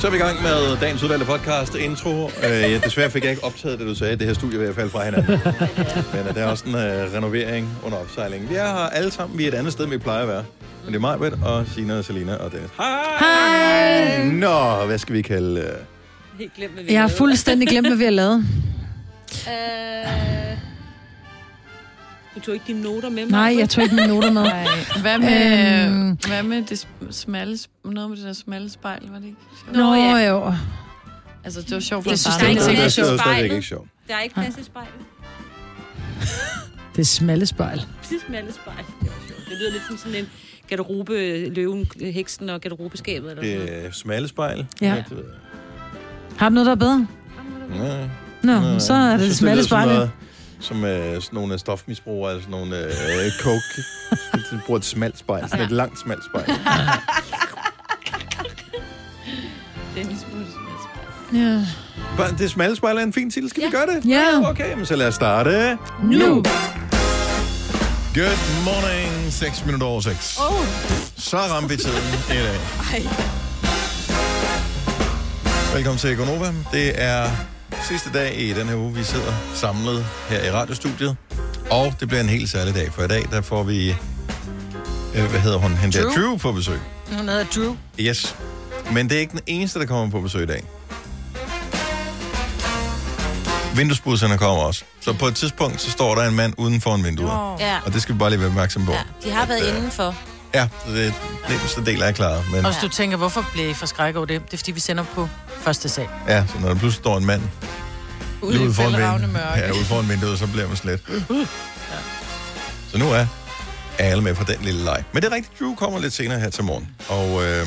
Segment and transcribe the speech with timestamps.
[0.00, 2.24] Så er vi i gang med dagens udvalgte podcast intro.
[2.24, 4.16] Uh, ja, desværre fik jeg ikke optaget det, du sagde.
[4.16, 5.38] Det her studie vil jeg falde fra hinanden.
[6.14, 8.50] Men uh, der er også en uh, renovering under opsejling.
[8.50, 9.38] Vi er her alle sammen.
[9.38, 10.44] Vi er et andet sted, end vi plejer at være.
[10.84, 12.70] Men det er mig, Britt, og Sina og Selina og Dennis.
[12.76, 12.98] Hej!
[13.20, 14.24] Hej!
[14.24, 15.60] Nå, hvad skal vi kalde...
[15.60, 16.38] Uh...
[16.38, 17.18] Helt glemt, hvad vi Jeg har lavede.
[17.18, 18.44] fuldstændig glemt, hvad vi har lavet.
[19.48, 20.39] Øh...
[22.34, 23.30] Du tog ikke dine noter med mig?
[23.30, 24.42] Nej, jeg tog ikke mine noter med.
[24.52, 24.66] Nej.
[25.00, 26.18] Hvad med, Øhm.
[26.26, 29.36] hvad med det sm- smalle, noget med det der smalle spejl, var det ikke?
[29.64, 29.76] sjovt?
[29.76, 30.28] Nå, Nå, ja.
[30.28, 30.54] jo.
[31.44, 32.56] Altså, det var sjovt Det for synes starten.
[32.56, 33.88] jeg Det ikke er stadigvæk ikke sjovt.
[34.08, 34.92] Der er ikke plads i spejlet.
[36.96, 37.86] Det er smalle spejl.
[37.98, 38.76] Præcis smalle spejl.
[39.00, 39.40] Det var sjovt.
[39.50, 40.28] Det lyder lidt som sådan en
[40.68, 43.30] garderobe, løven, heksen og garderobeskabet.
[43.30, 43.68] Eller noget.
[43.68, 44.66] Det er smalle spejl.
[44.80, 44.94] Ja.
[45.08, 45.24] det.
[46.36, 47.06] Har du noget, der er bedre?
[47.70, 48.08] Nej.
[48.42, 50.10] Nå, Nej, så er det synes, smalle spejl.
[50.60, 53.82] Som øh, sådan nogle stofmisbrugere, altså sådan nogle øh, coke.
[54.50, 56.46] De bruger et smalt spejl, sådan et langt smalt spejl.
[59.96, 61.42] Dennis burde smalle spejl.
[61.42, 61.66] Ja.
[62.16, 63.50] Bare, Det smalle spejl er en fin titel.
[63.50, 64.04] Skal vi gøre det?
[64.08, 64.50] Ja.
[64.50, 65.78] Okay, men så lad os starte.
[66.02, 66.42] Nu.
[68.14, 69.32] Good morning.
[69.32, 70.38] 6 minutter over 6.
[70.40, 70.64] Oh,
[71.16, 72.58] Så rammer vi tiden i dag.
[75.74, 76.52] Velkommen til Gonova.
[76.72, 77.30] Det er
[77.88, 81.16] sidste dag i den her uge, vi sidder samlet her i radiostudiet.
[81.70, 83.90] Og det bliver en helt særlig dag, for i dag der får vi,
[85.14, 86.12] øh, hvad hedder hun, hende der, Drew.
[86.22, 86.78] Drew på besøg.
[87.18, 87.76] Hun hedder Drew.
[88.00, 88.36] Yes.
[88.92, 90.64] Men det er ikke den eneste, der kommer på besøg i dag.
[93.76, 94.84] Vinduesbusserne kommer også.
[95.00, 97.30] Så på et tidspunkt, så står der en mand uden for en vindue.
[97.60, 97.78] ja.
[97.86, 98.92] Og det skal vi bare lige være opmærksom på.
[98.92, 98.98] ja.
[99.24, 100.14] De har været At, øh, indenfor.
[100.54, 101.14] Ja, så det
[101.48, 102.42] nemmeste del er klar.
[102.52, 104.42] Men Og hvis du tænker, hvorfor bliver I forskrækket over det?
[104.46, 105.28] Det er, fordi vi sender på
[105.60, 106.08] første sag.
[106.28, 107.42] ja, så når der pludselig står en mand
[108.42, 109.60] Ude ude foran, fældravne vind, mørke.
[109.60, 111.00] ja, ude foran vinduet, så bliver man slet.
[112.92, 113.26] Så nu er
[113.98, 115.04] alle med på den lille leg.
[115.12, 116.88] Men det er rigtigt, Drew kommer lidt senere her til morgen.
[117.08, 117.66] Og øh,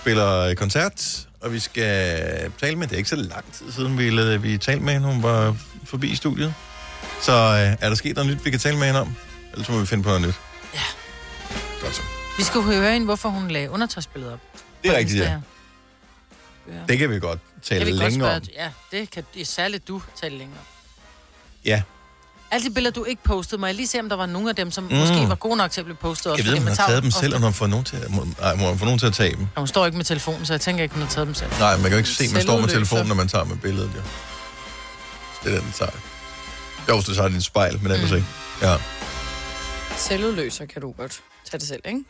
[0.00, 4.10] spiller koncert, og vi skal tale med, det er ikke så lang tid siden, vi,
[4.10, 6.54] lavede, vi talte med hende, hun var forbi i studiet.
[7.22, 9.14] Så øh, er der sket noget nyt, vi kan tale med hende om?
[9.52, 10.34] Ellers må vi finde på noget nyt.
[11.84, 11.88] Ja.
[11.88, 12.02] Godt så.
[12.38, 14.40] Vi skal høre hende, hvorfor hun lagde undertøjsbilledet op.
[14.84, 15.38] Det er rigtigt, ja.
[16.88, 18.72] Det kan vi godt tale vil godt længere spørge, om.
[18.92, 20.66] ja, det kan det er særligt du tale længere om.
[21.64, 21.82] Ja,
[22.50, 24.56] Alle de billeder, du ikke postede, må jeg lige se, om der var nogle af
[24.56, 24.94] dem, som Mm.
[24.94, 26.32] måske var gode nok til at blive postet.
[26.32, 27.46] også, jeg ved, om hun man har tager taget dem ofte- selv, eller om hun
[27.52, 29.40] har fået nogen til, må, nej, må få nogen til at tage dem.
[29.56, 31.50] Ja, hun står ikke med telefonen, så jeg tænker ikke, hun har taget dem selv.
[31.58, 33.56] Nej, man kan jo ikke se, at man står med telefonen, når man tager med
[33.56, 34.00] billedet, jo.
[35.44, 35.90] Det er den, den tager.
[36.88, 38.16] Jo, hvis du tager din spejl, men ellers Mm.
[38.16, 38.28] ikke.
[38.62, 38.76] Ja.
[39.96, 41.20] Selvudløser kan du godt
[41.54, 42.00] tage det selv, ikke?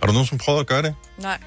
[0.00, 0.94] Har du nogen, som prøvet at gøre det?
[1.18, 1.38] Nej.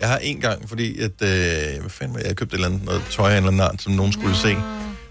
[0.00, 2.28] Jeg har en gang, fordi at, øh, hvad fanden var det?
[2.28, 4.36] jeg købte et eller andet noget tøj af en eller anden art, som nogen skulle
[4.36, 4.56] se.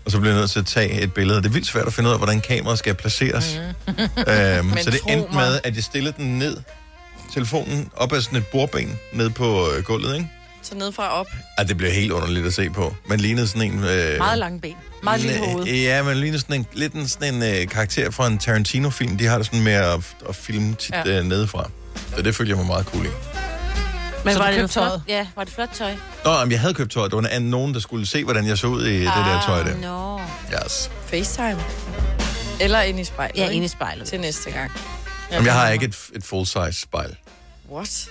[0.05, 1.37] Og så blev jeg nødt til at tage et billede.
[1.37, 3.59] Det er vildt svært at finde ud af, hvordan kameraet skal placeres.
[3.87, 3.93] Mm.
[4.33, 5.49] Øhm, så det endte mig.
[5.49, 6.57] med, at jeg stillede den ned,
[7.33, 10.29] telefonen op ad sådan et bordben, ned på øh, gulvet, ikke?
[10.69, 11.27] Så nedefra op.
[11.57, 12.95] Ej, det blev helt underligt at se på.
[13.05, 13.83] Man lignede sådan en...
[13.83, 14.75] Øh, Meget lange ben.
[15.03, 15.65] Meget lille hoved.
[15.65, 19.17] Ja, men ligner sådan en, lidt en, sådan en øh, karakter fra en Tarantino-film.
[19.17, 21.09] De har det sådan med at, at filme tit ja.
[21.09, 21.19] Ja.
[21.19, 21.69] øh, nedefra.
[22.15, 23.09] Så det følte jeg mig meget cool i.
[24.25, 24.69] Men Så var det flot?
[24.69, 25.03] tøjet?
[25.07, 25.93] Ja, var det flot tøj?
[26.25, 27.03] Nå, men jeg havde købt tøj.
[27.07, 29.41] Det var en, nogen, der skulle se, hvordan jeg så ud i ah, det der
[29.45, 29.77] tøj der.
[29.77, 30.21] Nå.
[30.65, 30.91] Yes.
[31.05, 31.63] FaceTime.
[32.59, 33.55] Eller ind i spejlet, Ja, ikke?
[33.55, 34.07] inde i spejlet.
[34.07, 34.71] Til næste gang.
[35.31, 37.15] Jamen, jeg har ikke et, et full-size spejl.
[37.71, 38.07] What?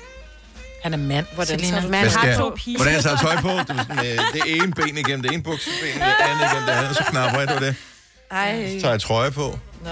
[0.82, 1.80] Han er mand, Hvordan Selina.
[1.82, 2.78] du- Man har to piger.
[2.78, 3.48] Hvordan tager tøj på?
[3.48, 6.72] Det, er sådan, øh, det ene ben igennem det ene bukseben, det andet igennem det
[6.72, 7.76] andet, så knapper jeg det.
[8.30, 8.70] Ej.
[8.74, 9.58] Så tager jeg trøje på.
[9.84, 9.90] Nå.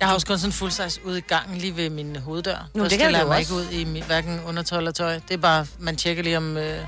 [0.00, 2.68] Jeg har også kun sådan en full size ude i gangen lige ved min hoveddør.
[2.74, 3.38] Der det kan jeg mig også.
[3.38, 5.14] ikke ud i mit, hverken undertøj eller tøj.
[5.14, 6.78] Det er bare, man tjekker lige om, øh,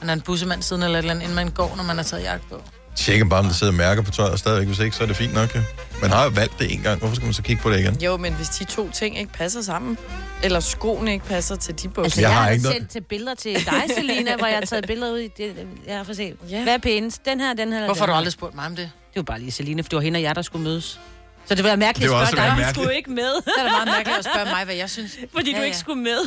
[0.00, 2.04] man er en bussemand siden eller et eller andet, inden man går, når man har
[2.04, 2.62] taget jagt på.
[2.96, 4.66] Tjekker bare, om der sidder mærker på tøjet stadigvæk.
[4.66, 5.54] Hvis ikke, så er det fint nok.
[5.54, 5.60] Ja.
[6.00, 6.98] Man har jo valgt det en gang.
[6.98, 8.00] Hvorfor skal man så kigge på det igen?
[8.00, 9.98] Jo, men hvis de to ting ikke passer sammen,
[10.42, 12.76] eller skoene ikke passer til de bukser, Altså, Jeg jeg, har jeg har ikke noget-
[12.76, 15.66] sendt til billeder til dig, Selina, hvor jeg har taget billeder ud i det.
[15.86, 16.36] Jeg har fået set.
[16.50, 16.62] Ja.
[16.62, 17.24] Hvad er pænest?
[17.24, 18.18] Den her, den her Hvorfor har den du her?
[18.18, 18.90] aldrig spurgt mig om det?
[19.08, 21.00] Det var bare lige Selina, for det var hende og jeg, der skulle mødes.
[21.46, 23.34] Så det var mærkeligt Det var at spørge dig, være du skulle ikke med.
[23.44, 25.12] Det er da meget mærkeligt at spørge mig, hvad jeg synes.
[25.36, 25.80] Fordi Ja, du ikke ja.
[25.80, 26.18] skulle med.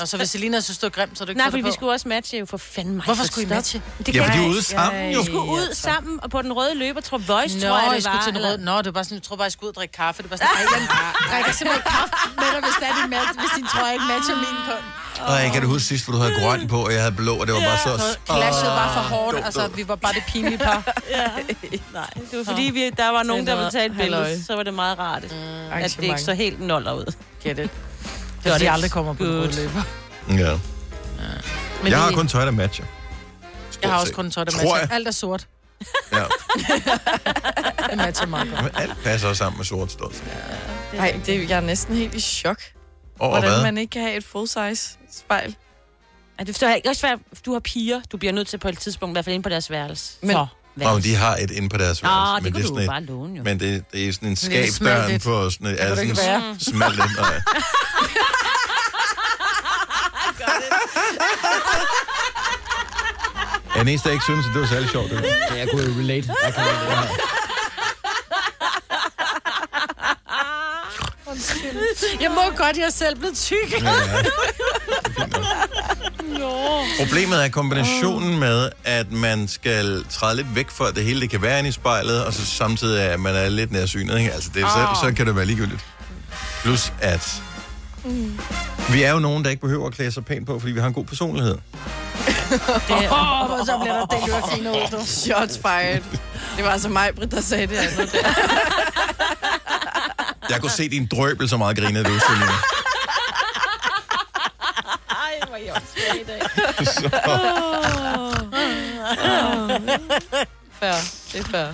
[0.00, 1.62] Og så hvis Selina synes, det er grimt, så er du ikke Nej, det vi
[1.62, 1.70] på.
[1.70, 3.04] skulle også matche jo for fanden mig.
[3.04, 3.82] Hvorfor for skulle I matche?
[3.98, 5.20] Det Ja, kan fordi jeg ude sammen jo.
[5.20, 8.02] Vi skulle ud sammen og på den røde løber, tror Voice, Nå, tror jeg, det
[8.02, 8.24] skulle var.
[8.24, 8.58] til den røde.
[8.64, 10.22] Nå, det var bare sådan, jeg tror bare, jeg skulle ud og drikke kaffe.
[10.22, 10.88] Det var sådan, ej, jeg
[11.32, 14.36] drikker simpelthen kaffe med dig, hvis, det er din mat, hvis din trøje ikke matcher
[14.44, 14.82] min kun.
[15.28, 17.34] Og jeg kan du huske sidst, hvor du havde grøn på, og jeg havde blå,
[17.40, 17.92] og det var bare så...
[18.26, 19.36] Clashede bare for hårdt.
[19.44, 20.80] Altså, vi var bare det pinlige par.
[21.16, 21.26] Ja.
[21.92, 24.62] Nej, det var fordi, vi, der var nogen, der ville tage et billede, så var
[24.62, 25.24] det meget rart,
[25.72, 27.12] at det ikke så helt noller ud.
[27.44, 27.70] Get it.
[28.44, 28.64] Det er fordi, det.
[28.64, 29.52] jeg aldrig kommer på Good.
[29.56, 29.82] løber.
[30.28, 30.58] Ja.
[31.82, 32.84] Men Jeg har det- kun tøj, der matcher.
[33.82, 34.88] Jeg har også kun tøj, der matcher.
[34.90, 35.46] Alt er sort.
[36.12, 36.18] Ja.
[37.90, 38.62] Det matcher meget godt.
[38.62, 40.12] Men alt passer også sammen med sort stål.
[40.98, 42.60] Ej, det, jeg er næsten helt i chok.
[43.18, 43.62] Over Hvordan hvad?
[43.62, 45.56] man ikke kan have et full-size spejl.
[46.38, 46.88] Ej, det forstår jeg ikke.
[46.88, 48.00] Også svært, du har piger.
[48.12, 50.12] Du bliver nødt til på et tidspunkt, i hvert fald inde på deres værelse.
[50.20, 50.46] Men- Så,
[50.84, 52.34] Og de har et inde på deres Nå, værelse.
[52.34, 53.42] det men kunne er du et- bare låne, jo.
[53.42, 56.56] Men det, det er sådan en Det smalt på sådan det ikke sådan være.
[56.60, 57.16] smalt lidt.
[57.20, 57.40] Nej.
[63.82, 65.10] Er den eneste, jeg ikke synes, at det var særlig sjovt.
[65.10, 65.24] Det.
[65.48, 66.34] Så jeg kunne jo relate.
[66.44, 67.08] Jeg kan relate.
[72.20, 73.82] Jeg må godt, jeg er selv blevet tyk.
[73.82, 74.22] Ja, ja.
[76.98, 81.30] Problemet er kombinationen med, at man skal træde lidt væk for, at det hele det
[81.30, 84.18] kan være inde i spejlet, og så samtidig at man er lidt nærsynet.
[84.18, 84.32] Ikke?
[84.32, 85.84] Altså det, så, så kan det være ligegyldigt.
[86.62, 87.42] Plus at
[88.92, 90.86] vi er jo nogen, der ikke behøver at klæde sig pænt på, fordi vi har
[90.86, 91.56] en god personlighed.
[93.10, 95.06] Og så bliver der delt ud fine ud, du.
[95.06, 96.02] Shots fired.
[96.56, 98.18] Det var altså mig, Britt, der sagde det andet der.
[100.50, 102.46] Jeg kunne se din drøbel så meget grine, du, Selina.
[105.10, 106.40] Ej, hvor jeg også i dag.
[106.86, 107.10] Så.
[111.32, 111.66] Det er fair.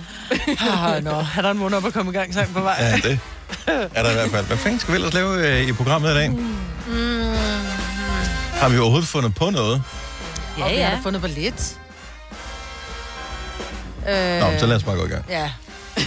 [0.71, 2.75] Ah, nå, er der en måned op at komme i gang sang på vej?
[2.79, 3.19] ja, det
[3.67, 4.45] er der i hvert fald.
[4.45, 6.31] Hvad fanden skal vi ellers lave øh, i programmet i dag?
[8.53, 9.83] Har vi overhovedet fundet på noget?
[10.59, 10.95] Ja, Og vi har ja.
[10.95, 11.77] da fundet ballet.
[14.09, 15.25] Øh, Nå, så lad os bare gå i gang.
[15.29, 15.51] Ja.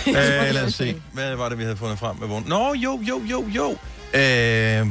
[0.06, 0.14] Øh,
[0.54, 1.02] lad os se.
[1.12, 2.48] Hvad var det, vi havde fundet frem med vognen?
[2.48, 3.70] Nå, jo, jo, jo, jo.
[4.14, 4.86] Øh,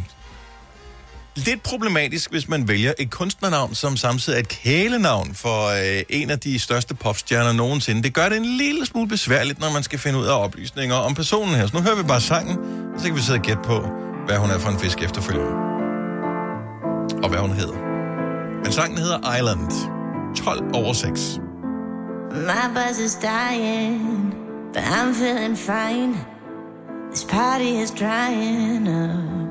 [1.36, 6.30] lidt problematisk, hvis man vælger et kunstnernavn, som samtidig er et kælenavn for øh, en
[6.30, 8.04] af de største popstjerner nogensinde.
[8.04, 11.16] Det gør det en lille smule besværligt, når man skal finde ud af oplysninger om
[11.16, 11.68] personen her.
[11.68, 12.58] Så nu hører vi bare sangen,
[12.96, 13.86] og så kan vi sidde og gætte på,
[14.28, 15.52] hvad hun er for en fisk efterfølgende.
[17.24, 17.91] Og hvad hun hedder.
[18.64, 19.72] Men sangen hedder Island.
[20.36, 21.40] 12 over 6.
[22.32, 24.34] My buzz is dying,
[24.74, 26.16] but I'm feeling fine.
[27.10, 29.42] This party is drying up.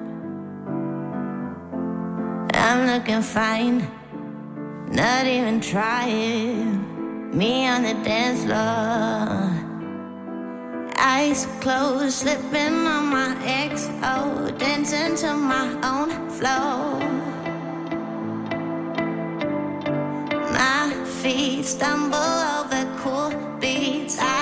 [2.54, 3.86] I'm looking fine,
[4.90, 6.86] not even trying.
[7.36, 9.50] Me on the dance floor.
[10.96, 17.29] Eyes closed, slipping on my XO, oh, dancing to my own flow.
[20.60, 20.92] My
[21.22, 22.18] feet stumble
[22.58, 23.30] over cool
[23.60, 24.18] beats.
[24.20, 24.39] I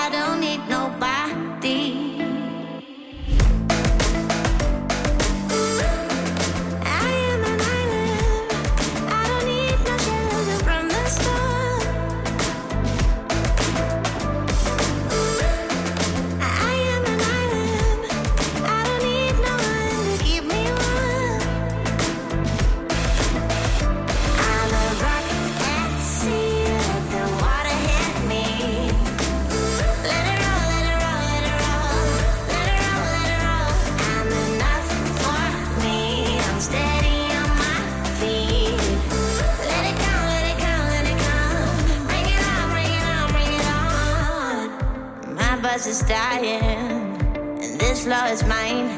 [45.87, 47.15] Is dying,
[47.63, 48.89] and this floor is mine.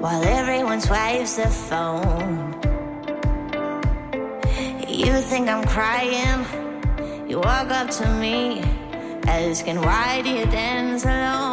[0.00, 2.54] While everyone swipes their phone.
[4.86, 6.46] You think I'm crying?
[7.28, 8.62] You walk up to me,
[9.26, 11.51] asking why do you dance alone?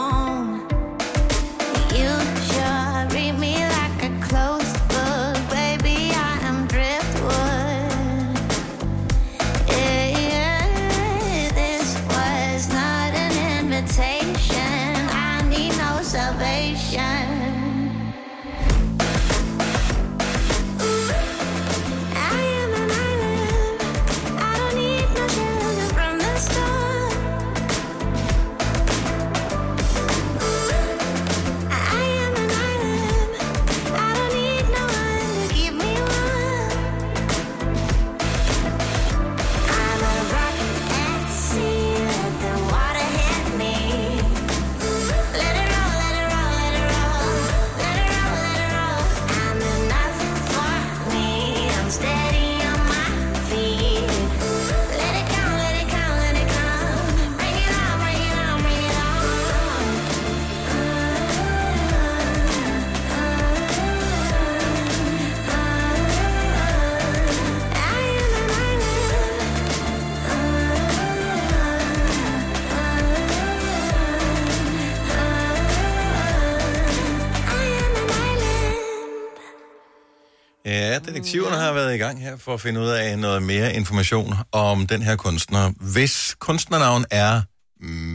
[81.89, 85.15] Været i gang her for at finde ud af noget mere information om den her
[85.15, 85.71] kunstner.
[85.93, 87.41] Hvis kunstnernavn er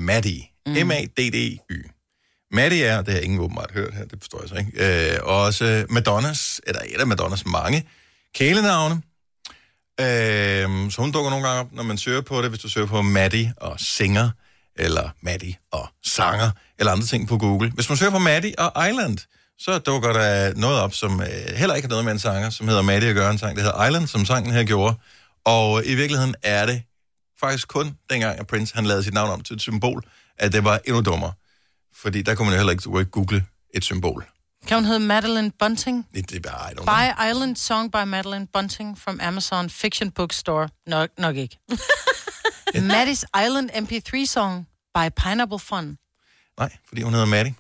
[0.06, 0.72] Maddie, mm.
[0.86, 1.90] M-A-D-D-Y.
[2.52, 5.86] Maddie er, det har ingen åbenbart hørt her, det forstår jeg så ikke, øh, også
[5.90, 7.84] Madonnas, eller et af Madonnas mange
[8.34, 8.94] kælenavne.
[10.00, 12.86] Øh, så hun dukker nogle gange op, når man søger på det, hvis du søger
[12.86, 14.30] på Maddie og singer,
[14.76, 17.70] eller Maddie og sanger, eller andre ting på Google.
[17.70, 19.18] Hvis man søger på Maddie og Island,
[19.58, 22.68] så dukker der noget op, som øh, heller ikke har noget med en sanger, som
[22.68, 24.96] hedder Maddie og gør en sang, det hedder Island, som sangen her gjorde.
[25.44, 26.82] Og i virkeligheden er det
[27.40, 30.04] faktisk kun dengang, at Prince han lavede sit navn om til et symbol,
[30.38, 31.32] at det var endnu dummere.
[31.94, 34.26] Fordi der kunne man jo heller ikke, google et symbol.
[34.66, 36.08] Kan hun hedde Madeline Bunting?
[36.14, 36.94] Det, det er bare, I don't know.
[36.94, 40.68] By Island Song by Madeline Bunting from Amazon Fiction Bookstore.
[40.86, 41.58] Nok, nok ikke.
[42.92, 45.98] Maddie's Island MP3 Song by Pineapple Fun.
[46.58, 47.54] Nej, fordi hun hedder Maddie.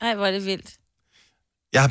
[0.00, 0.77] Ej, hvor er det vildt.
[1.72, 1.90] Jeg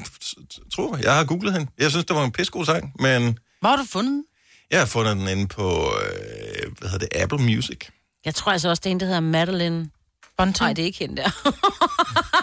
[0.74, 1.72] tror, jeg har googlet hende.
[1.78, 4.24] Jeg synes, det var en pissegod sang, men Hvor har du fundet den?
[4.72, 7.78] jeg har fundet den inde på, øh, hvad hedder det, Apple Music.
[8.26, 9.90] Jeg tror altså også, det er en, der hedder Madeline.
[10.38, 10.60] Bunting?
[10.66, 11.30] Nej, det er ikke hende der.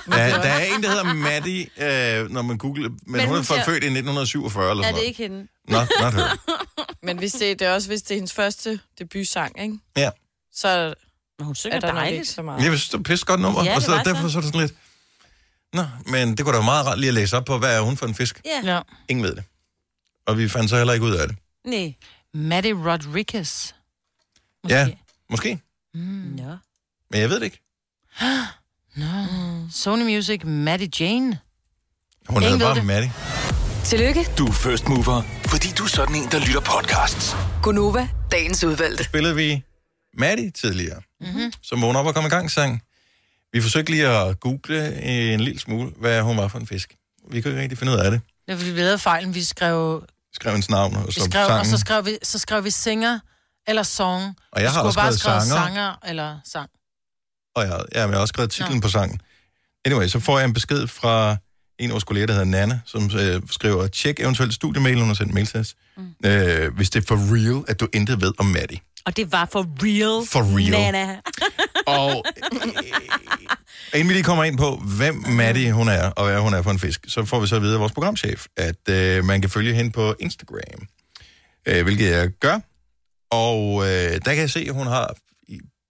[0.06, 1.66] Der, der er en, der hedder Maddie,
[2.22, 4.94] øh, når man googler, men, men hun er født i 1947 eller er sådan det
[4.94, 5.08] noget.
[5.08, 5.46] ikke hende?
[5.68, 6.36] Not, not her.
[7.06, 9.78] Men hvis det, det er også, hvis det er hendes første debutsang, ikke?
[9.96, 10.10] Ja.
[10.54, 10.94] så
[11.38, 12.28] Men hun synger er der nok ikke dejligt.
[12.28, 12.58] så meget.
[12.58, 14.00] Jeg synes, det er et pisse godt nummer, Ja, det og så.
[14.04, 14.74] derfor så er det sådan lidt...
[15.74, 17.80] Nå, men det kunne da være meget rart lige at læse op på, hvad er
[17.80, 18.40] hun for en fisk?
[18.44, 18.74] Ja.
[18.74, 18.80] Ja.
[19.08, 19.44] Ingen ved det.
[20.26, 21.36] Og vi fandt så heller ikke ud af det.
[21.66, 21.94] Nej.
[22.34, 23.72] Maddie Rodriguez.
[24.68, 24.88] Ja,
[25.30, 25.58] måske.
[25.94, 26.56] Nå.
[27.10, 27.60] Men jeg ved det ikke.
[28.96, 29.06] No.
[29.70, 31.38] Sony Music, Maddie Jane.
[32.28, 32.84] Hun Ingen hedder ved bare det.
[32.86, 33.12] Maddie.
[33.84, 37.36] Tillykke, Du er first mover, fordi du er sådan en, der lytter podcasts.
[37.62, 39.04] Gunova, dagens udvalgte.
[39.04, 39.62] Spillede vi
[40.18, 41.30] Maddie tidligere, Mhm.
[41.30, 41.52] mm-hmm.
[41.62, 42.82] som vågnede op og kom i gang sang.
[43.54, 46.94] Vi forsøgte lige at google en lille smule, hvad hun var for en fisk.
[47.30, 48.20] Vi kunne ikke rigtig finde ud af det.
[48.46, 49.34] Det var fordi, vi lavede fejlen.
[49.34, 51.66] Vi skrev, Skrev hendes navn og vi så skrev, og sangen.
[51.66, 53.18] så skrev, vi, så skrev vi singer
[53.68, 54.36] eller song.
[54.52, 55.64] Og jeg Vi har også bare skrevet sanger.
[55.66, 56.70] sanger eller sang.
[57.56, 58.80] Og jeg, ja, men jeg har også skrevet titlen Nå.
[58.80, 59.20] på sangen.
[59.84, 61.36] Anyway, så får jeg en besked fra
[61.78, 65.14] en af vores kolleger, der hedder Nana, som øh, skriver, tjek eventuelt studiemail, hun har
[65.14, 66.14] sendt mail til os, mm.
[66.26, 68.78] øh, hvis det er for real, at du intet ved om Maddie.
[69.06, 70.26] Og det var for real.
[70.26, 70.70] For real.
[70.70, 71.20] Nana.
[71.86, 72.24] Og
[73.94, 76.70] inden vi lige kommer ind på, hvem Maddie hun er, og hvad hun er for
[76.70, 79.50] en fisk, så får vi så at vide af vores programchef, at øh, man kan
[79.50, 80.86] følge hende på Instagram,
[81.66, 82.58] øh, hvilket jeg gør.
[83.30, 85.14] Og øh, der kan jeg se, at hun har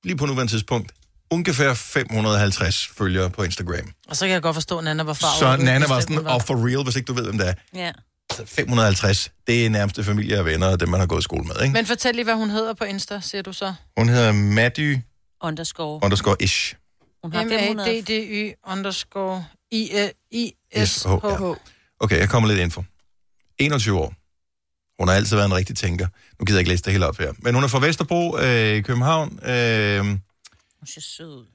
[0.05, 0.93] lige på nuværende tidspunkt
[1.31, 3.93] ungefær 550 følgere på Instagram.
[4.09, 5.39] Og så kan jeg godt forstå, at Nana var far.
[5.39, 7.55] Så Nana var sådan, og for real, hvis ikke du ved, hvem det er.
[7.75, 7.93] Ja.
[8.39, 11.45] Altså, 550, det er nærmeste familie og venner, og dem man har gået i skole
[11.45, 11.73] med, ikke?
[11.73, 13.75] Men fortæl lige, hvad hun hedder på Insta, siger du så.
[13.99, 15.03] Hun hedder Maddie
[15.43, 16.01] Underscore.
[16.05, 16.75] underscore ish.
[17.23, 17.75] Hun har 500.
[17.75, 20.85] M-A-D-D-Y underscore I-S-H.
[20.87, 21.43] S-H,
[22.01, 22.85] Okay, jeg kommer lidt info.
[23.59, 24.15] 21 år.
[25.03, 26.07] Hun har altid været en rigtig tænker.
[26.41, 27.33] Nu gider jeg ikke læse det hele op her.
[27.39, 29.39] Men hun er fra Vesterbro øh, i København.
[29.49, 30.19] Øh, Hun
[30.87, 31.47] ser sød ud.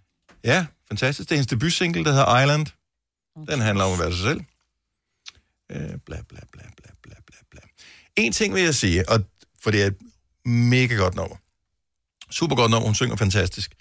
[0.43, 1.29] ja, fantastisk.
[1.29, 2.65] Det er hendes debutsingle, der hedder Island.
[3.49, 4.41] Den handler om at være sig selv.
[5.71, 7.59] Øh, bla, bla, bla, bla, bla, bla, bla.
[8.15, 9.19] En ting vil jeg sige, og
[9.63, 9.97] for det er et
[10.45, 11.35] mega godt nummer.
[12.31, 13.71] Super godt nummer, hun synger fantastisk.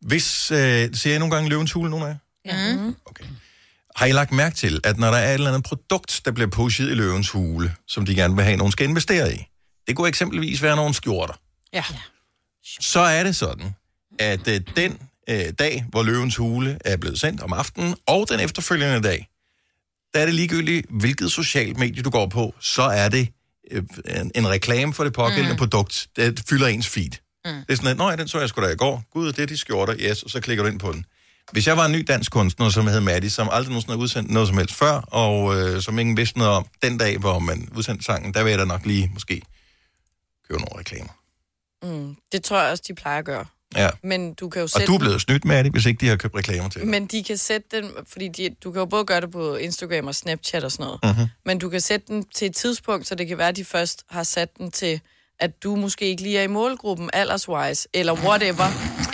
[0.00, 2.16] Hvis, øh, ser jeg nogle gange Løvens Hule, nogen af jer?
[2.44, 2.76] Ja.
[2.76, 2.96] Mm.
[3.04, 3.24] Okay.
[3.96, 6.50] Har I lagt mærke til, at når der er et eller andet produkt, der bliver
[6.50, 9.46] pushet i løvens hule, som de gerne vil have, at nogen skal investere i,
[9.86, 11.34] det kunne eksempelvis være nogle skjorter,
[11.72, 11.84] Ja.
[12.80, 13.74] så er det sådan,
[14.18, 14.98] at øh, den
[15.28, 19.28] øh, dag, hvor løvens hule er blevet sendt om aftenen, og den efterfølgende dag,
[20.14, 23.28] der er det ligegyldigt, hvilket socialt medie du går på, så er det
[23.70, 23.82] øh,
[24.20, 25.58] en, en reklame for det pågældende mm.
[25.58, 27.10] produkt, det fylder ens feed.
[27.44, 27.52] Mm.
[27.52, 29.04] Det er sådan, at, nå ja, den så jeg sgu da i går.
[29.12, 31.04] Gud, det er de skjorter, yes, og så klikker du ind på den.
[31.52, 34.30] Hvis jeg var en ny dansk kunstner, som hed Maddie, som aldrig nogensinde har udsendt
[34.30, 37.68] noget som helst før, og øh, som ingen vidste noget om, den dag, hvor man
[37.76, 39.42] udsendte sangen, der vil jeg da nok lige måske
[40.48, 41.12] købe nogle reklamer.
[41.82, 43.44] Mm, det tror jeg også, de plejer at gøre.
[43.76, 43.88] Ja.
[44.02, 44.86] Men du kan jo Og sætte...
[44.86, 46.88] du er blevet snydt, Maddie, hvis ikke de har købt reklamer til dig.
[46.90, 50.06] Men de kan sætte den, fordi de, du kan jo både gøre det på Instagram
[50.06, 51.26] og Snapchat og sådan noget, Mhm.
[51.46, 54.02] men du kan sætte den til et tidspunkt, så det kan være, at de først
[54.10, 55.00] har sat den til,
[55.40, 58.64] at du måske ikke lige er i målgruppen alderswise, eller whatever,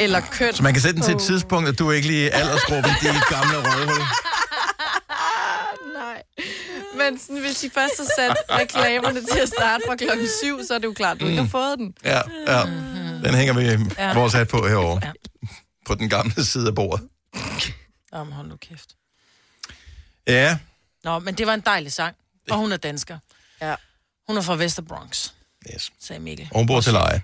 [0.00, 0.54] eller køn.
[0.54, 2.92] Så man kan sætte den til et tidspunkt, at du ikke lige er i aldersgruppen,
[3.02, 4.04] de gamle røvhul.
[6.00, 6.22] Nej.
[6.96, 10.74] Men sådan, hvis de først har sat reklamerne til at starte fra klokken 7, så
[10.74, 11.94] er det jo klart, du ikke har fået den.
[12.04, 12.60] Ja, ja.
[13.24, 14.14] Den hænger vi Ja.
[14.14, 15.00] vores hat på herovre.
[15.06, 15.12] Ja.
[15.86, 17.08] På den gamle side af bordet.
[18.14, 18.88] Jamen, hold nu kæft.
[20.26, 20.58] Ja,
[21.04, 22.16] Nå, men det var en dejlig sang.
[22.50, 23.18] Og hun er dansker.
[23.62, 23.74] Ja.
[24.28, 25.30] Hun er fra Vesterbronx,
[25.74, 25.92] yes.
[26.00, 26.48] sagde Mikkel.
[26.50, 27.22] Og hun bor til leje.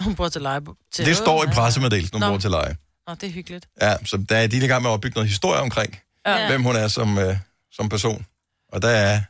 [0.00, 0.60] Hun bor til leje.
[0.92, 2.28] Til Det står i pressemeddelelsen, hun Nå.
[2.34, 2.76] bor til leje.
[3.08, 3.68] Nå, det er hyggeligt.
[3.82, 6.48] Ja, så der er de i gang med at opbygge noget historie omkring, Ja.
[6.48, 7.36] hvem hun er som, øh,
[7.72, 8.26] som person.
[8.72, 9.20] Og der er,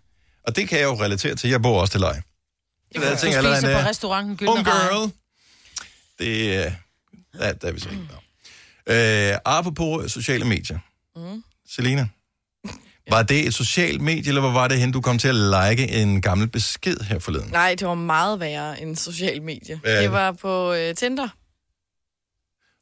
[0.46, 1.50] og det kan jeg jo relatere til.
[1.50, 2.22] Jeg bor også til leje.
[2.94, 4.88] Så der Du tænker jeg spiser allerede, på restauranten ung Gyldne Rej.
[4.88, 5.12] girl.
[6.18, 6.72] Det er,
[7.40, 8.02] ja, der er vi så ikke.
[8.02, 8.92] Nå.
[8.94, 10.78] Øh, apropos sociale medier.
[11.16, 11.44] Mm.
[11.68, 12.08] Selina,
[13.10, 15.88] Var det et socialt medie, eller hvor var det hen, du kom til at like
[16.02, 17.50] en gammel besked her forleden?
[17.50, 19.76] Nej, det var meget værre end social medie.
[19.76, 21.28] Hvad Det var på øh, Tinder,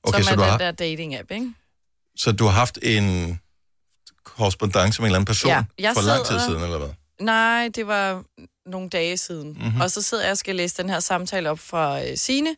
[0.03, 1.53] Okay, så som du, er har, den der dating-app, ikke?
[2.17, 3.41] så du har haft en
[4.25, 6.89] korrespondence med en eller anden person Ja, jeg for lang tid siden, eller hvad?
[7.21, 8.25] Nej, det var
[8.67, 9.49] nogle dage siden.
[9.53, 9.63] Mhm.
[9.65, 9.81] Mm-hmm.
[9.81, 12.57] Og så sidder jeg og skal læse den her samtale op fra øh, Sine,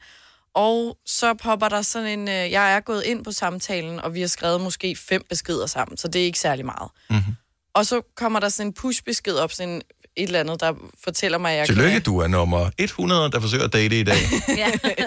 [0.55, 2.29] og så popper der sådan en...
[2.29, 5.97] Øh, jeg er gået ind på samtalen, og vi har skrevet måske fem beskeder sammen,
[5.97, 6.91] så det er ikke særlig meget.
[7.11, 7.37] Mhm.
[7.75, 9.83] Og så kommer der sådan en push-besked op, sådan en,
[10.17, 10.75] et eller andet, der
[11.05, 12.03] fortæller mig, at jeg Tillykke, kan...
[12.03, 14.17] du er nummer 100, der forsøger at date i dag.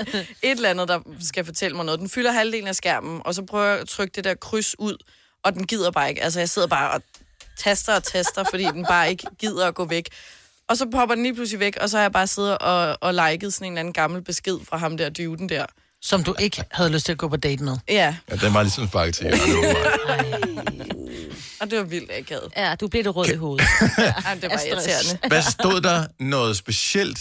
[0.43, 1.99] Et eller andet, der skal fortælle mig noget.
[1.99, 4.97] Den fylder halvdelen af skærmen, og så prøver jeg at trykke det der kryds ud,
[5.43, 6.23] og den gider bare ikke.
[6.23, 7.01] Altså, jeg sidder bare og
[7.57, 10.09] taster og taster, fordi den bare ikke gider at gå væk.
[10.71, 13.13] Og så popper den lige pludselig væk, og så har jeg bare siddet og, og
[13.13, 15.65] liket sådan en eller anden gammel besked fra ham der dyvden der.
[16.01, 17.77] Som du ikke havde lyst til at gå på date med.
[17.89, 19.33] Ja, Ja, den var ligesom faktisk til
[21.61, 22.51] og det var vildt akavet.
[22.57, 23.67] Ja, du blev det rød i hovedet.
[24.25, 25.27] Ej, det var irriterende.
[25.27, 27.19] Hvad stod der noget specielt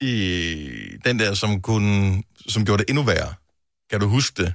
[0.00, 0.66] i
[1.04, 3.34] den der, som, kunne, som gjorde det endnu værre?
[3.90, 4.54] Kan du huske det?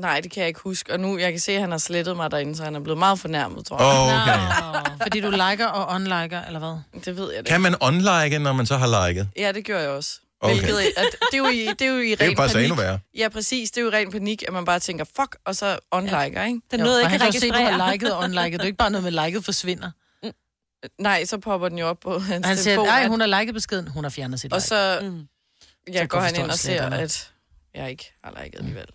[0.00, 0.92] Nej, det kan jeg ikke huske.
[0.92, 2.98] Og nu, jeg kan se, at han har slettet mig derinde, så han er blevet
[2.98, 3.86] meget fornærmet, tror jeg.
[3.86, 5.02] Oh, okay.
[5.02, 7.02] Fordi du liker og unliker, eller hvad?
[7.04, 7.48] Det ved jeg det.
[7.48, 9.28] Kan man unlike, når man så har liket?
[9.36, 10.20] Ja, det gør jeg også.
[10.40, 10.54] Okay.
[10.54, 12.48] Hvilket, at, det, er jo i, det er jo i Det er jo ren bare
[12.48, 12.64] panik.
[12.64, 12.98] endnu værre.
[13.16, 13.70] Ja, præcis.
[13.70, 16.60] Det er jo ren panik, at man bare tænker, fuck, og så unliker, ikke?
[16.70, 17.78] Den nåede ikke han at kan jo se, at du registrere.
[17.78, 18.52] har liket og unliket.
[18.52, 19.90] Det er ikke bare noget med, liket forsvinder.
[21.02, 23.40] Nej, så popper den jo op på hans Og han siger, nej, at- hun har
[23.40, 23.88] liket beskeden.
[23.88, 24.66] Hun har fjernet sit Og like.
[24.68, 25.26] så Mm.
[25.88, 27.30] jeg Så går kan han ind og ser, at
[27.74, 28.86] jeg ikke har liket alligevel.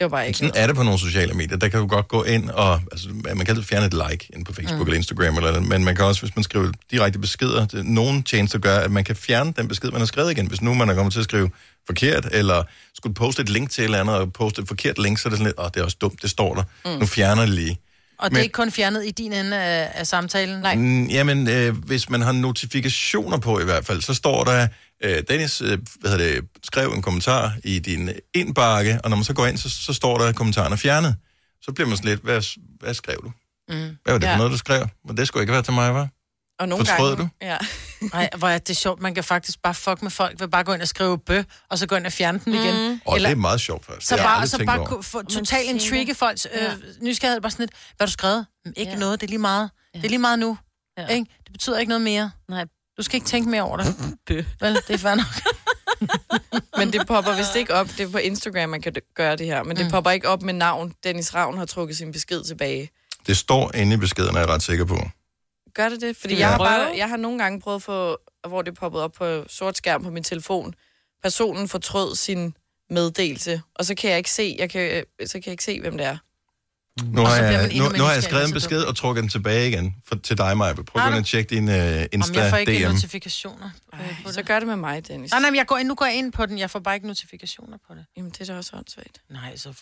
[0.00, 0.62] Det var bare ikke Sådan noget.
[0.62, 1.56] er det på nogle sociale medier.
[1.58, 2.80] Der kan du godt gå ind og...
[2.92, 4.86] Altså, man kan altid fjerne et like ind på Facebook mm.
[4.86, 8.58] eller Instagram, eller, men man kan også, hvis man skriver direkte beskeder, det, nogle tjenester
[8.58, 10.46] gør, at man kan fjerne den besked, man har skrevet igen.
[10.46, 11.50] Hvis nu man er kommet til at skrive
[11.86, 12.62] forkert, eller
[12.94, 15.30] skulle poste et link til et eller andet, og poste et forkert link, så er
[15.30, 16.62] det sådan lidt, åh, det er også dumt, det står der.
[16.84, 17.00] Mm.
[17.00, 17.78] Nu fjerner det lige.
[18.18, 20.60] Og det Men- er ikke kun fjernet i din ende af, af samtalen?
[20.60, 20.74] Nej.
[20.74, 24.68] Mm, jamen, øh, hvis man har notifikationer på i hvert fald, så står der,
[25.04, 29.24] øh, Dennis øh, hvad hedder det, skrev en kommentar i din indbakke, og når man
[29.24, 31.16] så går ind, så, så står der, at kommentaren er fjernet.
[31.62, 32.42] Så bliver man sådan lidt, hvad,
[32.80, 33.32] hvad skrev du?
[33.68, 33.74] Mm.
[33.74, 34.28] Hvad var det ja.
[34.28, 34.34] Ja.
[34.34, 34.86] for noget, du skrev?
[35.06, 36.08] Men det skulle ikke være til mig, var?
[36.58, 37.58] Og nogle Fortrød gange, Ja.
[38.14, 39.00] Nej, hvor er det sjovt.
[39.00, 41.78] Man kan faktisk bare fuck med folk ved bare gå ind og skrive bø, og
[41.78, 42.90] så gå ind og fjerne den igen.
[42.92, 43.00] Mm.
[43.04, 44.08] Og det er meget sjovt faktisk.
[44.08, 44.86] Så bare, så bare over.
[44.88, 46.72] kunne få Man total tænker- intrigue folks øh, Ja.
[47.02, 47.40] nysgerrighed.
[47.40, 48.46] Bare sådan lidt, hvad har du skrevet?
[48.66, 48.98] "Mm, Ikke Ja.
[48.98, 49.70] noget, det er lige meget.
[49.94, 50.58] Det er lige meget nu.
[50.98, 51.06] Ja.
[51.06, 51.26] Ikke?
[51.44, 52.30] Det betyder ikke noget mere.
[52.48, 52.64] Nej.
[53.00, 53.86] Du skal ikke tænke mere over det.
[54.26, 54.42] Bø.
[54.60, 55.56] Vel, det er fair nok.
[56.78, 57.88] Men det popper vist ikke op.
[57.88, 59.62] Det er på Instagram, man kan gøre det her.
[59.62, 60.94] Men det popper ikke op med navn.
[61.04, 62.90] Dennis Ravn har trukket sin besked tilbage.
[63.26, 64.98] Det står inde i beskeden, er jeg ret sikker på.
[65.74, 66.16] Gør det det?
[66.16, 68.16] Fordi vi jeg har, bare, jeg har nogle gange prøvet at få,
[68.48, 70.74] hvor det er poppet op på sort skærm på min telefon.
[71.22, 72.54] Personen fortrød sin
[72.90, 75.98] meddelelse, og så kan jeg ikke se, jeg kan, så kan jeg ikke se, hvem
[75.98, 76.16] det er.
[77.04, 79.68] Nu Og har, jeg, nu, nu har jeg skrevet en besked og trukket den tilbage
[79.68, 80.72] igen for, til dig, Maja.
[80.72, 82.92] Prøv at tjekke din uh, Om jeg Insta får ikke DM.
[82.92, 85.30] notifikationer på, Ej, på så gør det med mig, Dennis.
[85.30, 86.58] Nej, nej, jeg går ind, nu går jeg ind på den.
[86.58, 88.04] Jeg får bare ikke notifikationer på det.
[88.16, 89.20] Jamen, det er da også åndssvagt.
[89.30, 89.72] Nej, så...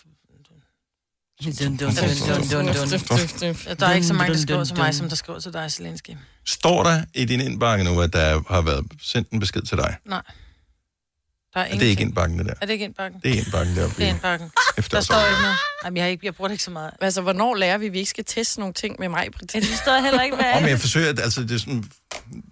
[3.79, 6.11] Der er ikke så mange, der skriver til mig, som der skriver til dig, Zelensky.
[6.47, 9.97] Står der i din indbakke nu, at der har været sendt en besked til dig?
[10.05, 10.23] Nej.
[11.55, 12.09] Der er, Er det ikke ingenting.
[12.09, 12.55] indbakken, det der?
[12.61, 13.21] Er det ikke indbakken?
[13.25, 13.97] Det er indbakken deroppe.
[13.99, 14.51] Det er indbakken.
[14.79, 15.57] Efter Der står ikke noget.
[15.85, 16.91] Jamen, jeg, har ikke, jeg bruger det ikke så meget.
[17.01, 19.29] Altså, hvornår lærer vi, at vi ikke skal teste nogle ting med mig?
[19.55, 21.85] Ja, det står heller ikke, hvad Om jeg forsøger, at- altså det er sådan,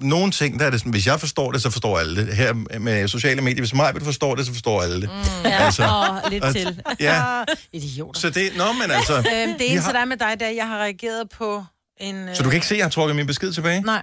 [0.00, 2.36] nogle ting, der er det sådan, hvis jeg forstår det, så forstår alle det.
[2.36, 5.10] Her med sociale medier, hvis mig forstår det, så forstår alle det.
[5.10, 5.44] Mm.
[5.50, 6.82] Ja, Altså, og lidt og- til.
[7.00, 8.20] Ja, Idioter.
[8.20, 9.24] så det, nå, men altså, Øhm,
[9.58, 11.64] det eneste, har- der er med dig, det er, at jeg har reageret på
[12.00, 12.28] en...
[12.28, 12.36] Øh...
[12.36, 13.80] så du kan ikke se, at jeg har trukket min besked tilbage?
[13.80, 14.02] Nej.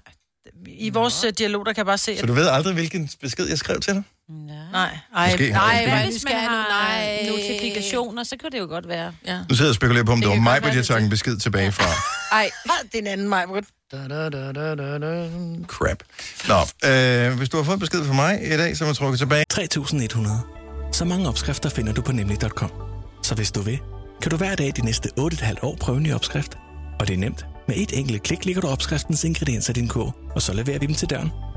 [0.67, 2.19] I vores øh, dialog, der kan jeg bare se, at...
[2.19, 4.03] Så du ved aldrig, hvilken besked jeg skrev til dig?
[4.71, 4.97] Nej.
[5.15, 7.29] Ej, Måske har nej, jeg hvis man har Nej.
[7.29, 9.13] notifikationer, så kan det jo godt være.
[9.25, 9.37] Ja.
[9.49, 11.03] Nu sidder jeg og spekulerer på, om det, Det var mig, jeg det tager er
[11.03, 11.89] en besked tilbage fra.
[12.39, 12.49] Ej,
[12.91, 13.45] Det er en anden mig.
[13.91, 15.29] Da, da, da, da, da, da.
[15.67, 15.97] Crap.
[16.47, 18.95] Nå, øh, hvis du har fået en besked fra mig i dag, så må jeg
[18.95, 19.45] trykke tilbage.
[19.49, 20.39] 3100.
[20.91, 22.71] Så mange opskrifter finder du på nemlig.com.
[23.23, 23.79] Så hvis du vil,
[24.21, 26.57] kan du hver dag de næste 8,5 år prøve en ny opskrift.
[26.99, 27.45] Og det er nemt.
[27.67, 30.85] Med et enkelt klik ligger du opskriftens ingredienser i din kog, og så leverer vi
[30.85, 31.31] dem til døren.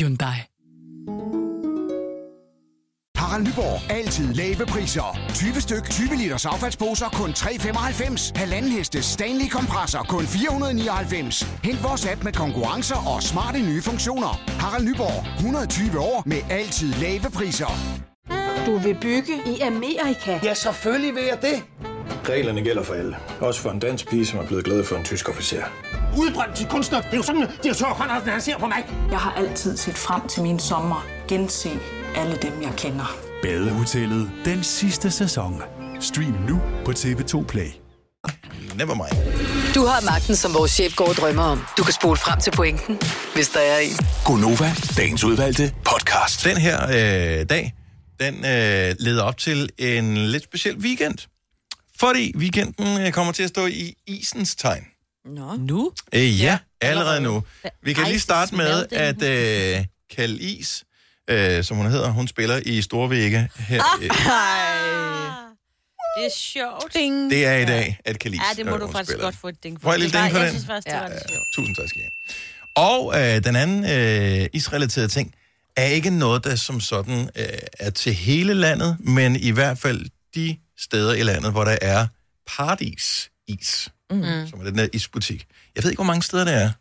[0.00, 0.36] Hyundai.
[3.16, 3.90] Harald Nyborg.
[3.90, 5.18] Altid lave priser.
[5.34, 8.32] 20 styk, 20 liters affaldsposer kun 3,95.
[8.36, 11.42] Halvanden heste Stanley kompresser kun 499.
[11.64, 14.32] Hent vores app med konkurrencer og smarte nye funktioner.
[14.60, 15.36] Harald Nyborg.
[15.36, 17.72] 120 år med altid lave priser.
[18.66, 20.40] Du vil bygge i Amerika?
[20.44, 21.56] Ja, selvfølgelig vil jeg det.
[22.28, 23.16] Reglerne gælder for alle.
[23.40, 25.62] Også for en dansk pige, som er blevet glad for en tysk officer.
[26.18, 27.00] Udbrændt til kunstner.
[27.00, 28.84] Det er jo sådan, har tørt, han ser på mig.
[29.10, 31.06] Jeg har altid set frem til min sommer.
[31.28, 31.70] Gense
[32.16, 33.16] alle dem, jeg kender.
[33.42, 35.62] Badehotellet den sidste sæson.
[36.00, 37.68] Stream nu på TV2 Play.
[38.74, 39.74] Never mind.
[39.74, 41.64] Du har magten, som vores chef går og drømmer om.
[41.78, 42.98] Du kan spole frem til pointen,
[43.34, 43.96] hvis der er en.
[44.24, 46.44] Gonova, dagens udvalgte podcast.
[46.44, 47.74] Den her øh, dag,
[48.20, 51.18] den øh, leder op til en lidt speciel weekend.
[52.00, 54.91] Fordi weekenden øh, kommer til at stå i isens tegn.
[55.24, 55.56] Nå.
[55.56, 55.92] Nu?
[56.14, 57.44] Øh, ja, allerede nu.
[57.82, 59.84] Vi kan lige starte med, at øh,
[60.16, 60.84] Kald Is,
[61.30, 63.82] øh, som hun hedder, hun spiller i Storvægge her.
[63.82, 64.02] Ah.
[64.04, 64.08] Øh,
[66.18, 66.94] Det er sjovt.
[66.94, 67.30] Ding.
[67.30, 69.24] det er i dag, at Kald Is, Ja, det må øh, du faktisk spiller.
[69.24, 69.86] godt få et ding for.
[69.88, 70.52] Får jeg Det lille ding på jeg den?
[70.54, 71.46] synes faktisk, det var lidt sjovt.
[71.54, 72.88] Tusind tak skal I have.
[72.88, 73.84] Og øh, den anden
[74.42, 75.34] øh, isrelaterede ting
[75.76, 77.46] er ikke noget, der som sådan øh,
[77.78, 82.06] er til hele landet, men i hvert fald de steder i landet, hvor der er
[82.56, 84.48] paradis is, Mm.
[84.50, 85.46] som er den der isbutik.
[85.76, 86.58] Jeg ved ikke, hvor mange steder der er.
[86.60, 86.72] Jeg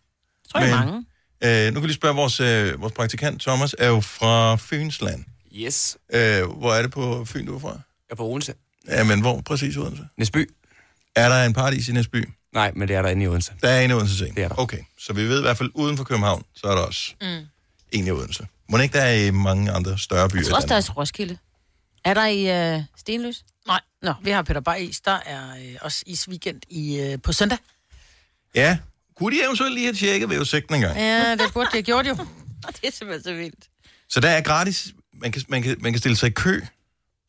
[0.51, 1.05] tror, det er mange.
[1.43, 5.25] Øh, nu kan vi lige spørge vores, øh, vores praktikant, Thomas, er jo fra Fynsland.
[5.55, 5.97] Yes.
[6.13, 7.69] Øh, hvor er det på Fyn, du er fra?
[7.69, 8.53] Jeg er på Odense.
[8.87, 10.03] Ja, men hvor præcis Odense?
[10.17, 10.49] Næsby.
[11.15, 12.29] Er der en paradis i Næsby?
[12.53, 13.51] Nej, men det er der inde i Odense.
[13.61, 14.35] Der er en i Odense ting.
[14.35, 14.55] Det er der.
[14.59, 17.45] Okay, så vi ved i hvert fald, uden for København, så er der også Mm.
[17.91, 18.47] en i Odense.
[18.69, 20.39] Må ikke der er i mange andre større byer?
[20.39, 21.37] Jeg tror også, der er i Roskilde.
[22.05, 23.43] Er der i øh, Stenløs?
[23.67, 24.99] Nej, Nå, vi har Peter Bay Is.
[25.01, 27.57] Der er øh, også isweekend i, øh, på søndag.
[28.55, 28.77] Ja,
[29.17, 30.97] kunne de eventuelt lige have tjekket ved udsigten en gang?
[30.97, 32.13] Ja, det burde de have gjort jo.
[32.81, 33.65] Det er simpelthen så vildt.
[34.09, 36.61] Så der er gratis, man kan, man kan, man kan stille sig i kø,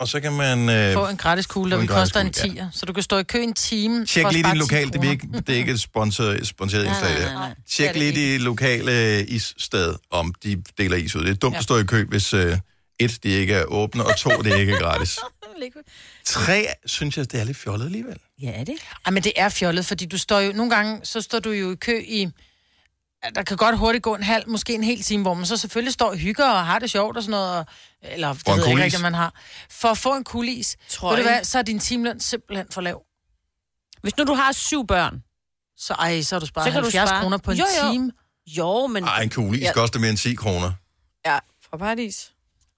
[0.01, 0.68] og så kan man...
[0.68, 2.66] Øh, Få en gratis kugle, der vil koste en kugle, 10'er.
[2.73, 4.07] Så du kan stå i kø en time.
[4.07, 6.87] Tjek for at lige 10 lokale, det er, ikke, det er ikke et sponsor, sponsoreret
[6.87, 7.33] Nej, indslag.
[7.35, 7.55] nej.
[7.71, 11.25] Tjek lige de lokale issted, om de deler is ud.
[11.25, 11.59] Det er dumt Ja.
[11.59, 12.59] at stå i kø, hvis øh,
[12.99, 15.18] et, det ikke er åbne, og to, det ikke er gratis.
[16.25, 18.18] Tre, synes jeg, det er lidt fjollet alligevel.
[18.42, 18.75] Ja, er det?
[19.07, 20.53] Ej, men det er fjollet, fordi du står jo...
[20.53, 22.29] Nogle gange, så står du jo i kø i...
[23.35, 25.92] Der kan godt hurtigt gå en halv, måske en hel time, hvor man så selvfølgelig
[25.92, 27.59] står og hygger og har det sjovt og sådan noget.
[27.59, 27.66] og-
[28.03, 28.85] Eller det ved jeg ikke kulis.
[28.85, 29.35] rigtigt, man har.
[29.70, 33.03] For at få en kulis, Tror du hvad, så er din timeløn simpelthen for lav.
[34.03, 35.22] Hvis nu du har syv børn,
[35.77, 37.20] Så ej, så har du sparet så kan 70 du spare...
[37.22, 37.92] kroner på en jo, jo.
[37.92, 38.12] time.
[38.46, 39.05] Jo, men...
[39.05, 39.72] Ej, en kugle is Ja.
[39.72, 40.72] koster mere end 10 kroner.
[41.27, 41.38] Ja,
[41.70, 42.32] fra Paradis.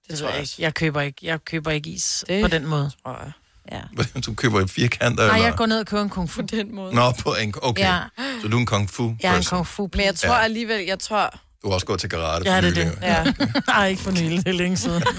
[0.09, 0.53] Det tror jeg ikke.
[0.59, 2.91] Jeg køber ikke, jeg køber ikke is Det på den måde.
[3.03, 3.31] tror jeg.
[3.71, 4.03] Ja.
[4.25, 5.47] Du køber et firkanter, Nej, eller?
[5.47, 6.41] jeg går ned og køber en kung fu.
[6.41, 6.95] På den måde.
[6.95, 7.53] Nå, på en...
[7.61, 7.99] Okay, Ja.
[8.41, 10.43] så du er en kung fu Jeg er en kung fu Men jeg tror Ja.
[10.43, 11.39] alligevel, jeg tror...
[11.63, 12.49] Du har også gået til karate.
[12.51, 12.97] Ja, for det er nylig.
[13.01, 13.07] det.
[13.67, 13.71] Ja.
[13.79, 15.03] Ej, ikke for nylig, det er længe siden.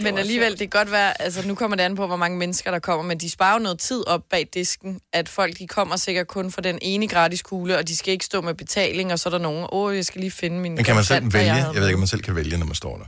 [0.00, 2.70] Men alligevel, det kan godt være, altså nu kommer det an på, hvor mange mennesker
[2.70, 5.96] der kommer, men de sparer jo noget tid op bag disken, at folk de kommer
[5.96, 9.18] sikkert kun for den ene gratis kugle, og de skal ikke stå med betaling, og
[9.18, 11.46] så er der nogen, åh, jeg skal lige finde min Men kan man selv vælge?
[11.54, 13.04] jeg Jeg, ved ikke, om med." man selv kan vælge, når man står der.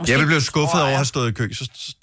[0.00, 1.94] Måske- Jeg vil blive skuffet over at have stået i kø, så, så,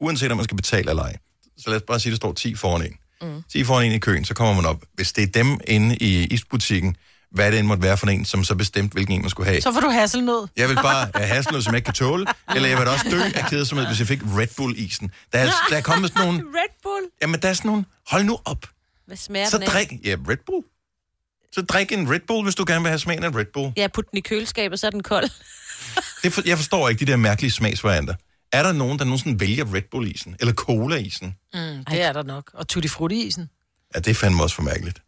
[0.00, 1.16] uanset om man skal betale eller ej.
[1.58, 2.96] Så lad os bare sige, at der står 10 foran en.
[3.28, 3.42] Mm.
[3.52, 4.82] 10 foran en i køen, så kommer man op.
[4.94, 6.96] Hvis det er dem inde i isbutikken,
[7.30, 9.60] hvad det end måtte være for en, som så bestemt, hvilken en man skulle have.
[9.60, 10.46] Så får du hasselnød.
[10.56, 13.20] Jeg vil bare have hasselnød, som jeg ikke kan tåle, eller jeg vil også dø
[13.34, 15.10] af kedsomhed, hvis jeg fik Red Bull-isen.
[15.32, 16.40] Der er, der er kommet sådan nogle...
[16.58, 17.04] Red Bull?
[17.22, 17.84] Jamen, der er sådan nogle...
[18.06, 18.66] Hold nu op.
[19.06, 19.70] Hvad smager Så den af?
[19.70, 19.92] drik...
[20.04, 20.64] Ja, Red Bull.
[21.52, 23.72] Så drik en Red Bull, hvis du gerne vil have smagen af Red Bull.
[23.76, 25.30] Ja, put den i køleskabet, så er den kold.
[26.26, 28.14] Det for, jeg forstår ikke de der mærkelige smagsvarianter.
[28.52, 30.36] Er der nogen, der nogensinde vælger Red Bull-isen?
[30.40, 31.36] Eller Cola-isen?
[31.54, 32.50] Mm, det er der nok.
[32.54, 33.50] Og tutti frutti-isen.
[33.94, 35.02] Ja, det er fandme også for mærkeligt.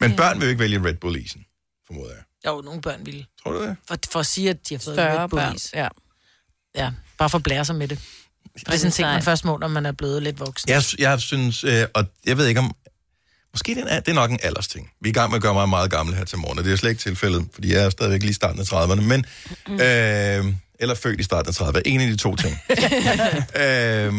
[0.00, 1.44] Men børn vil jo ikke vælge Red Bull-isen,
[1.86, 2.22] formoder jeg.
[2.46, 3.26] Jo, nogle børn ville.
[3.42, 3.76] Tror du det?
[3.88, 5.70] For, for at sige, at de har fået Større Red Bull børn, is.
[5.74, 5.88] ja.
[6.74, 7.98] Ja, bare for at blære sig med det.
[8.54, 10.70] Det er sådan en ting, man først må, når man er blevet lidt voksen.
[10.70, 12.74] Jeg, jeg synes, øh, og jeg ved ikke om...
[13.52, 14.90] Måske det er, det er nok en aldersting.
[15.00, 16.72] Vi er i gang med at gøre mig meget gammel her til morgen, og det
[16.72, 19.24] er slet ikke tilfældet, fordi jeg er stadigvæk lige i starten af 30'erne, men...
[19.68, 21.80] Øh, eller født i starten af 30'erne.
[21.84, 22.56] En af de to ting.
[23.64, 24.12] øh,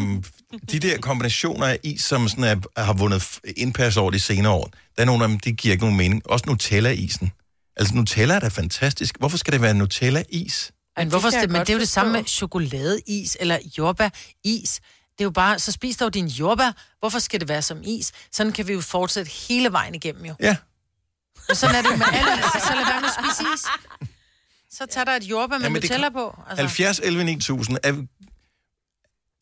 [0.70, 4.70] de der kombinationer af is, som sådan er, har vundet indpas over de senere år,
[4.96, 6.22] der er nogle af dem, det giver ikke nogen mening.
[6.30, 7.32] Også Nutella-isen.
[7.76, 9.18] Altså, Nutella er da fantastisk.
[9.18, 10.72] Hvorfor skal det være Nutella-is?
[10.98, 14.80] Men, hvorfor det, men det er jo det samme med chokoladeis eller jordbæris.
[15.20, 16.72] Det er jo bare, så spis dog din jordbær.
[17.00, 18.12] Hvorfor skal det være som is?
[18.32, 20.34] Sådan kan vi jo fortsætte hele vejen igennem jo.
[20.40, 20.56] Ja.
[21.48, 22.32] Og sådan er det med alle.
[22.32, 23.60] Altså, så lad være med at spise is.
[24.70, 26.42] Så tag der et jordbær med det Nutella kan- på.
[26.48, 26.62] Altså.
[26.62, 27.78] 70, 11, 9000.
[27.82, 27.92] Er,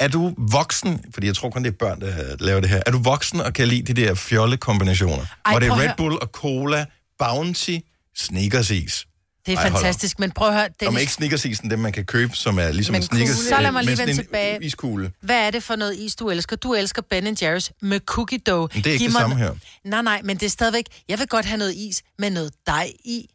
[0.01, 2.91] er du voksen, fordi jeg tror kun det er børn, der laver det her, er
[2.91, 5.27] du voksen og kan lide de der fjolle kombinationer?
[5.45, 5.91] Ej, hvor det er Red.
[5.97, 6.87] Bull og Cola,
[7.19, 7.79] Bounty,
[8.17, 9.07] Snickers is.
[9.49, 9.81] Det er Ej, hold op.
[9.81, 12.73] fantastisk, men prøv at høre, Om Dennis, ikke snickersisen, dem man kan købe, som er
[12.73, 13.37] ligesom Men en snickers.
[13.37, 13.49] kugle.
[13.49, 14.65] Så lad mig lige vende en tilbage.
[14.65, 15.13] Iskugle.
[15.21, 16.57] hvad er det for noget is, du elsker?
[16.57, 18.71] Du elsker Ben Jerry's med cookie dough.
[18.75, 19.55] Men det er ikke Giv det samme her.
[19.85, 22.93] Nej, nej, men det er stadigvæk, jeg vil godt have noget is med noget dej
[23.05, 23.27] i.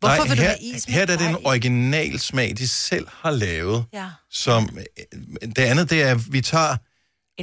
[0.00, 2.68] Hvorfor Nej, vil du her, have is med her er det en original smag, de
[2.68, 3.84] selv har lavet.
[3.92, 4.06] Ja.
[4.30, 6.76] Som, øh, det andet, det er, at vi tager...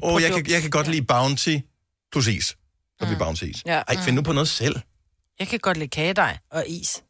[0.04, 1.58] Åh, jeg, kan, jeg kan godt lide Bounty
[2.12, 2.46] plus is.
[2.46, 2.56] Så
[3.02, 3.08] Mm.
[3.08, 3.58] bliver Bounty is.
[3.66, 3.82] Ja.
[3.88, 4.76] Ej, find nu på noget selv.
[5.40, 7.02] Jeg kan godt lide kagedej og is.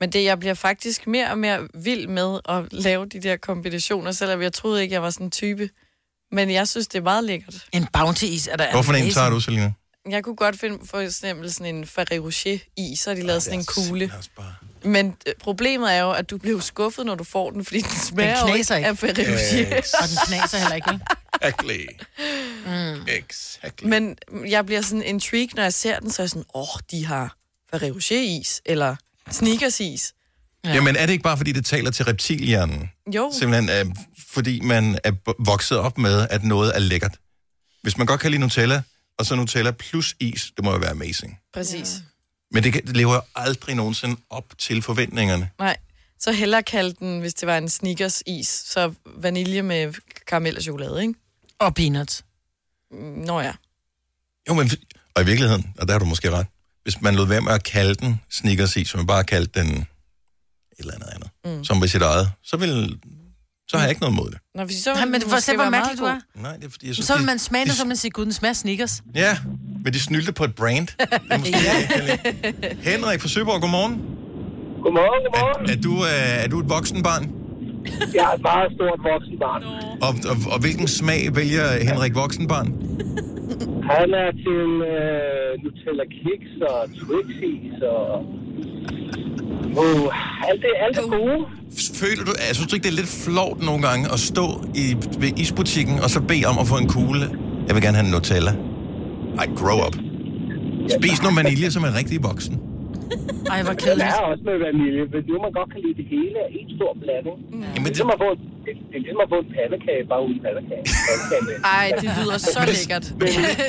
[0.00, 4.12] Men det, jeg bliver faktisk mere og mere vild med at lave de der kombinationer,
[4.12, 5.70] selvom jeg troede ikke, jeg var sådan en type.
[6.32, 7.66] Men jeg synes, det er meget lækkert.
[7.72, 9.72] En bounty-is er der Hvorfor en tager du, Selina?
[10.10, 13.58] Jeg kunne godt finde for eksempel sådan en Ferrero Rocher-is, så har de lavet sådan
[13.58, 14.12] en kugle.
[14.84, 17.90] Men øh, problemet er jo, at du bliver skuffet, når du får den, fordi den
[17.90, 18.88] smager knaser ikke.
[18.88, 19.76] af Ferrero Rocher.
[20.02, 21.00] Og den knaser heller ikke, vel?
[21.42, 21.86] Exactly.
[22.66, 23.06] Mm.
[23.08, 23.88] Exactly.
[23.88, 26.80] Men jeg bliver sådan intrigued, når jeg ser den, så er jeg sådan, åh, oh,
[26.90, 27.36] de har
[27.70, 28.96] Ferrero Rocher-is, eller
[29.30, 30.12] Snickers-is.
[30.64, 30.74] Ja.
[30.74, 32.90] Jamen, er det ikke bare, fordi det taler til reptilhjernen?
[33.14, 33.32] Jo.
[33.38, 33.94] Simpelthen, øh,
[34.28, 35.12] fordi man er
[35.44, 37.18] vokset op med, at noget er lækkert.
[37.82, 38.82] Hvis man godt kan lide Nutella,
[39.18, 41.38] og så Nutella plus is, det må jo være amazing.
[41.54, 42.02] Præcis.
[42.50, 45.50] Men det, kan, det lever jo aldrig nogensinde op til forventningerne.
[45.58, 45.76] Nej,
[46.20, 49.94] så hellere kalde den, hvis det var en Snickers-is, så vanilje med
[50.26, 51.14] karamel og chokolade, ikke?
[51.58, 52.24] Og peanuts.
[53.26, 53.52] Nå ja.
[54.48, 54.70] Jo, men,
[55.14, 56.46] og i virkeligheden, og der har du måske ret,
[56.86, 59.68] hvis man lod være med at kalde den Snickers is, så man bare kaldte den
[59.76, 59.86] et
[60.78, 61.64] eller andet andet, Mm.
[61.64, 62.98] som ved sit eget, så vil
[63.68, 64.38] så har jeg ikke noget mod det.
[64.54, 66.18] Nå, fordi så Nej, men at se, hvor mærkelig du er.
[66.34, 68.24] Nej, det er fordi, jeg synes, Så vil man smage det- så man siger, gud,
[68.24, 69.02] den smager Snickers.
[69.14, 69.38] Ja,
[69.84, 70.86] men de snylte på et brand.
[70.98, 71.86] Det måske, ja.
[72.90, 73.92] Henrik fra Søborg, godmorgen.
[74.82, 75.70] Godmorgen, godmorgen.
[75.70, 77.24] Er, er, du, øh, er du et voksenbarn?
[78.14, 79.62] Jeg er et meget stort voksenbarn.
[80.02, 82.68] Og, og, og hvilken smag vælger Henrik voksenbarn?
[83.90, 88.06] Han er til øh, Nutella Kiks og Twixis og...
[89.82, 90.06] Uh,
[90.48, 91.38] alt det, alt det gode.
[92.02, 94.46] Føler du, jeg synes ikke, det er lidt flot nogle gange at stå
[94.84, 94.86] i
[95.22, 97.26] ved isbutikken og så bede om at få en kugle?
[97.66, 98.52] Jeg vil gerne have en Nutella.
[99.40, 99.94] Ej, grow up.
[100.96, 102.54] Spis noget vanilje som en rigtig voksen.
[103.52, 104.08] Ej, hvor kedeligt.
[104.20, 106.92] er også med vanilje, men nu man godt kan lide det hele af en stor
[107.02, 107.36] blanding.
[107.52, 107.62] Mm.
[107.74, 110.22] Det, er ligesom at få, en- det, det er ligesom at få en pandekage, bare
[110.26, 110.84] uden pandekage.
[111.78, 113.04] Ej, det lyder så lækkert.
[113.20, 113.28] Med,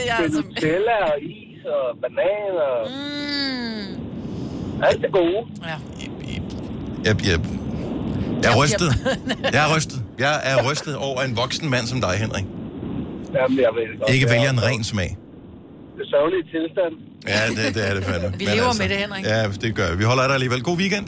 [0.09, 2.77] Jeg er med så- Nutella og is og banan og...
[2.91, 4.83] Mm.
[4.87, 5.39] Alt det gode.
[5.69, 5.77] Ja.
[7.07, 7.39] Jeg, jeg,
[8.43, 8.89] jeg er rystet.
[9.55, 9.99] Jeg er rystet.
[10.25, 12.45] Jeg er rystet over en voksen mand som dig, Henrik.
[13.35, 14.09] Jamen, jeg ved det godt.
[14.13, 15.17] Ikke Det er vælger en ren smag.
[15.95, 16.93] Det er sørgelige tilstand.
[17.33, 18.27] Ja, det, det er det fandme.
[18.37, 19.23] Vi Men lever med det, Henrik.
[19.25, 19.97] Ja, det gør vi.
[19.97, 20.63] Vi holder af dig alligevel.
[20.69, 21.05] God weekend.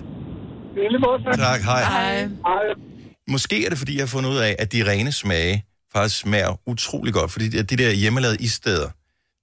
[0.76, 1.34] I lige måde, tak.
[1.48, 1.82] Tak, hej.
[1.84, 2.89] Hej.
[3.30, 6.62] Måske er det, fordi jeg har fundet ud af, at de rene smage faktisk smager
[6.66, 7.32] utrolig godt.
[7.32, 8.90] Fordi de der hjemmelavede issteder,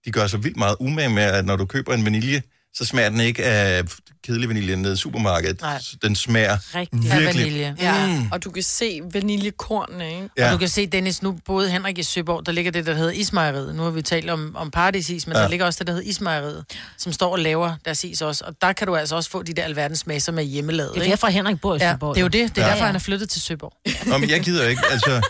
[0.04, 2.42] de gør så vildt meget umage med, at når du køber en vanilje,
[2.78, 3.82] så smager den ikke af
[4.24, 5.60] kedelig vanilje nede i supermarkedet.
[5.60, 5.80] Nej.
[6.02, 7.02] Den smager Rigtig.
[7.02, 7.26] virkelig...
[7.26, 7.76] vanilje.
[7.80, 8.28] Ja, Mm.
[8.32, 10.28] og du kan se vaniljekornene, ikke?
[10.38, 10.46] Ja.
[10.46, 13.10] Og du kan se, Dennis, nu boede Henrik i Søborg, der ligger det, der hedder
[13.12, 13.74] Ismejeriet.
[13.74, 15.38] Nu har vi talt om, om Paradisis, men Ja.
[15.38, 15.44] ja.
[15.44, 16.64] der ligger også det, der hedder Ismejeriet,
[16.98, 18.44] som står og laver deres is også.
[18.44, 20.94] Og der kan du altså også få de der alverdens smag, som er hjemmelavet.
[20.94, 22.56] Det er derfor, Henrik bor i ja, Søborg, det er jo det.
[22.56, 22.66] Det er Ja.
[22.66, 22.72] ja.
[22.72, 23.72] derfor, han er flyttet til Søborg.
[24.06, 25.22] Nå, men jeg gider ikke, altså...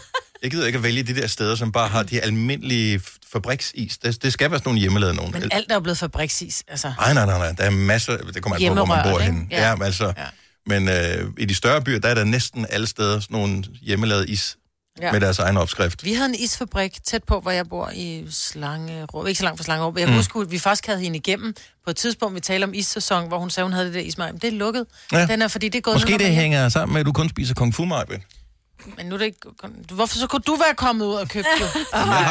[0.43, 3.01] Jeg gider ikke at vælge de der steder, som bare har de almindelige
[3.33, 3.99] fabriksis.
[3.99, 5.33] Det, det skal være sådan nogle hjemmelavede nogen.
[5.33, 6.65] Men alt er jo blevet fabriksis.
[6.69, 6.93] Altså.
[6.99, 7.53] Nej, nej, nej, nej.
[7.53, 8.17] Der er masser...
[8.17, 9.47] Det kommer an på, hvor man bor henne.
[9.51, 9.69] Ja.
[9.69, 10.05] Ja, men altså...
[10.17, 10.25] Ja.
[10.69, 14.29] Men øh, i de større byer, der er der næsten alle steder sådan nogle hjemmelavede
[14.29, 14.57] is
[15.03, 15.13] Ja.
[15.13, 16.05] med deres egen opskrift.
[16.05, 19.27] Vi havde en isfabrik tæt på, hvor jeg bor i Slangerup.
[19.27, 19.95] Ikke så langt fra Slangerup.
[19.97, 20.17] Jeg kan Mm.
[20.17, 23.39] huske, at vi faktisk havde hende igennem på et tidspunkt, vi talte om issæson, hvor
[23.39, 24.33] hun sagde, hun havde det der ismej.
[24.33, 24.87] Men det er lukket.
[25.13, 25.27] Ja.
[25.27, 27.55] Den er, fordi det er gået Måske det hænger sammen med, at du kun spiser
[27.55, 28.21] kung fu, Majbet.
[28.97, 29.41] Men nu er det ikke...
[29.89, 31.69] Du- Hvorfor så kunne du være kommet ud og købt det?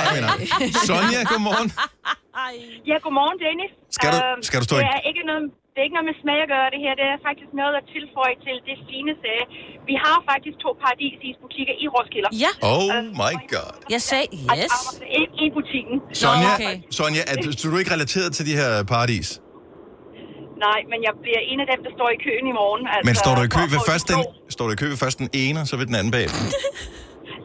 [0.90, 1.70] Sonja, godmorgen.
[2.90, 3.72] Ja, godmorgen, Dennis.
[3.98, 6.10] Skal du- Øhm, skal du stå det i- er ikke noget, det er ikke noget
[6.12, 6.92] med smag at gøre det her.
[7.00, 9.44] Det er faktisk noget at tilføje til det Stine sagde.
[9.90, 12.30] Vi har faktisk to paradisis-butikker i Roskilde.
[12.46, 12.52] Ja.
[12.74, 12.90] Oh
[13.24, 13.72] my god.
[13.96, 14.50] Jeg sagde yes.
[14.54, 15.96] Altså, ikke i butikken.
[16.22, 16.52] Sonja,
[17.00, 19.28] Sonja er, så du er ikke relateret til de her paradis?
[20.68, 22.84] Nej, men jeg bliver en af dem, der står i køen i morgen.
[22.94, 24.20] Altså, Men står du i kø ved først den,
[24.56, 26.28] står du i kø ved først den ene, og så ved den anden bag?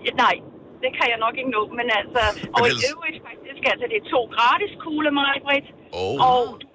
[0.07, 0.35] Ja, Nej,
[0.83, 1.63] det kan jeg nok ikke nå.
[1.79, 2.23] Men altså,
[2.57, 5.67] og i øvrigt faktisk, altså det er to gratis kugler, mig, Britt.
[6.01, 6.17] Oh.
[6.31, 6.67] Og du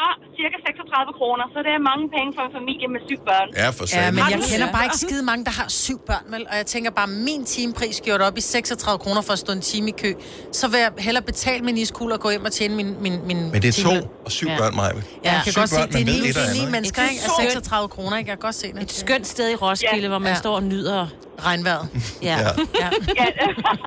[0.00, 3.48] har cirka 36 kroner, så det er mange penge for en familie med syv børn.
[3.62, 6.42] Ja, for Ja, men jeg kender bare ikke skide mange, der har syv børn, vel?
[6.50, 9.64] Og jeg tænker bare, min timepris gjort op i 36 kroner for at stå en
[9.72, 10.10] time i kø.
[10.52, 13.38] Så vil jeg hellere betale min iskugler og gå hjem og tjene min, min, min
[13.52, 13.94] Men det er to
[14.26, 14.56] og syv Ja.
[14.60, 14.88] børn, Maja.
[14.88, 17.22] Ja, jeg kan Syv godt se, det er ni, et det er ni mennesker, ikke?
[17.24, 18.30] Af skønt- 36 kroner, ikke?
[18.30, 18.82] Jeg kan godt se det.
[18.82, 20.08] Et skønt sted i Roskilde, ja.
[20.08, 20.34] hvor man Ja.
[20.44, 21.06] står og nyder
[21.48, 21.86] Regnvejret.
[22.30, 22.36] Ja.
[22.82, 22.88] Ja.
[23.20, 23.26] ja.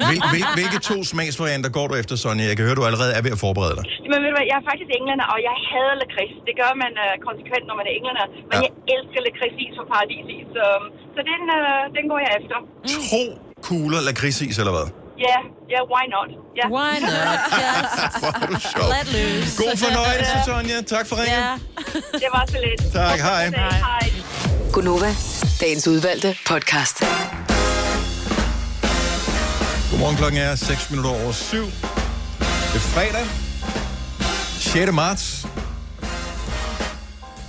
[0.08, 2.44] Hvil, hvil, hvilke to smagsvarianter går du efter, Sonja?
[2.52, 3.84] Jeg kan høre, du allerede er ved at forberede dig.
[4.12, 6.36] Men ved du hvad, jeg er faktisk englænder, og jeg hader lakrids.
[6.48, 8.26] Det gør man uh, konsekvent, når man er englænder.
[8.50, 8.60] Men Ja.
[8.66, 10.66] jeg elsker lakridsis fra paradisis, så,
[11.16, 12.58] så den, uh, den går jeg efter.
[13.12, 13.22] To
[13.68, 14.88] kugler lakridsis, eller hvad?
[15.28, 15.38] Ja,
[15.74, 16.30] ja, why not?
[16.60, 16.66] Ja.
[16.78, 17.40] Why not?
[18.72, 18.88] Sjov.
[18.96, 19.54] let loose.
[19.64, 20.78] God fornøjelse, Sonja.
[20.96, 21.44] Tak for ringen.
[21.48, 21.54] Ja.
[22.24, 22.82] Det var så lidt.
[22.94, 23.44] Tak, hej.
[23.46, 24.06] Hej.
[24.74, 25.12] Gunova,
[25.62, 27.04] dagens udvalgte podcast.
[29.96, 31.58] Godmorgen, klokken er 6 minutter over 7.
[31.66, 31.72] Det
[32.76, 33.26] er fredag.
[34.60, 34.92] 6.
[34.92, 35.48] marts.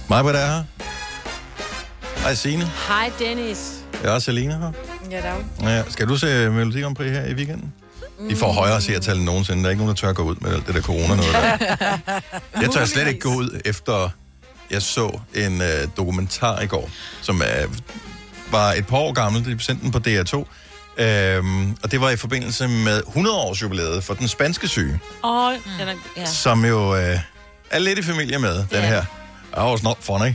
[0.09, 0.64] Mig, hvad der er her.
[2.22, 2.70] Hej, Signe.
[2.88, 3.72] Hej, Dennis.
[4.02, 4.72] Jeg er også Selina her.
[5.11, 5.44] Ja, dag.
[5.62, 7.72] Ja, skal du se Melodi Grand Prix her i weekenden?
[8.30, 9.61] De får højere seertal end nogensinde.
[9.62, 11.32] Der er ikke nogen, der tør gå ud med alt det der corona noget.
[11.32, 12.20] Der.
[12.62, 14.09] Jeg tør slet ikke gå ud efter,
[14.70, 16.90] jeg så en øh, dokumentar i går,
[17.22, 17.74] som øh,
[18.50, 19.44] var et par år gammel.
[19.44, 20.44] De sendte den på DR2.
[20.98, 25.88] Øhm, og det var i forbindelse med 100-års jubilæet for den spanske syge, Åh, den
[25.88, 26.24] er, ja.
[26.24, 27.18] som jo øh,
[27.70, 29.04] er lidt i familie med den her.
[29.56, 30.32] I was not funny.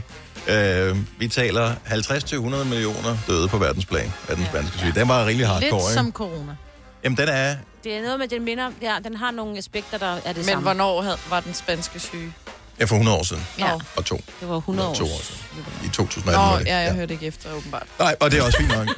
[0.48, 4.92] Øh, vi taler 50-100 millioner døde på verdensplan af den spanske syge.
[4.94, 5.92] Den var rimelig hardcore, Lidt ikke?
[5.94, 6.56] som corona.
[7.04, 7.56] Jamen, den er...
[7.84, 10.44] Det er noget med, den minder, ja, den har nogle aspekter, der er det Men
[10.44, 10.62] samme.
[10.62, 12.32] hvornår havde, var den spanske syge?
[12.80, 13.46] Ja, for 100 år siden.
[13.58, 13.72] Ja.
[13.96, 14.16] Og to.
[14.40, 14.94] Det var 100 år.
[14.94, 15.40] To år siden.
[15.84, 16.66] I 2018 Nå, var det.
[16.66, 17.86] ja, jeg hørte ikke efter, åbenbart.
[17.98, 18.88] Nej, og det er også fint nok.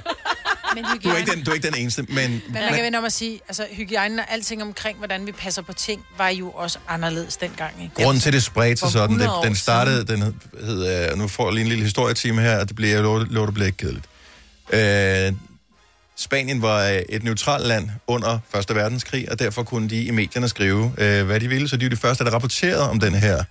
[0.74, 2.30] Men Du er ikke den, du er ikke den eneste, men...
[2.30, 5.62] Men man kan vende om at sige, altså hygiejnen og alting omkring, hvordan vi passer
[5.62, 7.72] på ting, var jo også anderledes dengang.
[7.82, 7.94] Ikke?
[7.94, 10.32] Grunden til, det spredte sig sådan, 100 det, den startede, den hed,
[10.64, 13.44] hed øh, nu får jeg lige en lille historietime her, og det bliver, jeg lover,
[13.44, 14.06] det bliver ikke kedeligt.
[14.72, 15.32] Øh,
[16.16, 20.48] Spanien var øh, et neutralt land under Første Verdenskrig, og derfor kunne de i medierne
[20.48, 23.44] skrive, øh, hvad de ville, så de var de første, der rapporterede om den her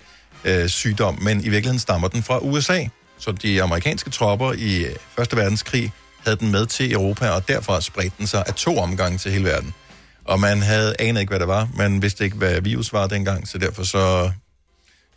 [0.45, 2.85] øh, sygdom, men i virkeligheden stammer den fra USA.
[3.19, 5.91] Så de amerikanske tropper i øh, Første Verdenskrig
[6.23, 9.45] havde den med til Europa, og derfra spredte den sig af to omgange til hele
[9.45, 9.73] verden.
[10.25, 11.67] Og man havde anet ikke, hvad det var.
[11.75, 14.31] Man vidste ikke, hvad virus var dengang, så derfor så...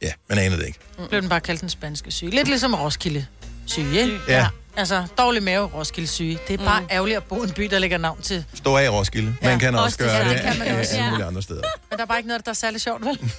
[0.03, 0.79] Ja, man anede det ikke.
[1.09, 2.31] Blev den bare kaldt den spanske syge.
[2.31, 3.27] Lidt ligesom Roskilde
[3.67, 4.19] syge, ikke?
[4.29, 4.47] Ja.
[4.77, 6.39] Altså, dårlig mave, Roskilde syge.
[6.49, 6.87] Det er bare mm.
[6.91, 8.45] ærgerligt at bo i en by, der lægger navn til.
[8.55, 9.35] Stå af Roskilde.
[9.43, 11.11] Man Ja, kan også, også det- gøre ja, det, det kan man også, alle ja.
[11.11, 11.63] mulige andre steder.
[11.91, 13.19] Men der er bare ikke noget, der er særlig sjovt, vel?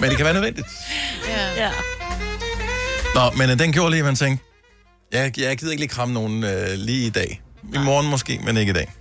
[0.00, 0.66] Men det kan være nødvendigt.
[1.28, 1.64] Ja.
[1.64, 1.70] ja.
[3.14, 4.44] Nå, men øh, den gjorde lige, at man tænkte,
[5.12, 7.42] jeg, jeg gider ikke lige kramme nogen øh, lige i dag.
[7.74, 8.92] I morgen måske, men ikke i dag.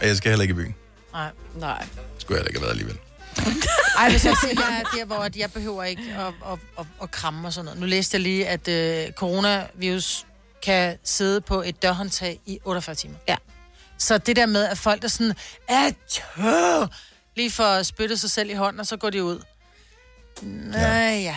[0.00, 0.74] Og jeg skal heller ikke i byen.
[1.12, 1.30] Nej.
[1.56, 1.86] Nej.
[2.18, 2.98] Skulle jeg heller ikke have været alligevel.
[3.98, 6.86] Ej, hvis jeg siger, jeg er der, hvor at jeg behøver ikke at, at, at,
[7.02, 7.80] at kramme og sådan noget.
[7.80, 10.26] Nu læste jeg lige, at øh, coronavirus
[10.64, 13.14] kan sidde på et dørhåndtag i 48 timer.
[13.28, 13.36] Ja.
[13.98, 15.34] Så det der med, at folk er sådan,
[15.68, 16.86] atjø,
[17.36, 19.40] lige for at spytte sig selv i hånden, og så går de ud.
[20.42, 21.36] Nej, ja.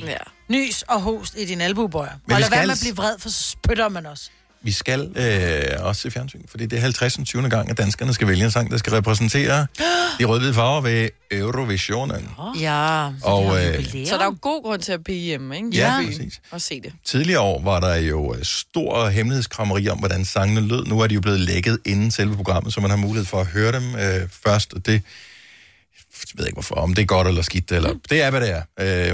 [0.00, 0.16] ja.
[0.48, 2.12] Nys og host i din albuebøjer.
[2.26, 4.30] Men Og lad være med at blive vred, for så spytter man også.
[4.62, 7.18] Vi skal øh, også se fjernsyn, fordi det er 50.
[7.24, 7.48] 20.
[7.48, 9.66] gang, at danskerne skal vælge en sang, der skal repræsentere
[10.18, 12.28] de røde farver ved Eurovisionen.
[12.60, 13.10] Ja.
[13.22, 15.68] Og øh, Så der er jo god grund til at blive hjemme, ikke?
[15.72, 16.40] Ja, byen præcis.
[16.50, 16.92] Og se det.
[17.04, 20.84] tidligere år var der jo øh, stor hemmelighedskrammeri om, hvordan sangene lød.
[20.84, 23.46] Nu er de jo blevet lækket inden selve programmet, så man har mulighed for at
[23.46, 25.02] høre dem øh, først, og det
[26.34, 28.62] ved ikke hvorfor, om det er godt eller skidt, eller det er, hvad det er.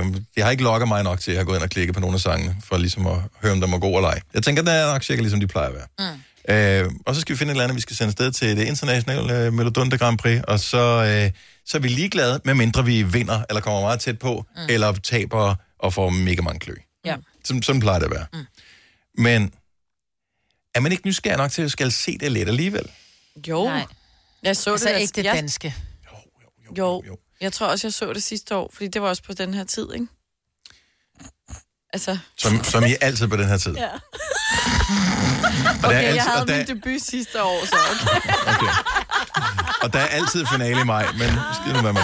[0.00, 2.00] Øh, jeg har ikke logget mig nok til at have gået ind og klikket på
[2.00, 4.20] nogle af sangene, for ligesom at høre, om der må gå eller ej.
[4.34, 5.86] Jeg tænker, det er nok cirka ligesom de plejer at være.
[5.98, 6.84] Mm.
[6.88, 8.64] Øh, og så skal vi finde et eller andet, vi skal sende sted til det
[8.64, 11.30] internationale øh, Melodunde Grand Prix, og så, øh,
[11.66, 14.62] så er vi ligeglade, medmindre vi vinder, eller kommer meget tæt på, mm.
[14.68, 16.74] eller taber og får mega mange klø.
[17.04, 17.16] Ja.
[17.44, 18.26] Som, sådan plejer det at være.
[18.32, 19.22] Mm.
[19.22, 19.52] Men
[20.74, 22.88] er man ikke nysgerrig nok til at skal se det lidt alligevel?
[23.48, 23.64] Jo.
[23.64, 23.84] Nej.
[24.42, 25.00] Jeg så Altså det.
[25.00, 25.74] ikke det jeg- danske.
[26.78, 27.02] Jo,
[27.40, 29.64] jeg tror også, jeg så det sidste år, fordi det var også på den her
[29.64, 30.06] tid, ikke?
[31.92, 32.18] Altså...
[32.38, 33.74] Som, som I altid på den her tid.
[33.74, 33.88] Ja.
[35.82, 37.76] Og Okay, er jeg altid, havde og, der, min debut sidste år, så
[38.52, 38.72] okay.
[39.82, 42.02] og der er altid finale i maj, men skid nu hvad man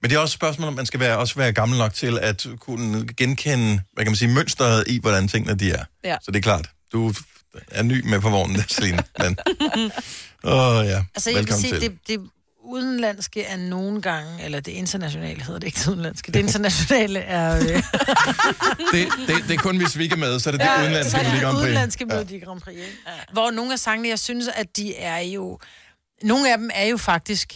[0.00, 2.18] Men det er også et spørgsmål, om man skal være, også være gammel nok til
[2.18, 5.84] at kunne genkende, hvad kan man sige, mønstret i, hvordan tingene de er.
[6.04, 6.16] Ja.
[6.22, 7.12] Så det er klart, du
[7.70, 9.04] er ny med på vognen, Celine.
[9.18, 9.36] Men,
[10.44, 11.80] åh oh, ja, Altså, jeg vil velkommen sige, til.
[11.80, 12.30] det, det
[12.64, 17.56] udenlandske er nogle gange, eller det internationale hedder det ikke det udenlandske, det internationale er...
[17.56, 17.62] Øh,
[18.92, 21.18] Det, det, det er kun, hvis vi ikke er med, så er det det udenlandske
[21.18, 21.64] er Melodi Grand Prix.
[21.64, 22.14] udenlandske Ja.
[22.14, 22.98] Melodi Grand Prix, ikke?
[23.32, 25.58] Hvor nogle af sangene, jeg synes, at de er jo...
[26.22, 27.54] Nogle af dem er jo faktisk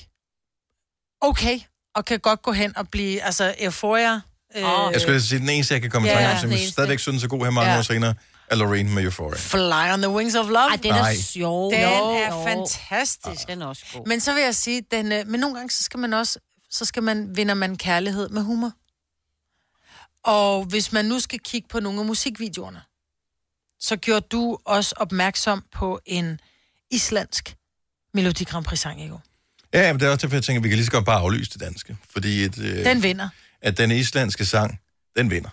[1.20, 1.58] okay,
[1.94, 3.22] og kan godt gå hen og blive...
[3.22, 4.14] Altså, Euphoria...
[4.56, 6.58] Øh, Jeg skulle sige, den eneste, jeg kan komme i Ja, tanke om, som jeg
[6.58, 7.78] stadigvæk synes er god her mange Ja.
[7.78, 8.14] år senere,
[8.50, 9.38] er Lorraine med Euphoria.
[9.38, 10.58] Fly on the Wings of Love.
[10.70, 11.16] Ej, den er Nej.
[11.16, 11.72] sjov.
[11.72, 12.44] Den Jo, er jo.
[12.44, 13.48] fantastisk.
[13.48, 14.06] Den er også god.
[14.06, 16.38] Men så vil jeg sige, den, øh, men nogle gange, så skal man også,
[16.70, 18.72] så skal man, vinder man kærlighed med humor.
[20.24, 22.80] Og hvis man nu skal kigge på nogle af musikvideoerne,
[23.80, 26.40] så gjorde du også opmærksom på en
[26.90, 27.56] islandsk
[28.14, 29.22] Melodi Grand Prix sang i går.
[29.72, 31.20] Ja, men det er også derfor, jeg tænker, at vi kan lige så godt bare
[31.20, 31.96] aflyse det danske.
[32.10, 33.28] Fordi et, øh, Den vinder.
[33.62, 34.80] at den islandske sang,
[35.16, 35.50] den vinder.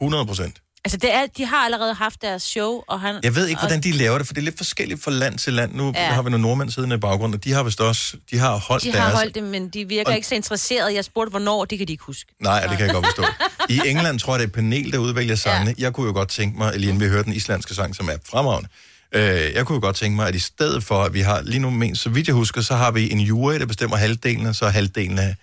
[0.00, 0.62] 100 procent.
[0.84, 3.20] Altså, det er, de har allerede haft deres show, og han...
[3.22, 5.52] Jeg ved ikke, hvordan de laver det, for det er lidt forskelligt fra land til
[5.52, 5.74] land.
[5.74, 6.06] Nu Ja.
[6.12, 8.84] har vi nogle nordmænd siddende i baggrunden, og de har vist også, de har holdt
[8.84, 9.00] De deres...
[9.04, 10.94] har holdt det, men de virker Og- ikke så interesserede.
[10.94, 12.34] Jeg spurgte, hvornår, det kan de ikke huske.
[12.40, 13.24] Nej, det kan jeg godt forstå.
[13.68, 15.74] I England tror jeg, det er et panel, der udvælger sangene.
[15.78, 15.82] Ja.
[15.84, 18.16] Jeg kunne jo godt tænke mig, lige inden vi hørte den islandske sang, som er
[18.30, 18.68] fremragende,
[19.14, 19.22] øh,
[19.54, 21.70] jeg kunne jo godt tænke mig, at i stedet for, at vi har lige nu,
[21.70, 24.68] men, så vidt jeg husker, så har vi en jury, der bestemmer halvdelen, og så
[24.68, 25.34] halvdelen af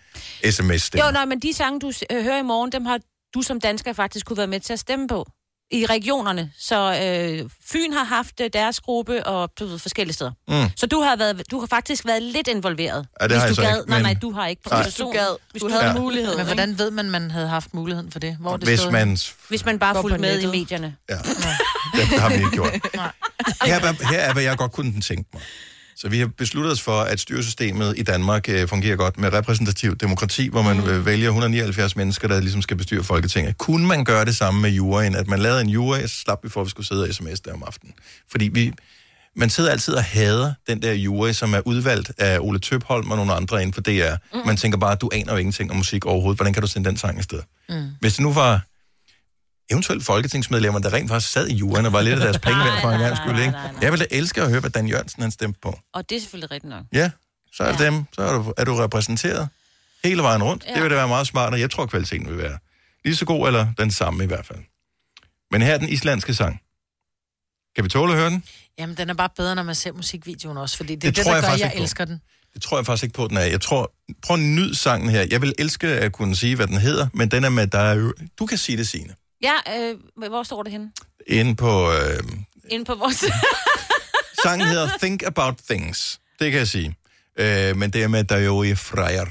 [0.52, 3.00] sms Jo, nej, men de sange, du hører i morgen, dem har
[3.34, 5.28] du som dansker faktisk kunne være med til at stemme på
[5.72, 6.52] i regionerne.
[6.60, 10.32] Så øh, Fyn har haft øh, deres gruppe og du ved, forskellige steder.
[10.48, 10.70] Mm.
[10.76, 13.08] Så du har, været, du har faktisk været lidt involveret.
[13.22, 13.80] Ja, det har hvis jeg du gad.
[13.80, 14.62] ikke, Nej, men- nej, du har ikke.
[14.72, 14.84] Nej.
[14.84, 15.38] Hvis du gad.
[15.52, 15.94] Hvis Du du havde Ja.
[15.94, 16.38] muligheden.
[16.38, 18.38] Men hvordan ved man, man havde haft muligheden for det?
[18.40, 19.18] Hvor det Hvis man...
[19.50, 20.96] Hvis man bare fulgte på med i medierne.
[21.10, 21.24] Ja, det,
[22.12, 22.72] det har vi ikke gjort.
[23.66, 25.42] Her, er- her er, hvad jeg godt kunne tænke mig.
[26.02, 29.95] Så vi har besluttet os for, at styresystemet i Danmark øh, fungerer godt med repræsentativ
[29.95, 33.58] demokrati, hvor man øh, vælger 179 mennesker, der ligesom skal bestyre Folketinget.
[33.58, 35.16] Kunne man gøre det samme med juryen?
[35.16, 37.39] At man lavede en jury, så slap vi for, at vi skulle sidde og sms
[37.39, 37.93] der om aftenen.
[38.32, 38.74] Fordi vi,
[39.36, 43.18] man sidder altid og hader den der jury, som er udvalgt af Ole Tøbholm og
[43.18, 44.16] nogle andre inden for DR.
[44.34, 44.39] Mm.
[44.45, 46.38] Man tænker bare, du aner jo ingenting om musik overhovedet.
[46.38, 47.41] Hvordan kan du sende den sang afsted?
[47.70, 47.76] Mm.
[48.00, 48.62] Hvis det nu var
[49.70, 52.82] eventuelt folketingsmedlemmer, der rent faktisk sad i juryen og var lidt af deres penge værd
[52.82, 53.57] for en gang skulle ikke?
[53.82, 55.80] Jeg ville da elske at høre, hvad Dan Jørgensen han stemte på.
[55.93, 56.84] Og det er selvfølgelig rigtigt nok.
[56.93, 57.11] Ja,
[57.53, 58.03] så er det dem.
[58.13, 59.49] Så er du, er du repræsenteret
[60.03, 60.65] hele vejen rundt.
[60.67, 60.74] Ja.
[60.74, 62.57] Det vil da være meget smart, og jeg tror, kvaliteten vil være
[63.05, 64.59] lige så god, eller den samme i hvert fald.
[65.51, 66.61] Men her er den islandske sang.
[67.76, 68.43] Kan vi tåle at høre den?
[68.80, 71.24] Jamen, den er bare bedre, når man ser musikvideoen også, fordi det, Det er det,
[71.24, 71.84] tror der jeg gør, jeg på.
[71.84, 72.22] elsker den.
[72.53, 73.41] Det tror jeg faktisk ikke på, den er.
[73.41, 73.91] Jeg tror,
[74.24, 75.26] prøv at nyde sangen her.
[75.32, 77.97] Jeg vil elske at kunne sige, hvad den hedder, men den er med dig.
[78.39, 79.15] Du kan sige det, Signe.
[79.42, 79.96] Ja, øh,
[80.30, 80.92] hvor står det henne?
[81.28, 81.92] Inde på...
[81.92, 82.20] Øh,
[82.70, 83.26] Inde på vores...
[84.44, 86.20] sangen hedder Think About Things.
[86.40, 86.96] Det kan jeg sige.
[87.40, 89.26] Øh, men det er med Dajoe Freyer.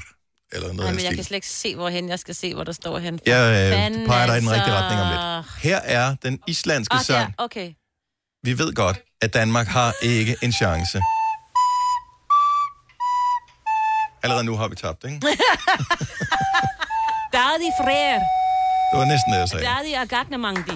[0.51, 1.15] Eller noget af men jeg stil.
[1.15, 3.19] kan slet ikke se, hvorhen jeg skal se, hvor der står hen.
[3.25, 4.83] Jeg øh, Fanden, peger dig i den rigtige altså.
[4.85, 5.45] retning om lidt.
[5.63, 7.33] Her er den islandske Ah, der, sang.
[7.37, 7.73] okay.
[8.43, 11.01] Vi ved godt, at Danmark har ikke en chance.
[14.23, 15.15] Allerede nu har vi tabt, ikke?
[17.33, 18.19] Dadi Freyr.
[18.91, 19.65] Det var næsten det, jeg sagde.
[19.65, 20.71] Dadi Agagnemangdi.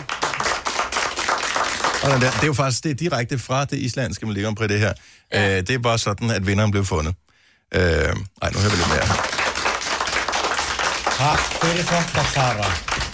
[2.04, 4.56] Og den der, det er jo faktisk det er direkte fra det islandske Melodi Grand
[4.56, 4.94] Prix, det her.
[5.32, 5.58] Ja.
[5.58, 7.16] Øh, det er bare sådan, at vinderen blev fundet.
[7.72, 9.08] Øh, ej, nu hører vi lidt mere.
[11.18, 12.70] Takk fyrir þetta, Sara.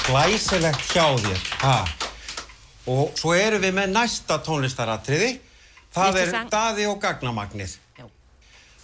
[0.07, 1.39] Glæsilegt hjá þér.
[1.65, 1.77] Ha.
[2.87, 5.35] Og svo erum við með næsta tónlistaratriði.
[5.93, 6.51] Það er sang.
[6.51, 7.75] Daði og Gagnamagnið.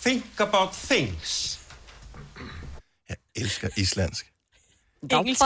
[0.03, 1.59] Think about things.
[3.09, 4.25] Jeg elsker islandsk.
[5.11, 5.41] Engelsk.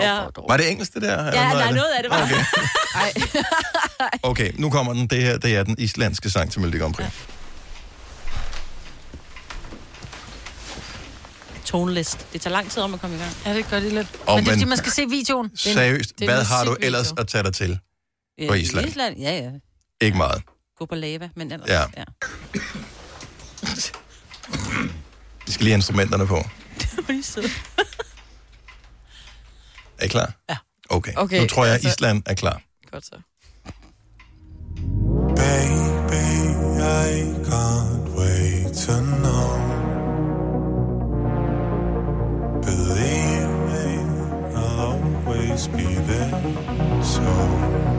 [0.00, 0.20] Ja.
[0.48, 1.24] Var det engelsk, det der?
[1.24, 1.74] Ja, noget nej, det?
[1.74, 2.22] noget af det var.
[2.22, 3.42] Okay.
[4.30, 5.06] okay, nu kommer den.
[5.06, 7.06] Det her, det er den islandske sang til Melodi Grand Prix.
[11.64, 12.26] Tonelist.
[12.32, 13.32] Det tager lang tid om at komme i gang.
[13.46, 14.06] Ja, det gør det lidt.
[14.26, 15.48] Og men det er, men- fordi man skal se videoen.
[15.48, 17.78] Det er en- Seriøst, det hvad har du ellers at tage dig til
[18.38, 18.88] Ja, på Island?
[18.88, 19.50] Island, ja, ja.
[20.00, 20.42] Ikke meget.
[20.78, 21.80] Gå på lava, men ellers, Ja.
[21.96, 22.04] ja.
[25.46, 26.34] Vi skal lige have instrumenterne på.
[26.94, 27.48] Hvor er de søde.
[29.98, 30.32] Er I klar?
[30.48, 30.56] Ja.
[30.90, 31.12] Okay.
[31.16, 32.62] Okay, nu tror jeg, at altså- Island er klar.
[32.90, 33.16] Godt så.
[36.84, 39.56] I can't wait to know.
[42.60, 43.86] Believe me,
[44.54, 46.30] I'll always be there.
[47.02, 47.93] So.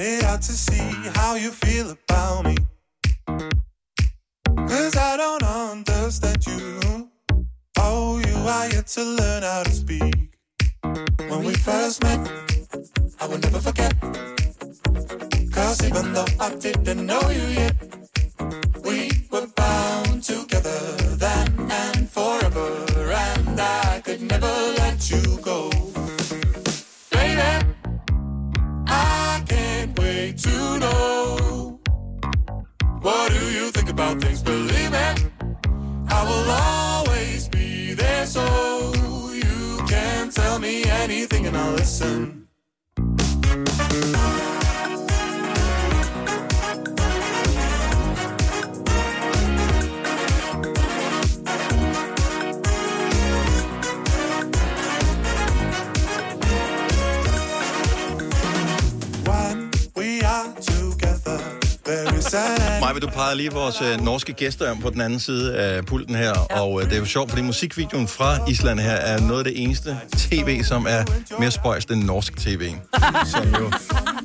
[0.00, 2.56] It out to see how you feel about me.
[4.56, 7.10] Cause I don't understand you.
[7.78, 10.14] Oh, you are yet to learn how to speak.
[11.28, 12.20] When we first met,
[13.20, 13.94] I will never forget.
[15.52, 17.76] Cause even though I didn't know you yet,
[63.36, 66.60] lige vores øh, norske gæster om på den anden side af pulten her, ja.
[66.60, 69.62] og øh, det er jo sjovt, fordi musikvideoen fra Island her er noget af det
[69.62, 71.04] eneste tv, som er
[71.40, 72.74] mere spøjst end norsk tv,
[73.34, 73.72] som jo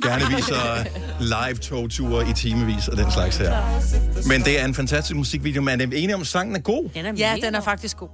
[0.02, 0.84] gerne viser
[1.20, 3.80] live togture i timevis og den slags her.
[4.28, 6.90] Men det er en fantastisk musikvideo, men er enige om, at sangen er god?
[7.16, 8.08] Ja, den er faktisk god.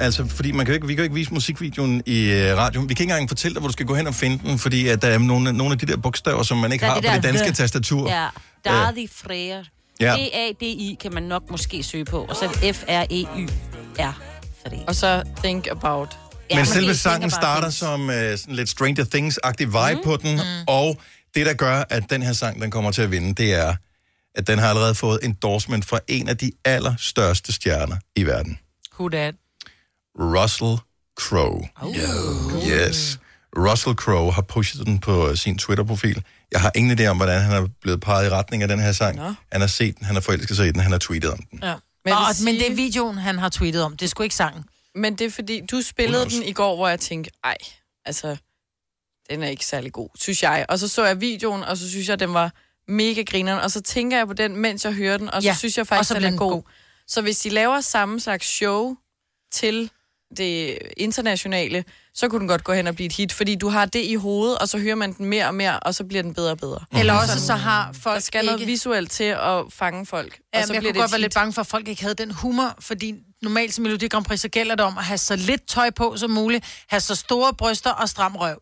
[0.00, 2.88] Altså, fordi man kan ikke, vi kan jo ikke vise musikvideoen i øh, radioen.
[2.88, 4.88] Vi kan ikke engang fortælle dig, hvor du skal gå hen og finde den, fordi
[4.88, 7.00] at der er nogle, nogle af de der bogstaver, som man ikke Der er har
[7.00, 8.10] det på det danske tastatur.
[8.10, 8.26] Ja,
[8.64, 9.75] Darði Freyr.
[10.00, 10.14] Ja.
[10.16, 14.12] D-A-D-I kan man nok måske søge på, og så F-R-E-Y-R.
[14.86, 16.08] Og så think about.
[16.54, 20.04] Men selve sangen starter som øh, sådan lidt Stranger Things-agtig vibe mm.
[20.04, 20.64] på den, mm.
[20.68, 21.00] og
[21.34, 23.74] det, der gør, at den her sang, den kommer til at vinde, det er,
[24.34, 28.58] at den har allerede fået endorsement fra en af de allerstørste stjerner i verden.
[28.98, 29.34] Who that?
[30.18, 30.76] Russell
[31.20, 31.68] Crowe.
[31.82, 31.96] Oh.
[32.68, 33.18] Yes.
[33.56, 36.22] Russell Crowe har pushet den på sin Twitter-profil.
[36.56, 38.92] Jeg har ingen idé om, hvordan han er blevet peget i retning af den her
[38.92, 39.16] sang.
[39.16, 39.34] Nå.
[39.52, 41.58] Han har set den, han har forelsket sig i den, han har tweetet om den.
[41.62, 41.74] Ja.
[42.04, 43.96] Men Nå, vil men sige- det er videoen, han har tweetet om.
[43.96, 44.64] Det er sgu ikke sangen.
[44.94, 47.56] Men det er fordi, du spillede den i går, hvor jeg tænkte, ej,
[48.04, 48.36] altså,
[49.30, 50.66] den er ikke særlig god, synes jeg.
[50.68, 52.52] Og så så jeg videoen, og så synes jeg, den var
[52.88, 53.60] mega grineren.
[53.60, 55.86] Og så tænker jeg på den, mens jeg hører den, og så Ja, synes jeg
[55.86, 56.50] faktisk, den er den god.
[56.52, 56.62] god.
[57.08, 58.96] Så hvis de laver samme slags show
[59.52, 59.90] til
[60.36, 61.84] det internationale,
[62.16, 64.14] så kunne den godt gå hen og blive et hit, fordi du har det i
[64.14, 66.58] hovedet, og så hører man den mere og mere, og så bliver den bedre og
[66.58, 66.78] bedre.
[66.98, 70.60] Eller også så har folk Der skal noget ikke- visuelt til at fange folk, Ja,
[70.60, 72.14] og så jeg bliver kunne det godt være lidt bange for, at folk ikke havde
[72.14, 75.36] den humor, fordi normalt som Melodi Grand Prix, så gælder det om at have så
[75.36, 78.58] lidt tøj på som muligt, have så store bryster og stram røv.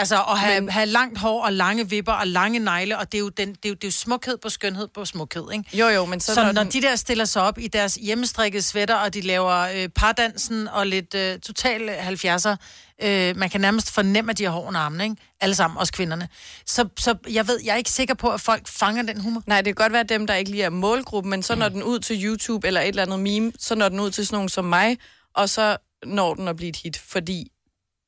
[0.00, 0.70] Altså at have, Men...
[0.70, 3.64] have langt hår og lange vipper og lange negle, og det er jo, den, det
[3.64, 5.64] er jo, det er jo smukhed på skønhed på smukhed, ikke?
[5.76, 7.94] Jo, jo, men så Så, når når den- de der stiller sig op i deres
[7.94, 12.56] hjemmestrikkede sweater, og de laver øh, pardansen og lidt øh, total 70'er,
[13.02, 15.16] øh, man kan nærmest fornemme, at de har hår under armene, ikke?
[15.40, 16.28] Alle sammen, også kvinderne.
[16.66, 19.42] Så, så jeg ved, jeg er ikke sikker på, at folk fanger den humor.
[19.46, 21.82] Nej, det kan godt være dem, der ikke lige er målgruppen, men så når den
[21.82, 24.48] ud til YouTube eller et eller andet meme, så når den ud til sådan nogen
[24.48, 24.98] som mig,
[25.34, 25.76] og så
[26.06, 27.48] når den at blive et hit, fordi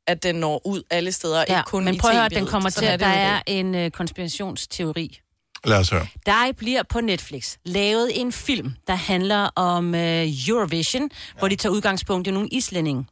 [0.07, 2.46] at den når ud alle steder, ja, ikke kun men i prøv at høre, den
[2.46, 5.18] kommer til, at der i er en øh, konspirationsteori.
[5.64, 6.07] Lad os høre.
[6.26, 11.38] Der bliver på Netflix lavet en film, der handler om øh, Eurovision, ja.
[11.38, 13.07] hvor de tager udgangspunkt i nogle islændinge,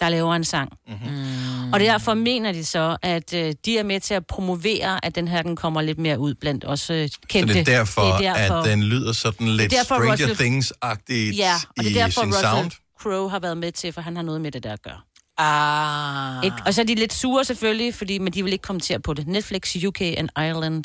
[0.00, 0.72] der laver en sang.
[0.88, 1.72] Mm.
[1.72, 5.28] Og derfor mener de så, at øh, de er med til at promovere, at den
[5.28, 7.54] her den kommer lidt mere ud blandt os øh, Så kendte.
[7.54, 10.42] det er derfor, det er derfor at den lyder sådan lidt er derfor, Stranger Russell-
[10.42, 12.70] Things-agtigt Ja, og det i er derfor, sin Russell sound.
[13.00, 15.00] Crowe har været med til, for han har noget med det der at gøre.
[15.38, 16.44] Ah.
[16.44, 16.56] Ikke?
[16.66, 19.26] Og så er de lidt sure selvfølgelig, fordi, men de vil ikke kommentere på det.
[19.26, 20.84] Netflix, UK and Ireland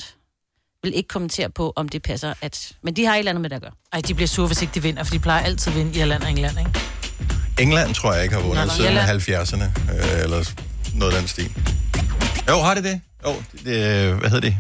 [0.83, 2.33] vil ikke kommentere på, om det passer.
[2.41, 3.71] At, men de har et eller andet med det at gøre.
[3.93, 6.01] Ej, de bliver sure, hvis ikke de vinder, for de plejer altid at vinde i
[6.01, 6.71] Irland og England, ikke?
[7.59, 9.21] England tror jeg ikke har vundet siden Irland.
[9.21, 10.53] 70'erne, øh, eller
[10.95, 11.51] noget af den stil.
[12.49, 13.01] Jo, har det det?
[13.25, 14.57] Jo, det, det, hvad hedder det?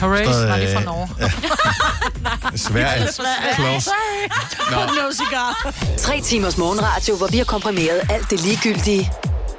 [0.00, 1.08] Hooray, noget, nej, det fra Norge.
[2.68, 3.08] Sverige.
[3.54, 3.90] Close.
[4.70, 4.76] Nå.
[4.76, 5.74] No cigar.
[5.98, 9.10] Tre timers morgenradio, hvor vi har komprimeret alt det ligegyldige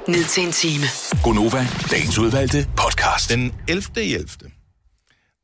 [0.08, 0.84] ned til en time.
[1.22, 3.30] Gonova, dagens udvalgte podcast.
[3.30, 3.84] Den 11.
[3.96, 4.26] 11.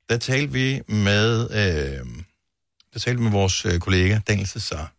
[0.08, 2.06] Der talte vi med, øh,
[2.92, 4.92] der talte med vores øh, kollega Daniel Cesar,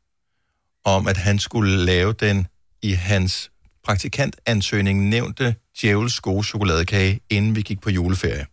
[0.85, 2.47] om at han skulle lave den
[2.81, 3.51] i hans
[3.85, 8.45] praktikantansøgning nævnte djævels gode chokoladekage, inden vi gik på juleferie.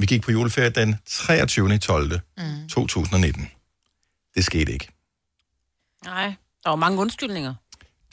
[0.00, 1.78] Vi gik på juleferie den 23.
[1.78, 2.20] 12.
[2.38, 2.68] Mm.
[2.68, 3.50] 2019.
[4.34, 4.88] Det skete ikke.
[6.04, 6.34] Nej,
[6.64, 7.54] der var mange undskyldninger.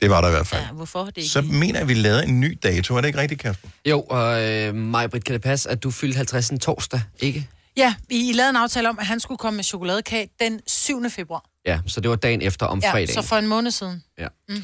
[0.00, 0.62] Det var der i hvert fald.
[0.62, 1.28] Ja, hvorfor det ikke?
[1.28, 2.96] Så mener jeg, at vi lavede en ny dato.
[2.96, 3.68] Er det ikke rigtigt, Kasper?
[3.86, 7.48] Jo, og øh, Majbrit, kan det passe, at du fyldte 50 en torsdag, ikke?
[7.76, 11.10] Ja, I, I lavede en aftale om, at han skulle komme med chokoladekage den 7.
[11.10, 11.44] februar.
[11.66, 13.14] Ja, så det var dagen efter om Ja, fredagen.
[13.14, 14.02] så for en måned siden.
[14.18, 14.28] Ja.
[14.48, 14.54] Mm.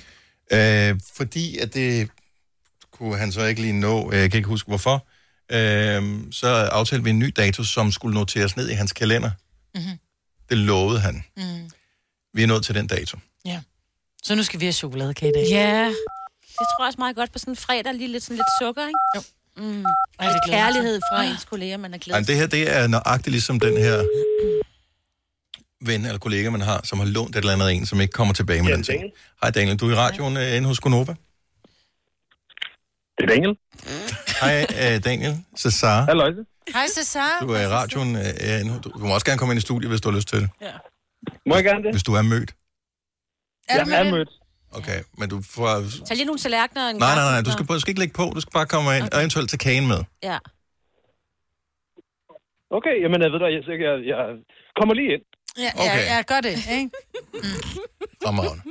[0.52, 2.08] Øh, fordi at det
[2.92, 5.06] kunne han så ikke lige nå, øh, jeg kan ikke huske hvorfor,
[5.52, 9.30] øh, så aftalte vi en ny dato, som skulle noteres ned i hans kalender.
[9.74, 9.98] Mm-hmm.
[10.48, 11.24] Det lovede han.
[11.36, 11.70] Mm.
[12.34, 13.18] Vi er nået til den dato.
[13.44, 13.60] Ja.
[14.22, 15.46] Så nu skal vi have chokoladekage i dag.
[15.50, 15.84] Ja,
[16.58, 18.86] det tror jeg også meget godt på sådan en fredag, lige lidt, sådan lidt sukker,
[18.86, 18.98] ikke?
[19.16, 19.22] Jo.
[19.56, 19.84] Mm.
[20.18, 23.30] Ej, det kærlighed fra ens kolleger, man er glad Ej, det her, det er nøjagtigt
[23.32, 24.02] ligesom den her
[25.86, 28.12] ven eller kollega, man har, som har lånt et eller andet af en, som ikke
[28.12, 28.98] kommer tilbage med Ja, den ting.
[28.98, 29.12] Daniel.
[29.42, 31.14] Hej Daniel, du er i radioen øh, inde hos Gonova.
[33.18, 33.54] Det er Daniel.
[34.40, 36.04] Hej øh, Daniel, Cesar.
[36.04, 36.44] Hallo.
[36.74, 37.30] Hej, Cesar.
[37.40, 38.08] Du er i radioen.
[38.08, 40.38] Inde- du, du må også gerne komme ind i studiet, hvis du har lyst til
[40.40, 40.50] det.
[41.46, 41.92] Må jeg gerne det?
[41.92, 42.54] Hvis du er mødt.
[43.68, 44.12] Er du med det?
[44.12, 44.28] mødt.
[44.78, 45.68] Okay, men du får...
[46.06, 48.14] Tag lige nogle tallerkener og en Nej, nej, nej, du skal, du skal ikke lægge
[48.14, 48.24] på.
[48.34, 49.14] Du skal bare komme ind, okay.
[49.16, 50.00] og eventuelt tage kagen med.
[50.22, 50.38] Ja.
[52.78, 54.20] Okay, jamen jeg ved hvad, jeg, jeg, jeg
[54.78, 55.24] kommer lige ind.
[55.64, 55.98] Ja, Okay.
[56.08, 56.90] ja, ja, gør det, ikke?
[58.24, 58.62] Fremragende.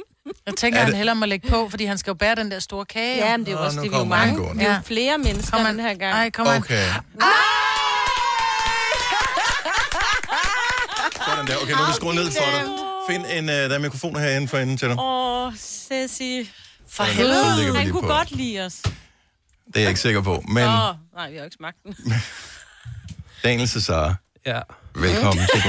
[0.46, 2.36] Jeg tænker, Er at han det- hellere må lægge på, fordi han skal jo bære
[2.36, 3.18] den der store kage.
[3.18, 4.56] Ja, men det er jo også nu det, vi er jo mange.
[4.58, 6.14] Vi er jo flere mennesker Kom den her gang.
[6.14, 6.48] Ej, kom.
[6.48, 6.88] Okay.
[11.28, 11.56] Sådan der.
[11.58, 12.64] Okay, nu er vi skruet ned for dig.
[13.10, 15.00] Find en, uh, der er mikrofoner herinde for enden til dig.
[15.00, 16.52] Åh, oh, Ceci.
[16.90, 17.78] For helvede.
[17.78, 18.08] Han kunne på.
[18.08, 18.74] godt lide os.
[18.84, 18.92] Det
[19.76, 20.44] er jeg ikke sikker på.
[20.48, 21.96] Men Åh, oh, nej, vi har jo ikke smagt den.
[23.44, 24.16] Daniel Cesar,
[24.46, 24.60] Ja.
[24.96, 25.64] velkommen til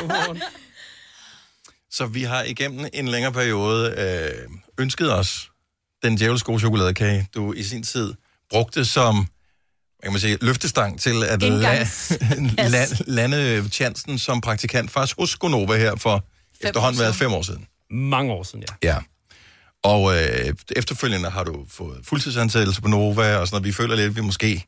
[0.00, 0.42] Godmorgen.
[1.94, 5.50] Så vi har igennem en længere periode øh, ønsket os
[6.02, 8.14] den djævelske gode chokoladekage, du i sin tid
[8.50, 9.26] brugte som hvad
[10.02, 12.16] kan man sige, løftestang til at la- Indgangs-
[12.74, 16.24] la- lande chancen som praktikant faktisk hos Gonova her for
[16.60, 17.66] efterhånden været fem år siden.
[17.90, 18.88] Mange år siden, ja.
[18.94, 18.98] Ja.
[19.82, 23.64] Og øh, efterfølgende har du fået fuldtidsansættelse på Nova, og sådan noget.
[23.66, 24.64] Vi føler lidt, at vi måske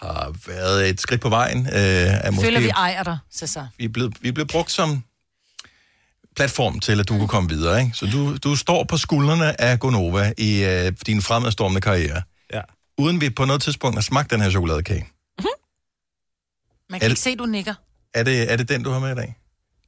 [0.00, 1.66] har været et skridt på vejen.
[1.66, 3.68] Øh, er måske, Føler vi ejer dig, Cesar.
[3.78, 5.04] vi, er blevet, vi er blevet brugt som
[6.36, 7.80] platform til, at du kan komme videre.
[7.80, 7.92] Ikke?
[7.94, 12.22] Så du, du står på skuldrene af Gonova i øh, din fremadstormende karriere.
[12.52, 12.60] Ja.
[12.98, 15.06] Uden vi på noget tidspunkt har smagt den her chokoladekage.
[15.38, 15.46] Man
[16.90, 17.74] Er kan det- ikke se, du nikker.
[18.14, 19.36] Er det, er det den, du har med i dag?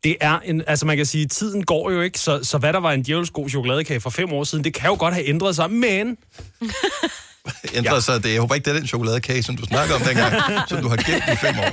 [0.05, 2.81] Det er en, altså man kan sige, tiden går jo ikke, så, så hvad der
[2.81, 5.57] var en djævelsk god chokoladekage for fem år siden, det kan jo godt have ændret
[5.57, 6.17] sig, men
[7.75, 8.01] Ændrer ja.
[8.01, 8.33] sig det?
[8.33, 10.35] Jeg håber ikke, det er den chokoladekage, som du snakker om dengang,
[10.69, 11.73] som du har gemt i fem år.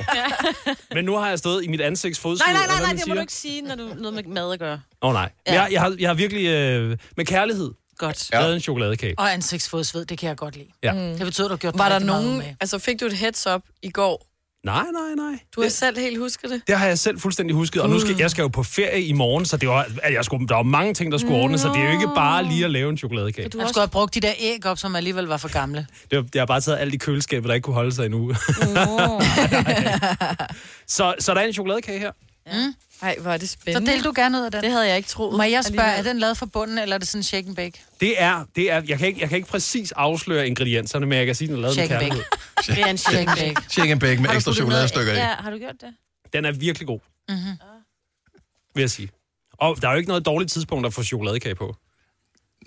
[0.96, 2.54] Men nu har jeg stået i mit ansigts fodside.
[2.54, 3.16] Nej, nej, nej, nej, man det må siger.
[3.16, 4.82] du ikke sige, når du noget med mad at gøre.
[5.02, 5.30] Åh oh, nej.
[5.48, 5.54] Ja.
[5.54, 5.62] Ja.
[5.62, 8.30] Jeg, jeg, har, jeg har virkelig øh, med kærlighed Godt.
[8.34, 8.40] ja.
[8.42, 9.20] lavet en chokoladekage.
[9.20, 10.68] Og ansigtsfodsved, det kan jeg godt lide.
[10.84, 10.94] Ja.
[10.94, 11.00] Mm.
[11.00, 12.44] Det betyder, du har gjort Var der nogen...
[12.60, 14.31] Altså, fik du et heads up i går?
[14.64, 15.40] Nej, nej, nej.
[15.56, 16.62] Du har selv helt husket det?
[16.68, 19.14] Det har jeg selv fuldstændig husket, og nu skal jeg skal jo på ferie i
[19.14, 21.68] morgen, så det var, at jeg skulle, der var mange ting, der skulle ordnes, så
[21.68, 23.50] det er jo ikke bare lige at lave en chokoladekage.
[23.50, 25.88] Du skulle have brugt de der æg op, som alligevel var for gamle.
[26.12, 28.34] Det var, jeg har bare taget alt i køleskabet, der ikke kunne holde sig endnu.
[30.88, 32.12] så, så der er en chokoladekage her.
[32.46, 32.74] Mm.
[33.02, 33.92] Ej, hvor er det Så spændende.
[33.92, 34.64] del du gerne ud af den.
[34.64, 35.38] Det havde jeg ikke troet.
[35.38, 37.56] Må jeg spørge, er den lavet fra bunden, eller er det sådan en shake and
[37.56, 37.84] bake?
[38.00, 41.26] Det er, det er jeg, kan ikke, jeg kan ikke præcis afsløre ingredienserne, men jeg
[41.26, 42.24] kan sige, at den er lavet med Shake kærlighed.
[42.68, 43.56] Det er en Shake and bake.
[43.74, 45.16] Shake and bake med ekstra chokoladestykker i.
[45.16, 45.94] Ja, har du gjort det?
[46.34, 47.00] Den er virkelig god,
[47.30, 47.58] Mm-hmm.
[48.76, 49.10] vil jeg sige.
[49.58, 51.76] Og der er jo ikke noget dårligt tidspunkt at få chokoladekage på.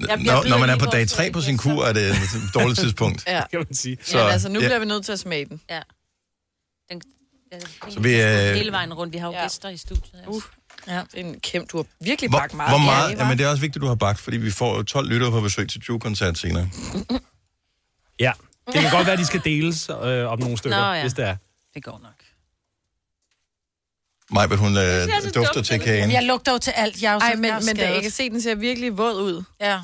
[0.00, 2.16] Jeg- jeg Når, når man er på dag 3 på sin kur, er det et
[2.54, 3.24] dårligt tidspunkt.
[3.26, 3.42] Ja.
[3.50, 3.98] Kan man sige.
[4.02, 4.66] Så, Så, Jamen, altså, nu ja.
[4.66, 5.60] bliver vi nødt til at smage den.
[5.70, 5.80] Ja.
[6.90, 7.23] Den, ja,
[7.88, 9.12] Så vi, øh, hele vejen rundt.
[9.12, 9.42] Vi har jo Ja.
[9.42, 10.10] gæster i studiet.
[10.14, 10.30] Altså.
[10.30, 10.42] Uh,
[10.86, 11.00] ja.
[11.12, 12.70] Det er en kæmpe, du har virkelig Hvor, bagt meget.
[12.70, 14.82] hvor meget, ja, men det er også vigtigt, du har bagt, fordi vi får jo
[14.82, 16.68] 12 lyttere på besøg til True-koncert senere.
[18.20, 18.32] Ja,
[18.66, 19.96] det kan godt være, at de skal deles øh,
[20.32, 21.00] om nogle stykker, Nå, ja.
[21.00, 21.36] hvis det er.
[21.74, 22.10] Det går nok.
[24.30, 24.82] Majbert, hun øh,
[25.24, 25.82] dufter dumt, til det.
[25.82, 26.10] kagen.
[26.12, 27.02] Jeg lugter jo til alt.
[27.02, 28.98] Jeg er jo Ej, men, jeg er men da, jeg kan se, den ser virkelig
[28.98, 29.42] våd ud.
[29.60, 29.80] Ja.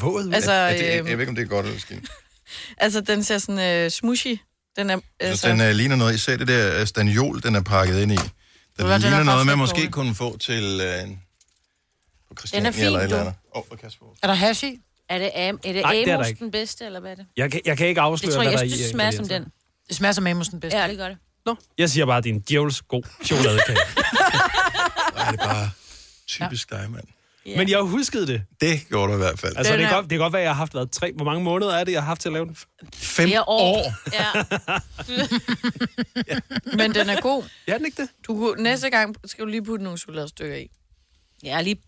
[0.00, 0.32] Våd?
[0.34, 2.04] Altså, Ja, det, jeg, øhm, jeg ved ikke, om det er godt eller skidt.
[2.84, 4.36] altså den ser sådan øh, smushy.
[4.76, 7.54] Den er, Jeg synes, altså, den uh, ligner noget, især det der øh, staniol, den
[7.54, 8.16] er pakket ind i.
[8.16, 8.22] Den
[8.78, 11.10] den er ligner noget, faktisk man måske kunne få til uh,
[12.28, 13.22] på Christiania fin, eller et eller du.
[13.22, 13.34] andet.
[13.50, 13.62] Oh.
[14.22, 14.80] Er der hash i?
[15.08, 17.14] Er det, am, er det Nej, det er der Amos den bedste, eller hvad er
[17.14, 17.26] det?
[17.36, 18.82] Jeg kan, jeg kan ikke afsløre, Det tror jeg, hvad der jeg er i synes,
[18.82, 19.52] det smager som den.
[19.88, 20.78] Det smager som Amos den bedste.
[20.78, 21.16] Ja, det gør det.
[21.46, 23.76] Nå, jeg siger bare, at det er en djævels god chokoladekage.
[25.16, 25.70] Ej, det er bare
[26.26, 27.04] typisk dig, mand.
[27.46, 27.56] Ja.
[27.56, 28.44] Men jeg har husket det.
[28.60, 29.56] Det gjorde du i hvert fald.
[29.56, 30.90] Altså, Den det kan, er- godt, det kan godt være, at jeg har haft været
[30.90, 31.12] tre...
[31.12, 32.56] Hvor mange måneder er det, jeg har haft til at lave den?
[32.94, 33.76] Fem Flere år.
[33.76, 33.94] år.
[34.12, 34.42] Ja.
[36.76, 37.44] men den er god.
[37.68, 38.10] Ja, den ikke det?
[38.26, 40.70] Du, kunne- næste gang skal du lige putte nogle chokoladestykker i.
[41.42, 41.82] Jeg er lige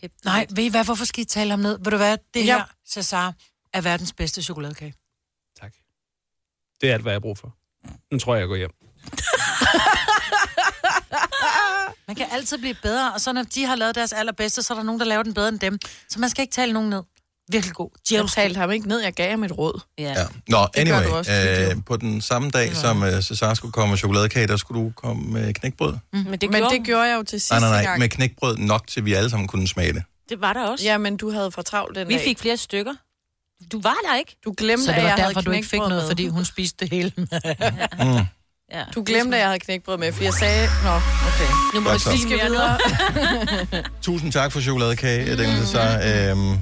[0.00, 0.12] pep.
[0.24, 1.78] Nej, ved I hvad, hvorfor skal I tale om ned?
[1.84, 2.56] Ved du hvad, det Ja.
[2.58, 3.34] her, Cesar,
[3.72, 4.94] er verdens bedste chokoladekage.
[5.60, 5.72] Tak.
[6.80, 7.54] Det er alt, hvad jeg har brug for.
[8.12, 8.70] Nu tror jeg, jeg går hjem.
[12.08, 14.76] Man kan altid blive bedre, og så når de har lavet deres allerbedste, så er
[14.78, 15.78] der nogen, der laver den bedre end dem.
[16.08, 17.02] Så man skal ikke tale nogen ned.
[17.52, 17.90] Virkelig god.
[18.10, 19.80] Jeg talte ham ikke ned, jeg gav ham et råd.
[19.98, 20.02] Ja.
[20.12, 20.26] Ja.
[20.48, 21.32] Nå, anyway, også
[21.76, 24.92] øh, på den samme dag, som uh, Cesar skulle komme med chokoladekage, der skulle du
[24.96, 25.94] komme med knækbrød.
[26.12, 27.98] Men det Men gjorde, det gjorde jeg jo til sidste Nej, nej, nej, gang.
[27.98, 30.02] med knækbrød nok til, vi alle sammen kunne smage det.
[30.28, 30.84] det var der også.
[30.84, 32.24] Ja, men du havde for travlt den Vi dag.
[32.24, 32.94] fik flere stykker.
[33.72, 34.36] Du var der ikke.
[34.44, 36.06] Du glemte, Så det at var jeg derfor, havde du ikke fik noget, med.
[36.08, 37.12] fordi hun spiste det hele.
[37.16, 38.26] Mm.
[38.72, 38.84] Ja.
[38.94, 40.68] Du glemte, at jeg havde knækbrød med, for jeg sagde...
[40.84, 41.50] Nå, okay.
[41.74, 42.10] Nu må så.
[42.10, 42.78] Vi sige skal mere videre.
[44.02, 45.36] Tusind tak for chokoladekage, mm.
[45.36, 46.00] den Cesar.
[46.30, 46.58] Øhm,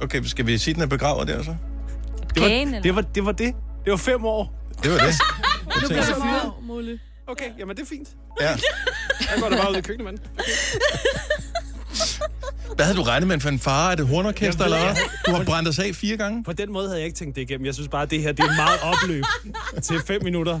[0.00, 1.50] okay, skal vi sige, den er begravet der så?
[2.34, 2.82] Det var, Kagen, eller?
[2.82, 3.54] det var, det var det.
[3.84, 4.54] Det var fem år.
[4.82, 5.14] Det var det.
[5.82, 6.52] Nu bliver det fyret.
[6.62, 7.02] Muligt.
[7.26, 8.08] Okay, jamen det er fint.
[8.40, 8.48] Ja.
[8.50, 8.58] Jeg
[9.40, 10.18] går da bare ud i køkkenet, mand.
[12.76, 13.92] Hvad havde du regnet med en fanfare?
[13.92, 14.96] Er det hornorkester eller hvad?
[15.26, 16.44] Du har brændt os af fire gange.
[16.44, 17.66] På den måde havde jeg ikke tænkt det igennem.
[17.66, 19.24] Jeg synes bare, at det her det er meget opløb
[19.82, 20.60] til fem minutter.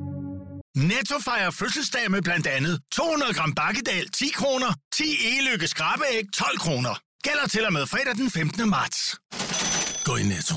[0.75, 6.59] Netto fejrer fødselsdag med blandt andet 200 gram bakkedal 10 kroner, 10 e-lykke skrabeæg 12
[6.59, 6.99] kroner.
[7.23, 8.69] Gælder til og med fredag den 15.
[8.69, 9.15] marts.
[10.05, 10.55] Gå i Netto.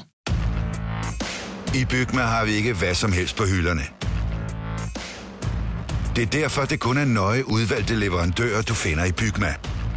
[1.75, 3.83] I Bygma har vi ikke hvad som helst på hylderne.
[6.17, 9.55] Det er derfor, det kun er nøje udvalgte leverandører, du finder i Bygma.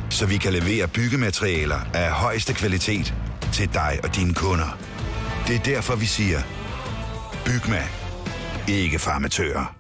[0.10, 3.14] Så vi kan levere byggematerialer af højeste kvalitet
[3.54, 4.78] til dig og dine kunder.
[5.48, 6.42] Det er derfor, vi siger,
[7.46, 7.88] Bygma.
[8.68, 9.77] Ikke farmatører.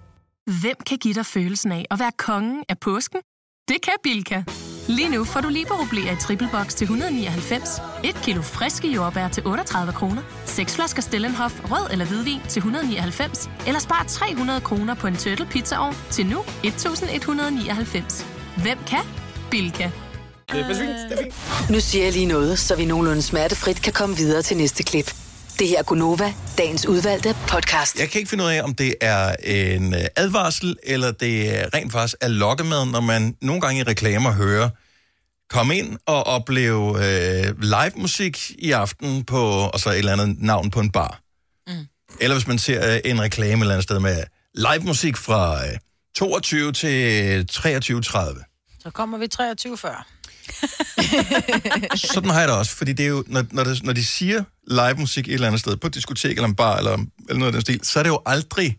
[0.48, 3.20] Hvem kan give dig følelsen af at være kongen af påsken?
[3.68, 4.44] Det kan Bilka!
[4.88, 7.70] Lige nu får du liberobleer i triple box til 199,
[8.04, 13.50] et kilo friske jordbær til 38 kroner, seks flasker Stellenhof rød eller hvidvin til 199,
[13.68, 18.26] eller spar 300 kroner på en turtle pizzaovn til nu 1199.
[18.62, 19.04] Hvem kan?
[19.52, 19.92] Bilka.
[20.52, 20.80] Det er fint,
[21.10, 21.70] det er fint.
[21.70, 25.27] Nu siger jeg lige noget, så vi nogenlunde smertefrit kan komme videre til næste klip.
[25.60, 28.00] Det her er Gunova, dagens udvalgte podcast.
[28.00, 31.74] Jeg kan ikke finde ud af, om det er en øh, advarsel, eller det er
[31.74, 34.70] rent faktisk er lokkemad, når man nogle gange i reklamer hører,
[35.50, 39.40] kom ind og opleve øh, live musik i aften på,
[39.74, 41.22] og så et eller andet navn på en bar.
[41.68, 41.74] Mm.
[42.20, 45.68] Eller hvis man ser øh, en reklame et eller andet sted med live musik fra
[45.68, 45.78] øh,
[46.16, 48.80] 22 til 23.30.
[48.80, 50.08] Så kommer vi 23 før.
[52.14, 54.44] Sådan har jeg det også, fordi det er jo, når, når, det, når de siger
[54.68, 57.46] live musik et eller andet sted, på et diskotek eller en bar eller, eller noget
[57.48, 58.78] af den stil, så er det jo aldrig...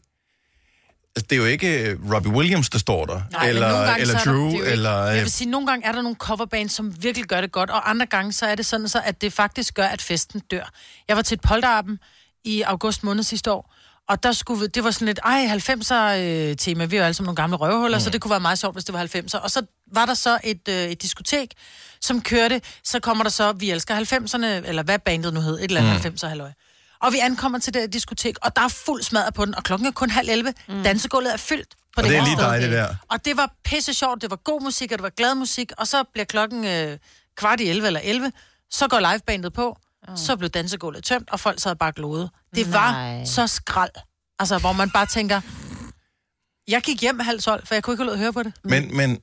[1.17, 3.67] Altså, det er jo ikke øh, Robbie Williams, der står der, Nej, eller,
[3.97, 5.05] eller er der- Drew, er ikke- eller...
[5.05, 7.71] Jeg øh, vil sige, nogle gange er der nogle coverbands, som virkelig gør det godt,
[7.71, 10.71] og andre gange så er det sådan, så, at det faktisk gør, at festen dør.
[11.09, 11.99] Jeg var til et polterappen
[12.45, 13.75] i august måned sidste år,
[14.09, 17.37] og der skulle, det var sådan lidt, ej, 90'er-tema, vi er jo alle sammen nogle
[17.37, 18.03] gamle røvhuller, mm.
[18.03, 19.39] så det kunne være meget sjovt, hvis det var 90'er.
[19.39, 19.63] Og så
[19.93, 21.55] var der så et, øh, et diskotek,
[22.01, 25.65] som kørte, så kommer der så, vi elsker 90'erne, eller hvad bandet nu hed, et
[25.65, 26.11] eller andet Mm.
[26.11, 26.15] mm.
[26.17, 26.51] 90'er, halløj.
[27.03, 29.65] Og vi ankommer til det her diskotek, og der er fuld smadret på den, og
[29.65, 30.55] klokken er kun halv 11.
[30.69, 30.83] Mm.
[30.83, 32.95] Dansegulvet er fyldt på Og det er her lige det der.
[33.11, 35.87] Og det var pisse sjovt, det var god musik, og det var glad musik, og
[35.87, 36.99] så bliver klokken øh,
[37.37, 38.33] kvart i 11 eller 11,
[38.71, 39.79] så går livebandet på,
[40.17, 42.31] så blev dansegulvet tømt, og folk sad bare glode.
[42.55, 43.25] Det var Nej.
[43.25, 43.91] så skrald.
[44.39, 45.41] Altså, hvor man bare tænker,
[46.69, 48.53] jeg gik hjem halv 12, for jeg kunne ikke holde at høre på det.
[48.65, 49.19] Men, men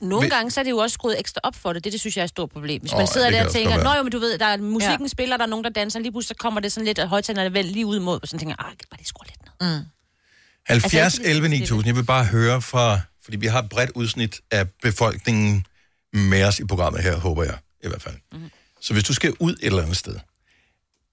[0.00, 1.84] Nogle gange så er det jo også skruet ekstra op for det.
[1.84, 2.80] Det, det synes jeg er et stort problem.
[2.80, 5.02] Hvis Åh, man sidder der og tænker, nå jo, men du ved, der er, musikken
[5.02, 5.08] ja.
[5.08, 7.46] spiller, der er nogen, der danser, lige pludselig så kommer det sådan lidt, og højtalerne
[7.46, 9.78] er vel lige ud mod, og sådan tænker, ah, bare det skruer lidt ned.
[9.78, 9.84] Mm.
[10.66, 11.86] 70 Altså, ikke 11 9000.
[11.86, 15.66] Jeg vil bare høre fra, fordi vi har et bredt udsnit af befolkningen
[16.12, 18.14] med os i programmet her, håber jeg i hvert fald.
[18.32, 18.50] Mm.
[18.80, 20.16] Så hvis du skal ud et eller andet sted,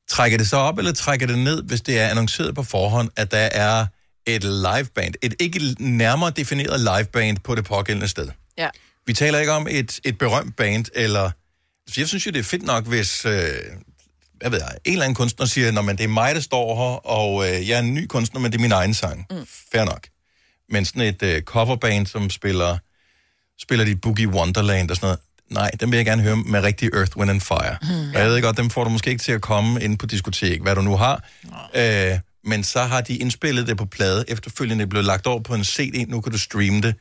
[0.09, 3.31] trækker det så op, eller trækker det ned, hvis det er annonceret på forhånd, at
[3.31, 3.85] der er
[4.25, 8.29] et liveband, et ikke nærmere defineret liveband på det pågældende sted.
[8.57, 8.69] Ja.
[9.05, 11.31] Vi taler ikke om et, et berømt band, eller...
[11.87, 13.25] Så jeg synes jo, det er fedt nok, hvis...
[13.25, 13.49] Øh,
[14.41, 16.75] hvad ved jeg, en eller anden kunstner siger, når man det er mig, der står
[16.75, 19.25] her, og øh, jeg er en ny kunstner, men det er min egen sang.
[19.29, 19.45] Mm.
[19.71, 20.07] Fair nok.
[20.69, 22.77] Men sådan et øh, coverband, som spiller,
[23.61, 26.89] spiller de Boogie Wonderland og sådan noget, nej, dem vil jeg gerne høre med rigtig
[26.93, 27.77] Earth, Wind and Fire.
[27.81, 28.13] Mm.
[28.15, 30.61] Og jeg ved godt, dem får du måske ikke til at komme ind på diskotek,
[30.61, 31.29] hvad du nu har.
[31.75, 35.55] Øh, men så har de indspillet det på plade, efterfølgende er blevet lagt over på
[35.55, 36.95] en CD, nu kan du streame det.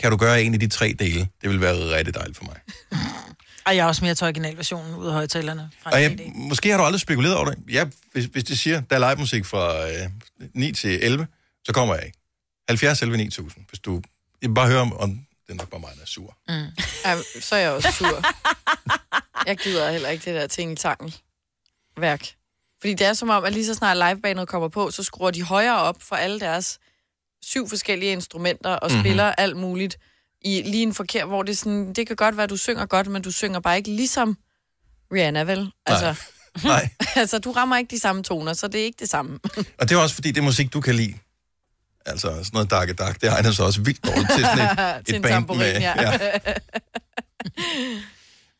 [0.00, 1.28] Kan du gøre en af de tre dele?
[1.42, 2.56] Det vil være rigtig dejligt for mig.
[3.66, 5.70] Og jeg er også mere til originalversionen ud af højtalerne.
[5.82, 7.58] Fra Og jeg, måske har du aldrig spekuleret over det.
[7.70, 10.10] Ja, hvis, hvis de siger, der er live musik fra øh,
[10.54, 11.26] 9 til 11,
[11.64, 12.18] så kommer jeg ikke.
[12.68, 14.02] 70 11 9000, hvis du...
[14.42, 15.10] Jeg bare høre, om, om
[15.46, 16.36] det er nok bare mig, der er sur.
[16.48, 16.54] Mm.
[17.04, 18.22] Ja, så er jeg også sur.
[19.46, 21.16] jeg gider heller ikke det der tingeltangel
[21.96, 22.28] værk.
[22.80, 25.42] Fordi det er som om, at lige så snart livebanet kommer på, så skruer de
[25.42, 26.78] højere op for alle deres
[27.42, 28.92] syv forskellige instrumenter og Mhm.
[28.92, 29.02] mm-hmm.
[29.02, 29.98] spiller alt muligt
[30.44, 33.06] i lige en forkert, hvor det sådan, det kan godt være, at du synger godt,
[33.06, 34.36] men du synger bare ikke ligesom
[35.12, 35.70] Rihanna, vel?
[35.86, 36.14] Altså,
[36.64, 36.88] Nej.
[37.16, 39.38] altså, du rammer ikke de samme toner, så det er ikke det samme.
[39.78, 41.14] Og det er også fordi, det er musik, du kan lide.
[42.06, 44.58] Altså sådan noget dark dark, det egner sig også vildt dårligt til sådan
[44.98, 45.80] et, Til et band med...
[45.80, 45.94] ja.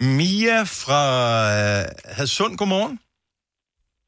[0.00, 1.00] Mia fra
[1.80, 2.98] øh, Hadsund, godmorgen.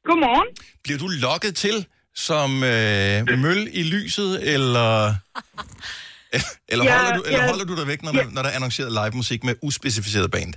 [0.05, 0.47] Godmorgen.
[0.83, 4.91] Bliver du lokket til som øh, møl i lyset, eller,
[6.71, 7.49] eller, Ja, holder, du, eller ja.
[7.49, 10.53] holder du dig væk, når, der, når der er annonceret live musik med uspecificeret band?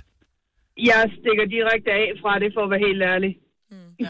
[0.91, 3.31] Jeg stikker direkte af fra det, for at være helt ærlig.
[3.71, 4.09] Mm, ja.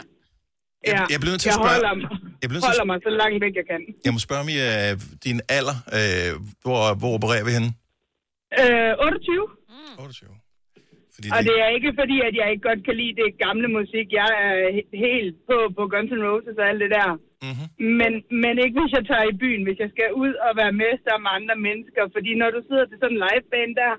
[0.86, 1.00] ja.
[1.12, 2.08] jeg bliver nødt til at jeg spørge- holder,
[2.42, 3.80] jeg bliver nødt til at holder mig så langt væk, jeg kan.
[4.04, 4.94] Jeg må spørge, Mia,
[5.24, 5.76] din alder.
[5.98, 6.30] Øh,
[6.64, 7.70] hvor, hvor opererer vi henne?
[8.60, 9.48] Øh, 28.
[9.68, 10.02] Mm.
[10.04, 10.28] 28.
[11.18, 14.06] Fordi Og det er ikke fordi, at jeg ikke godt kan lide det gamle musik.
[14.20, 17.10] Jeg er he- helt på, på Guns N' Roses og alt det der.
[17.46, 17.68] Mm-hmm.
[18.00, 18.12] Men,
[18.42, 21.24] men ikke hvis jeg tager i byen, hvis jeg skal ud og være med sammen
[21.26, 22.02] med andre mennesker.
[22.14, 23.92] Fordi når du sidder til sådan en liveband der,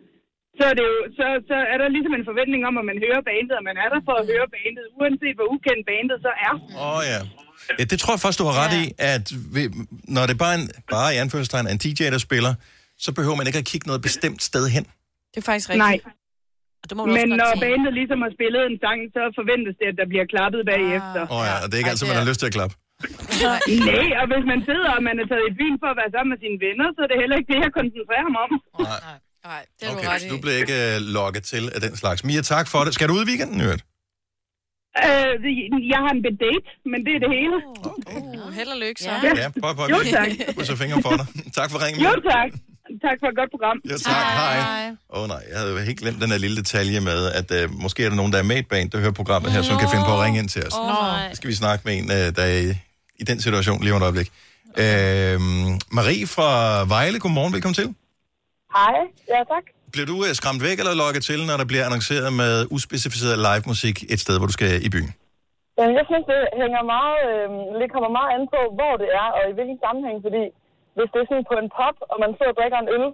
[0.58, 3.22] så er, det jo, så, så er der ligesom en forventning om, at man hører
[3.30, 6.54] bandet, og man er der for at høre bandet, uanset hvor ukendt bandet så er.
[6.84, 7.20] Åh oh, ja.
[7.80, 7.84] ja.
[7.92, 8.84] Det tror jeg først, du har ret ja.
[8.84, 9.62] i, at vi,
[10.16, 12.54] når det bare er en, bare i anførselstegn er en DJ, der spiller,
[13.06, 14.84] så behøver man ikke at kigge noget bestemt sted hen.
[15.34, 15.88] Det er faktisk rigtigt.
[15.90, 15.98] Nej.
[16.90, 17.62] Det må Men når sige.
[17.66, 21.22] bandet ligesom har spillet en sang, så forventes det, at der bliver klappet bagefter.
[21.34, 22.76] Åh oh, ja, og det er ikke altid, man har lyst til at klappe.
[23.92, 26.30] Nej, og hvis man sidder og man er taget i byen for at være sammen
[26.34, 28.52] med sine venner, så er det heller ikke det, jeg koncentrerer mig om.
[29.50, 30.30] Nej, det er Okay, du ret i.
[30.34, 32.20] du bliver ikke uh, lokket til af den slags.
[32.28, 32.92] Mia, tak for det.
[32.98, 33.82] Skal du ud i weekenden, Nødt?
[35.06, 35.34] Øh,
[35.94, 37.58] jeg har en bedate, men det er det hele.
[37.88, 39.10] Uh, held og lykke, så.
[39.24, 39.32] Ja.
[39.42, 39.86] Ja, prøv, prøv.
[39.94, 40.30] Jo, tak.
[40.56, 41.28] Krydser fingre for dig.
[41.60, 42.00] Tak for ringen.
[42.08, 42.50] Jo, tak.
[43.06, 43.78] Tak for et godt program.
[43.90, 44.26] Ja, tak.
[44.42, 44.90] Hej.
[45.14, 48.06] Åh oh, nej, jeg havde helt glemt den her lille detalje med, at uh, måske
[48.06, 49.90] er der nogen, der er med i et band, der hører programmet her, som kan
[49.94, 50.74] finde på at ringe ind til os.
[50.80, 51.30] Åh, nej.
[51.30, 52.70] Så skal vi snakke med en, uh, der er i,
[53.22, 54.30] i den situation lige om et øjeblik.
[54.84, 55.38] Uh,
[55.98, 56.50] Marie fra
[56.94, 57.88] Vejle, godmorgen, velkommen til.
[58.78, 58.96] Hej,
[59.34, 59.66] ja tak.
[59.94, 63.64] Bliver du uh, skræmt væk eller lokket til, når der bliver annonceret med uspecificeret live
[63.72, 65.12] musik et sted, hvor du skal i byen?
[65.78, 67.48] Jamen, jeg synes, det hænger meget, øh,
[67.82, 70.44] det kommer meget an på, hvor det er og i hvilken sammenhæng, fordi
[70.98, 73.08] hvis det er sådan på en pop, og man sidder og drikker en øl,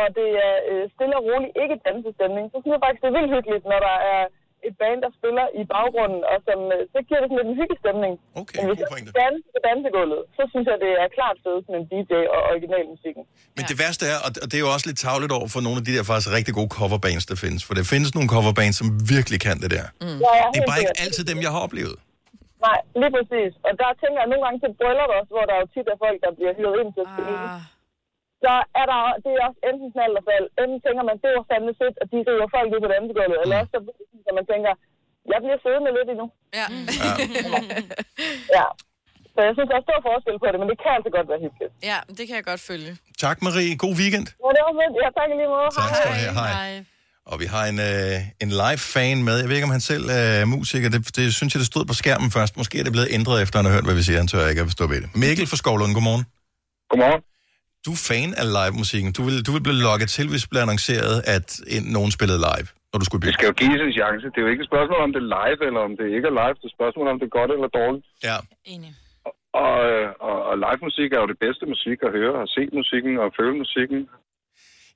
[0.00, 3.16] og det er øh, stille og roligt ikke dansestemning, så synes jeg faktisk, det er
[3.18, 4.22] vildt hyggeligt, når der er
[4.68, 7.58] et band, der spiller i baggrunden, og som, øh, så giver det sådan lidt en
[7.60, 8.12] hyggestemning.
[8.40, 8.88] Okay, Men hvis jeg
[9.22, 13.22] danser på dansegulvet, så synes jeg, det er klart fedest med en DJ og originalmusikken.
[13.56, 15.84] Men det værste er, og det er jo også lidt tavligt over for nogle af
[15.88, 17.60] de der faktisk rigtig gode coverbands, der findes.
[17.66, 19.86] For der findes nogle coverbands, som virkelig kan det der.
[20.04, 20.18] Mm.
[20.24, 21.96] Ja, ja, Det er bare ikke altid dem, jeg har oplevet.
[22.66, 23.52] Nej, lige præcis.
[23.66, 26.18] Og der tænker jeg nogle gange til bryllup også, hvor der jo tit er folk,
[26.24, 27.36] der bliver hyret ind til at spille.
[27.52, 27.60] Ah.
[28.44, 30.46] Så er der, det er også enten sådan eller fald.
[30.62, 33.38] Enten tænker man, det var fandme fedt, at de river folk ud på dansegulvet.
[33.42, 33.78] Eller også så
[34.26, 34.72] det man tænker,
[35.32, 36.26] jeg bliver siddende lidt endnu.
[36.60, 36.66] Ja.
[38.58, 38.66] Ja.
[39.34, 41.40] Så jeg synes, der er stor forskel på det, men det kan altså godt være
[41.44, 41.72] hyggeligt.
[41.90, 42.92] ja, det kan jeg godt følge.
[43.24, 43.72] Tak, Marie.
[43.84, 44.26] God weekend.
[44.44, 44.94] Ja, det var fedt.
[45.02, 45.68] Ja, tak lige måde.
[45.80, 46.34] Tak skal du have.
[46.40, 46.72] Hej.
[47.32, 49.36] Og vi har en, øh, en live-fan med.
[49.42, 50.88] Jeg ved ikke, om han selv er musiker.
[50.94, 52.52] Det, det synes jeg, det stod på skærmen først.
[52.60, 54.18] Måske er det blevet ændret, efter han har hørt, hvad vi siger.
[54.24, 55.08] Han tør ikke at forstå ved det.
[55.24, 56.24] Mikkel fra Skovlund, godmorgen.
[56.90, 57.22] Godmorgen.
[57.86, 59.10] Du er fan af live-musikken.
[59.18, 62.40] Du vil, du vil blive logget til, hvis det bliver annonceret, at en, nogen spillede
[62.48, 63.38] live, når du skulle Det bygge.
[63.38, 64.24] skal jo gives en chance.
[64.32, 66.34] Det er jo ikke et spørgsmål, om det er live, eller om det ikke er
[66.40, 66.54] live.
[66.58, 68.06] Det er et spørgsmål, om det er godt eller dårligt.
[68.28, 68.36] Ja.
[69.64, 72.62] Og, øh, og, og live musik er jo det bedste musik at høre, og se
[72.80, 74.00] musikken og føle musikken.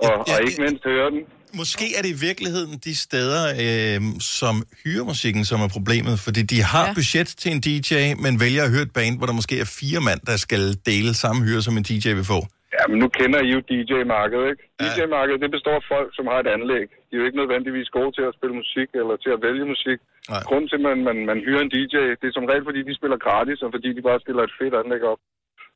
[0.07, 1.23] Og, og ikke mindst høre den.
[1.61, 4.01] Måske er det i virkeligheden de steder, øh,
[4.39, 6.15] som hyrer musikken, som er problemet.
[6.27, 6.95] Fordi de har ja.
[7.01, 7.91] budget til en DJ,
[8.25, 11.11] men vælger at høre et band, hvor der måske er fire mand, der skal dele
[11.23, 12.41] samme hyre, som en DJ vil få.
[12.77, 14.63] Ja, men nu kender I jo DJ-markedet, ikke?
[14.81, 16.87] DJ-markedet, det består af folk, som har et anlæg.
[17.07, 19.99] De er jo ikke nødvendigvis gode til at spille musik, eller til at vælge musik.
[20.33, 20.43] Nej.
[20.49, 22.95] Grunden til, at man, man, man hyrer en DJ, det er som regel, fordi de
[22.99, 25.21] spiller gratis, og fordi de bare stiller et fedt anlæg op.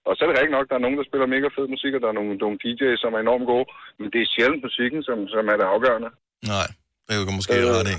[0.08, 2.00] Og så er det rigtig nok, der er nogen, der spiller mega fed musik, og
[2.02, 3.66] der er nogle, nogle DJ's, som er enormt gode.
[3.98, 6.10] Men det er sjældent musikken, som, som er det afgørende.
[6.54, 6.68] Nej,
[7.04, 7.98] det er jo måske øh, ret i.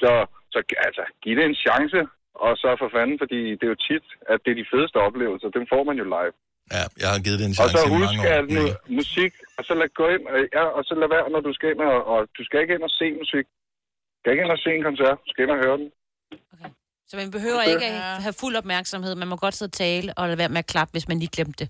[0.00, 0.12] Så,
[0.52, 2.00] så altså, giv det en chance,
[2.44, 5.48] og så for fanden, fordi det er jo tit, at det er de fedeste oplevelser,
[5.58, 6.34] dem får man jo live.
[6.76, 8.34] Ja, jeg har givet det en Og chance så i mange husk, år.
[8.38, 8.64] at nu,
[9.00, 10.24] musik, og så lad gå ind,
[10.58, 12.84] ja, og så lad være, når du skal ind, og, og du skal ikke ind
[12.88, 13.46] og se musik.
[14.12, 15.88] Du skal ikke ind og se en koncert, du skal ind og høre den.
[17.10, 19.14] Så man behøver ikke at have fuld opmærksomhed.
[19.14, 21.32] Man må godt sidde og tale og lade være med at klappe, hvis man lige
[21.36, 21.68] glemte det.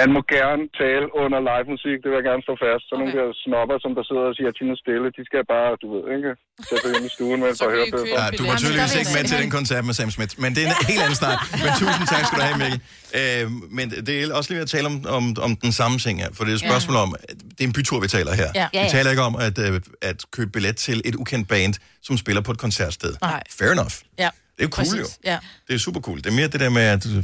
[0.00, 2.82] Man må gerne tale under live musik, det vil jeg gerne slå fast.
[2.88, 3.00] Så okay.
[3.00, 6.02] nogle der snopper, som der sidder og siger, er stille, de skal bare, du ved,
[6.16, 6.30] ikke?
[6.68, 8.16] Sætte sig ind i stuen med et par hørebøffer.
[8.20, 10.68] Ja, du var tydeligvis ikke med til den koncert med Sam Smith, men det er
[10.72, 11.38] en helt anden snak.
[11.64, 12.80] Men tusind tak skal du have, Mikkel.
[13.18, 13.44] Øh,
[13.78, 16.30] men det er også lige ved at tale om, om, om den samme ting her,
[16.36, 17.10] for det er et spørgsmål om,
[17.56, 18.50] det er en bytur, vi taler her.
[18.60, 18.66] Ja.
[18.74, 18.96] Ja, Vi ja.
[18.96, 21.74] taler ikke om at, øh, at købe billet til et ukendt band,
[22.06, 23.12] som spiller på et koncertsted.
[23.20, 23.42] Nej.
[23.58, 23.96] Fair enough.
[24.24, 24.30] Ja.
[24.58, 25.06] Det er jo cool, jo.
[25.24, 25.38] Ja.
[25.68, 26.18] Det er super cool.
[26.18, 27.22] Det er mere det der med, at du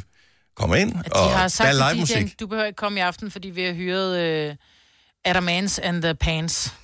[0.57, 2.41] kommer ind, De og har der sagt er live musik.
[2.41, 4.55] Du behøver ikke komme i aften, fordi vi har hyret øh,
[5.24, 6.74] Adamans and the Pants.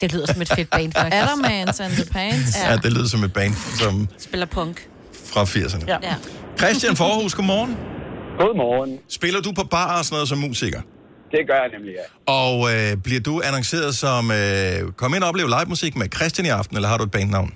[0.00, 1.14] Det lyder som et fedt band, faktisk.
[1.22, 2.56] Adamans and the Pants.
[2.64, 4.88] Ja, det lyder som et band som Spiller punk.
[5.32, 5.84] fra 80'erne.
[5.88, 5.96] Ja.
[6.02, 6.14] ja.
[6.58, 7.76] Christian Forhus, godmorgen.
[8.38, 8.98] Godmorgen.
[9.08, 10.80] Spiller du på bar og sådan noget som musiker?
[11.30, 11.94] Det gør jeg nemlig,
[12.26, 12.32] ja.
[12.32, 16.46] Og øh, bliver du annonceret som, øh, kom ind og opleve live musik med Christian
[16.46, 17.52] i aften, eller har du et bandnavn?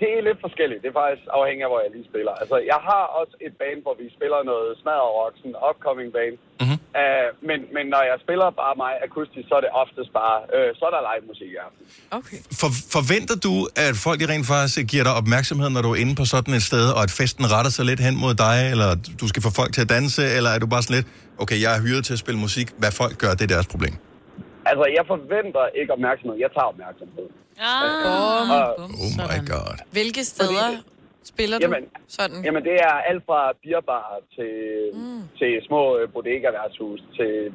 [0.00, 0.80] Det er lidt forskelligt.
[0.82, 2.34] Det er faktisk afhængig af, hvor jeg lige spiller.
[2.42, 6.34] Altså, jeg har også et band, hvor vi spiller noget smadderrock, sådan en upcoming band.
[6.62, 6.78] Mm-hmm.
[7.00, 10.68] Uh, men, men når jeg spiller bare mig akustisk, så er det oftest bare, øh,
[10.78, 11.82] så er der live musik i aften.
[12.18, 12.38] Okay.
[12.60, 13.54] For, forventer du,
[13.86, 16.64] at folk de rent faktisk giver dig opmærksomhed, når du er inde på sådan et
[16.70, 18.88] sted, og at festen retter sig lidt hen mod dig, eller
[19.20, 21.08] du skal få folk til at danse, eller er du bare sådan lidt,
[21.42, 23.94] okay, jeg er hyret til at spille musik, hvad folk gør, det er deres problem?
[24.66, 26.36] Altså, jeg forventer ikke opmærksomhed.
[26.44, 27.26] Jeg tager opmærksomhed.
[27.60, 29.74] Ah, Og- Oh my god.
[29.96, 30.68] Hvilke steder
[31.32, 32.38] spiller du Jamen, sådan?
[32.46, 34.06] Jamen, det er alt fra bierbar
[34.36, 34.54] til,
[34.94, 35.22] mm.
[35.38, 37.52] til små øh, bodega-værtshus til...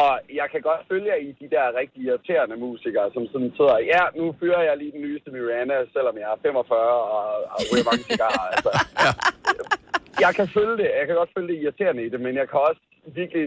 [0.00, 0.10] Og
[0.40, 4.02] jeg kan godt følge jer i de der rigtig irriterende musikere, som sådan sidder, ja,
[4.18, 6.78] nu fyrer jeg lige den nyeste Miranda, selvom jeg er 45
[7.16, 8.44] og, og ryger mange cigarer.
[8.54, 8.70] Altså.
[10.24, 10.88] Jeg kan følge det.
[10.98, 12.80] Jeg kan godt følge det irriterende i det, men jeg kan også
[13.20, 13.44] virkelig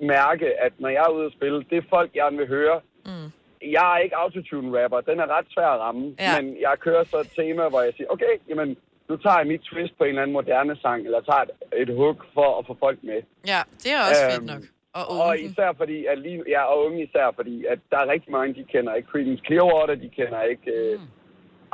[0.00, 3.28] mærke, at når jeg er ude at spille, det folk gerne vil høre, mm.
[3.62, 5.00] jeg er ikke autotune-rapper.
[5.00, 6.14] Den er ret svær at ramme.
[6.20, 6.40] Ja.
[6.40, 8.76] Men jeg kører så et tema, hvor jeg siger, okay, jamen,
[9.08, 11.50] nu tager jeg mit twist på en eller anden moderne sang, eller tager et,
[11.82, 13.20] et hook for at få folk med.
[13.46, 14.62] Ja, det er også Øhm, fedt nok.
[14.98, 18.32] Og, Og især fordi, at lige, ja, og unge især fordi, at der er rigtig
[18.32, 21.00] mange, de kender ikke Creedence Clearwater, de kender ikke uh,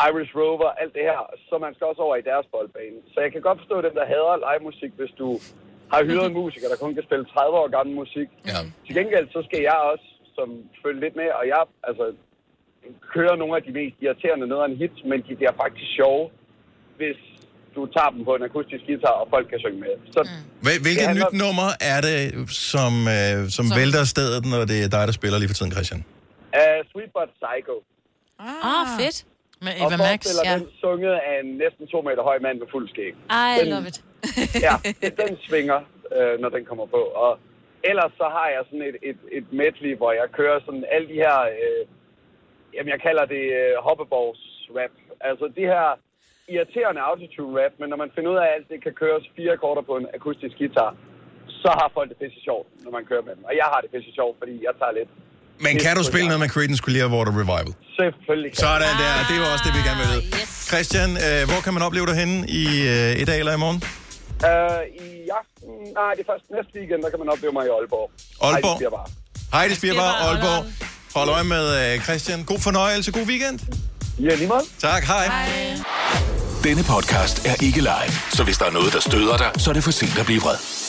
[0.09, 1.21] Irish Rover, alt det her.
[1.49, 2.99] Så man skal også over i deres boldbane.
[3.15, 5.29] Så jeg kan godt forstå dem, der hader live musik, hvis du
[5.93, 8.29] har hyret en musiker, der kun kan spille 30 år gammel musik.
[8.51, 8.59] Ja.
[8.87, 10.49] Til gengæld, så skal jeg også som
[10.83, 12.05] følge lidt med, og jeg altså,
[13.15, 16.25] kører nogle af de mest irriterende nederen hits, men de bliver faktisk sjove,
[17.01, 17.19] hvis
[17.77, 19.95] du tager dem på en akustisk guitar, og folk kan synge med.
[20.15, 20.21] Så
[20.65, 22.21] Hvil- Hvilket handler- nyt nummer er det,
[22.73, 26.01] som, øh, som vælter stedet, når det er dig, der spiller lige for tiden, Christian?
[26.61, 27.75] Uh, Sweet But Psycho.
[28.71, 29.17] Ah, fedt.
[29.67, 30.09] Med og Eva Max.
[30.11, 30.55] forestiller Ja.
[30.59, 33.13] den sunget af en næsten to meter høj mand med fuld skæg.
[33.13, 33.99] I Den- love it.
[34.67, 34.75] ja,
[35.23, 35.79] den svinger,
[36.17, 37.03] øh, når den kommer på.
[37.25, 37.33] Og
[37.91, 41.19] ellers så har jeg sådan et, et, et medley, hvor jeg kører sådan alle de
[41.27, 41.83] her, øh,
[42.75, 44.43] jamen jeg kalder det øh, hoppeborgs
[44.77, 44.95] rap.
[45.21, 45.87] Altså de her
[46.49, 49.53] irriterende autotune rap, men når man finder ud af, at alt det kan køres fire
[49.53, 50.97] akkorder på en akustisk guitar,
[51.63, 53.45] så har folk det pisse sjovt, når man kører med dem.
[53.45, 55.09] Og jeg har det pisse sjovt, fordi jeg tager lidt...
[55.61, 57.75] Men kan du spille noget med Creedence Clearwater Revival?
[58.01, 58.51] Selvfølgelig.
[58.53, 60.25] kan Sådan der, det er jo også det, vi gerne vil vide.
[60.71, 63.83] Christian, øh, hvor kan man opleve dig henne i, øh, i dag eller i morgen?
[64.49, 67.71] Øh, I aften, nej, det er først næste weekend, der kan man opleve mig i
[67.77, 68.11] Aalborg.
[68.43, 68.77] Aalborg?
[68.77, 69.09] Ej, det bare.
[69.61, 70.65] Heidi Spierbar, Aalborg.
[71.15, 72.45] Hold øje med øh, Christian.
[72.45, 73.59] God fornøjelse, god weekend.
[74.21, 74.65] Ja, lige meget.
[74.79, 75.27] Tak, hej.
[76.65, 79.75] Denne podcast er ikke live, så hvis der er noget, der støder dig, så er
[79.75, 80.82] det for sent at blive vred.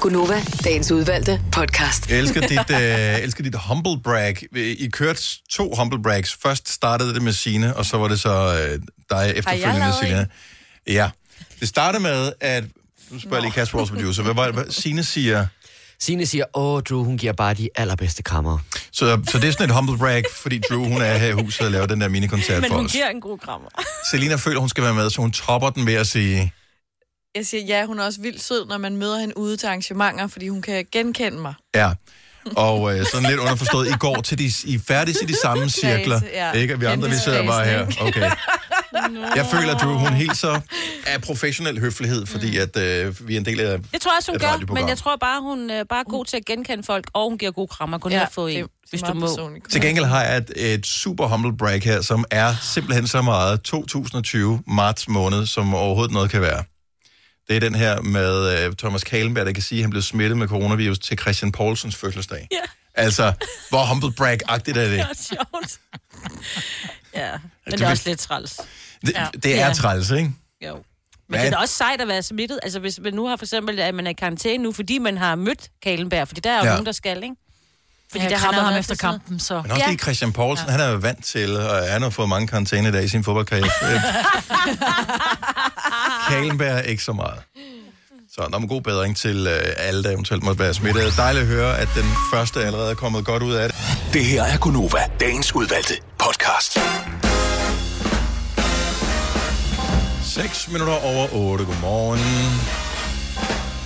[0.00, 2.10] Gunova, dagens udvalgte podcast.
[2.10, 4.36] Jeg elsker dit, øh, elsker dit humble brag.
[4.56, 6.38] I kørte to humble brags.
[6.42, 10.26] Først startede det med Sine, og så var det så øh, dig efterfølgende, Sine.
[10.86, 11.10] Ja.
[11.60, 12.64] Det startede med, at...
[13.10, 14.22] Nu spørger jeg lige Kasper, vores producer.
[14.22, 15.46] Hvad var det, hvad Signe siger?
[16.00, 18.58] Signe siger, åh, Drew, hun giver bare de allerbedste krammer.
[18.92, 21.66] Så, så det er sådan et humble brag, fordi Drew, hun er her i huset
[21.66, 22.92] og laver den der minikoncert Men for hun os.
[22.92, 23.68] giver en god krammer.
[24.10, 26.52] Selina føler, hun skal være med, så hun topper den ved at sige...
[27.34, 30.26] Jeg siger, ja, hun er også vildt sød, når man møder hende ude til arrangementer,
[30.26, 31.54] fordi hun kan genkende mig.
[31.74, 31.92] Ja.
[32.56, 35.68] Og øh, sådan lidt underforstået, I går til de, I er færdige til de samme
[35.68, 36.20] cirkler.
[36.32, 36.52] ja.
[36.52, 36.74] Ikke?
[36.74, 37.86] Og vi andre, vi sidder bare her.
[38.00, 38.30] Okay.
[39.36, 40.60] Jeg føler, at Drew, hun helt så
[41.06, 44.30] af professionel høflighed, fordi at øh, vi er en del af Det tror jeg også,
[44.32, 47.28] hun gør, men jeg tror bare, hun er bare god til at genkende folk, og
[47.28, 47.98] hun giver gode krammer.
[48.04, 49.26] Ned Ja, og få er en, hvis du meget må.
[49.26, 49.70] personligt.
[49.70, 53.62] Til gengæld har jeg et, et super humble brag her, som er simpelthen så meget
[53.62, 56.64] 2020 marts måned, som overhovedet noget kan være.
[57.50, 60.38] Det er den her med øh, Thomas Kalenberg, der kan sige, at han blev smittet
[60.38, 62.48] med coronavirus til Christian Poulsens fødselsdag.
[62.52, 62.56] Ja.
[62.94, 63.32] Altså,
[63.68, 64.90] hvor humble brag-agtigt er det?
[64.98, 65.78] Det er sjovt.
[67.14, 67.30] ja,
[67.66, 68.60] men det er også lidt træls.
[69.06, 69.26] Det, Ja.
[69.42, 69.72] det er Ja.
[69.72, 70.32] træls, ikke?
[70.66, 70.74] Jo.
[70.74, 70.82] Men
[71.28, 71.40] Hvad?
[71.46, 72.58] det er også sejt at være smittet.
[72.62, 75.18] Altså hvis man nu har for eksempel, at man er i karantæne nu, fordi man
[75.18, 76.66] har mødt Kalenberg, fordi der er jo Ja.
[76.68, 76.72] ja.
[76.72, 77.36] nogen, der skal, ikke?
[78.10, 79.62] Fordi jeg der man ham efter kampen, så...
[79.62, 80.72] Men også lige Christian Poulsen, ja.
[80.72, 83.24] han er jo vant til, og han har fået mange karantæne i dag i sin
[83.24, 83.70] fodboldkarriere.
[86.30, 87.42] Øh, Kalenberg ikke så meget.
[88.32, 91.16] Så der er god bedring til øh, alle, der eventuelt måtte være smittet.
[91.16, 93.78] Dejligt at høre, at den første allerede er kommet godt ud af det.
[94.12, 96.78] Det her er Gunova, dagens udvalgte podcast.
[100.24, 101.64] 6 minutter over 8.
[101.64, 102.20] Godmorgen.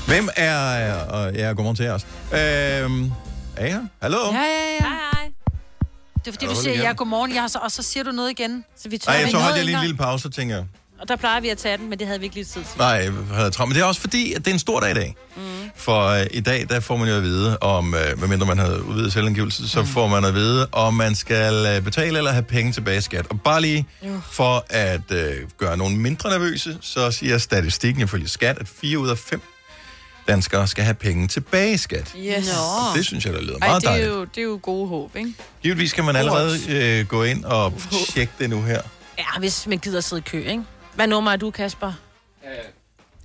[0.07, 0.95] Hvem er...
[0.95, 2.07] Og ja, godmorgen til jer også.
[2.32, 3.12] Øhm,
[3.57, 3.80] er I her?
[4.03, 4.18] Hallo?
[4.18, 4.40] Ja, ja,
[4.80, 4.88] ja.
[4.88, 5.30] Hej, hej.
[6.14, 8.30] Det er fordi, Ja, du siger ja, godmorgen, ja, så, og så siger du noget
[8.30, 8.64] igen.
[8.76, 10.64] Så vi Nej, vi så holdt jeg lige en lille pause, tænker jeg.
[11.05, 12.79] Og der plejer vi at tage den, men det havde vi ikke lige tid til.
[12.79, 13.69] Nej, jeg havde travlt.
[13.69, 15.17] Men det er også fordi, at det er en stor dag i dag.
[15.37, 15.43] Mm.
[15.77, 18.69] For øh, i dag, der får man jo at vide, om, øh, medmindre man har
[18.77, 19.87] udvidet selvangivelse, så mm.
[19.87, 23.27] får man at vide, om man skal øh, betale eller have penge tilbage i skat.
[23.31, 24.21] Og bare lige Jo.
[24.31, 29.09] for at øh, gøre nogen mindre nervøse, så siger statistikken ifølge skat, at 4 ud
[29.09, 29.41] af 5
[30.29, 32.15] danskere skal have penge tilbage i skat.
[32.19, 32.49] Yes.
[32.59, 34.13] Og Det synes jeg, der lyder Ej, meget det er, dejligt.
[34.13, 35.35] jo, det er jo gode håb, ikke?
[35.63, 37.73] Givetvis kan man allerede øh, gå ind og
[38.15, 38.81] tjekke det nu her.
[39.19, 40.63] Ja, hvis man gider sidde i kø, ikke?
[40.95, 41.92] Hvad nummer er du, Kasper?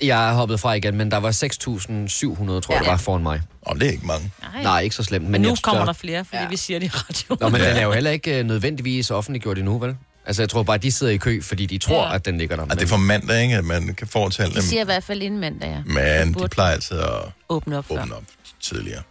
[0.02, 2.90] Jeg er hoppet fra igen, men der var 6.700, tror jeg, Ja.
[2.92, 3.42] var foran mig.
[3.62, 4.32] Om det er ikke mange.
[4.54, 4.64] Nej.
[4.64, 5.30] Nej, ikke så slemt.
[5.30, 6.48] Men nu jeg, kommer der flere, fordi ja.
[6.50, 7.38] vi siger det i radioen.
[7.42, 9.98] Nå, men den er jo heller ikke øh, nødvendigvis offentliggjort endnu, vel?
[10.26, 12.16] Altså, jeg tror bare, de sidder i kø, fordi de tror, Ja.
[12.16, 12.64] at den ligger der.
[12.64, 14.64] Og det er for mandag, ikke, at man kan fortælle De dem.
[14.64, 15.82] siger i hvert fald inden mandag, ja.
[15.86, 17.10] Men de plejer altid at
[17.50, 18.02] åbne op før.
[18.02, 18.24] åbne op
[18.62, 19.02] tidligere.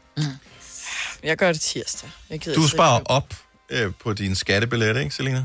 [1.22, 2.10] Jeg gør det tirsdag.
[2.30, 3.34] Jeg gider Du sparer op
[3.70, 5.44] øh, på din skattebillet, ikke, Selina?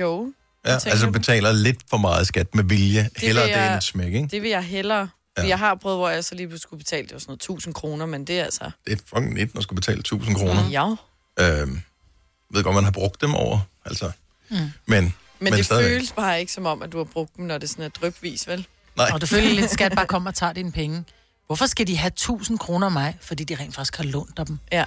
[0.00, 0.32] Jo.
[0.66, 3.02] Ja, altså betaler lidt for meget skat med vilje.
[3.02, 4.28] Det Hellere vil det jeg- end et smæk, ikke?
[4.30, 5.08] Det vil jeg hellere.
[5.38, 5.46] Ja.
[5.48, 8.06] Jeg har prøvet, hvor jeg så lige skulle betale, det var sådan noget 1000 kroner,
[8.06, 8.70] men det er altså...
[8.86, 10.68] Det er fucking lidt, at skulle betale 1000 kroner.
[10.70, 10.94] Ja.
[11.60, 11.80] Øhm,
[12.50, 14.10] ved godt, man har brugt dem over, altså.
[14.50, 14.56] Mm.
[14.56, 15.92] Men, Men, men det stadigvæk.
[15.92, 18.48] føles bare ikke som om, at du har brugt dem, når det sådan er drypvis,
[18.48, 18.66] vel?
[18.96, 19.10] Nej.
[19.12, 21.04] Og du føler lidt, skat bare kommer og tager dine penge.
[21.46, 23.16] Hvorfor skal de have 1000 kroner af mig?
[23.20, 24.58] Fordi de rent faktisk har lånt dem.
[24.72, 24.84] Ja.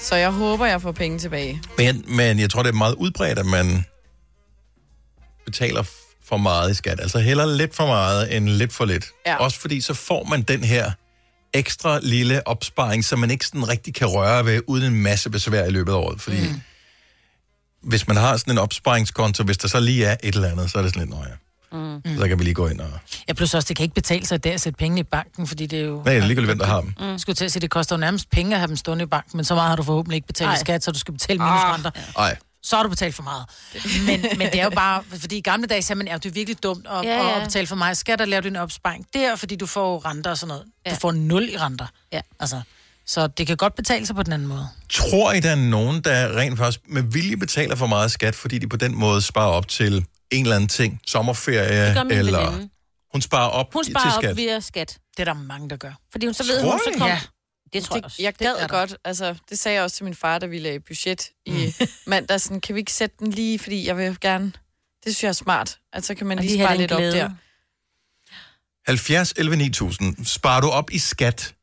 [0.00, 1.62] Så jeg håber, jeg får penge tilbage.
[1.78, 3.84] Men, men jeg tror, det er meget udbredt, at man
[5.50, 5.82] betaler
[6.24, 7.00] for meget i skat.
[7.00, 9.06] Altså heller lidt for meget end lidt for lidt.
[9.26, 9.36] Ja.
[9.36, 10.90] Også fordi så får man den her
[11.54, 15.64] ekstra lille opsparing, som man ikke sådan rigtig kan røre ved, uden en masse besvær
[15.64, 16.20] i løbet af året.
[16.20, 16.60] Fordi mm.
[17.82, 20.78] hvis man har sådan en opsparingskonto, hvis der så lige er et eller andet, så
[20.78, 21.36] er det sådan lidt nøje.
[21.72, 22.18] Mm.
[22.18, 22.90] Så kan vi lige gå ind og...
[23.28, 25.66] Ja, plus også, det kan ikke betale sig dag at sætte penge i banken, fordi
[25.66, 26.02] det er jo...
[26.04, 26.94] Nej, det er ligegyldigt, hvem der har dem.
[27.00, 27.18] Mm.
[27.18, 29.36] Skulle til at sige, det koster jo nærmest penge at have dem stående i banken,
[29.36, 30.58] men så meget har du forhåbentlig ikke betalt i Ej.
[30.58, 31.90] skat, så du skal betale minusrenter.
[32.16, 32.36] Nej.
[32.62, 33.44] Så har du betalt for meget.
[34.06, 36.86] Men, men det er jo bare, fordi i gamle dage sagde man, er virkelig dumt
[36.86, 39.06] at, Ja, ja, at betale for meget skat og lave din opsparing.
[39.14, 40.64] Det er, fordi du får renter og sådan noget.
[40.86, 40.90] Ja.
[40.90, 41.86] Du får nul i renter.
[42.12, 42.20] Ja.
[42.40, 42.60] Altså,
[43.06, 44.68] så det kan godt betale sig på den anden måde.
[44.90, 48.58] Tror I, der er nogen, der rent faktisk med vilje betaler for meget skat, fordi
[48.58, 52.12] de på den måde sparer op til en eller anden ting, sommerferie, Det gør min
[52.18, 52.44] eller...
[52.50, 52.68] veninde.
[53.12, 54.30] Hun sparer op Hun til sparer skat.
[54.30, 54.98] op via skat.
[55.16, 55.92] Det er der mange, der gør.
[56.12, 56.98] Fordi hun så ved, Tror hun så I?
[56.98, 57.08] kom...
[57.08, 57.20] Ja.
[57.72, 58.22] Det tror jeg også.
[58.22, 58.66] Jeg Det gad der.
[58.68, 61.74] godt, altså det sagde jeg også til min far, da vi lagde budget i
[62.06, 64.44] mandag, sådan, kan vi ikke sætte den lige, fordi jeg vil gerne,
[65.04, 66.98] det synes jeg er smart, at så kan man Og lige lige spare lidt op
[66.98, 67.12] glæde.
[67.16, 67.30] der.
[68.86, 70.24] 70 11 9000.
[70.24, 71.54] Sparer du op i skat?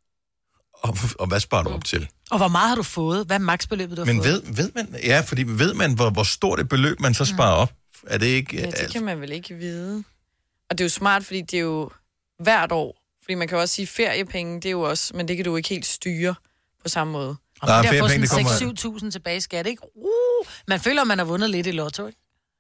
[0.74, 2.08] Og, og hvad sparer du op til?
[2.32, 3.26] Og hvor meget har du fået?
[3.26, 4.43] Hvad er maksbeløbet, du har Men fået?
[4.47, 7.53] ved, ved man, ja, fordi ved man, hvor, hvor stort et beløb man så sparer
[7.55, 7.74] op?
[8.08, 8.55] Er det ikke...
[8.58, 10.03] Ja, det altså, kan man vel ikke vide.
[10.70, 11.91] Og det er jo smart, fordi det er jo
[12.43, 13.01] hvert år.
[13.28, 15.56] Fordi man kan jo også sige, feriepenge, det er jo også, men det kan du
[15.56, 16.36] ikke helt styre
[16.84, 17.36] på samme måde.
[17.62, 19.82] Og man kan få sådan det kommer- 6-7.000 tilbage i skat, ikke?
[19.96, 22.20] Uh, man føler, at man har vundet lidt i lotto, ikke?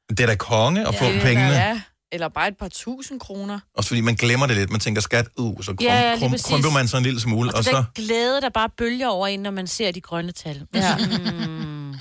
[0.09, 1.49] det er da konge at få Eller- pengene.
[1.53, 3.59] Ja, eller bare et par tusind kroner.
[3.73, 4.69] Også fordi man glemmer det lidt.
[4.71, 7.19] Man tænker skat, uh, så krum, Ja, ja, ja, krum, krumper man så en lille
[7.21, 7.51] smule.
[7.51, 10.01] Og, Og så så, den glæde, der bare bølger over en, når man ser de
[10.01, 10.65] grønne tal.
[10.73, 10.97] Ja.
[10.97, 11.93] Mm.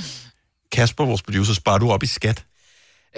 [0.72, 2.44] Kasper, vores producer, sparer du op i skat?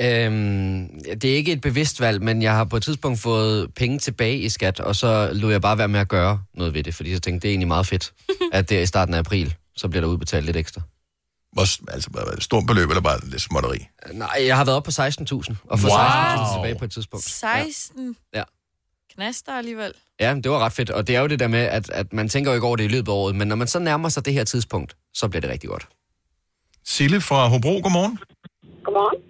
[0.00, 0.88] Øhm,
[1.20, 4.38] det er ikke et bevidst valg, men jeg har på et tidspunkt fået penge tilbage
[4.38, 7.12] i skat, og så lod jeg bare være med at gøre noget ved det, fordi
[7.12, 8.12] jeg tænkte, det er egentlig meget fedt,
[8.52, 10.80] at det er i starten af april, så bliver der udbetalt lidt ekstra.
[11.52, 13.78] Hvor, altså, det, stort beløb, eller bare lidt småtteri?
[14.12, 16.00] Nej, jeg har været oppe på 16.000, og fået Wow.
[16.00, 17.24] 16.000 tilbage på et tidspunkt.
[17.24, 18.42] 16 Ja.
[19.14, 19.92] knaster alligevel.
[20.20, 22.28] Ja, det var ret fedt, og det er jo det der med, at, at man
[22.28, 24.24] tænker jo ikke over det i løbet af året, men når man så nærmer sig
[24.24, 25.88] det her tidspunkt, så bliver det rigtig godt.
[26.84, 28.18] Sille fra Hobro, godmorgen.
[28.84, 29.22] Godmorgen.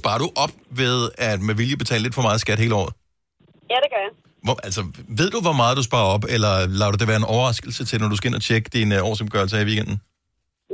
[0.00, 0.96] Sparer du op ved
[1.28, 2.92] at med vilje betale lidt for meget skat hele året?
[3.72, 4.12] Ja, det gør jeg.
[4.46, 4.82] Hvor, altså,
[5.20, 7.96] ved du, hvor meget du sparer op, eller lader du det være en overraskelse til,
[8.02, 9.96] når du skal ind og tjekke din uh, årsopgørelse her i weekenden?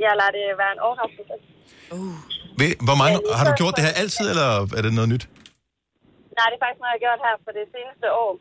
[0.05, 1.35] Jeg lader det være en overraskelse.
[2.61, 5.25] Ved, hvor mange, Ja, har du gjort det her altid, eller er det noget nyt?
[6.37, 8.33] Nej, det er faktisk noget, jeg har gjort her for det seneste år.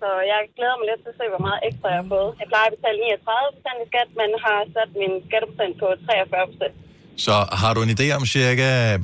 [0.00, 2.30] Så jeg glæder mig lidt til at se, hvor meget ekstra jeg har fået.
[2.40, 6.50] Jeg plejer at betale 39 procent i skat, men har sat min skatteprocent på 43
[6.52, 6.76] procent.
[7.16, 8.68] Så har du en idé om cirka...
[8.94, 8.98] Øh,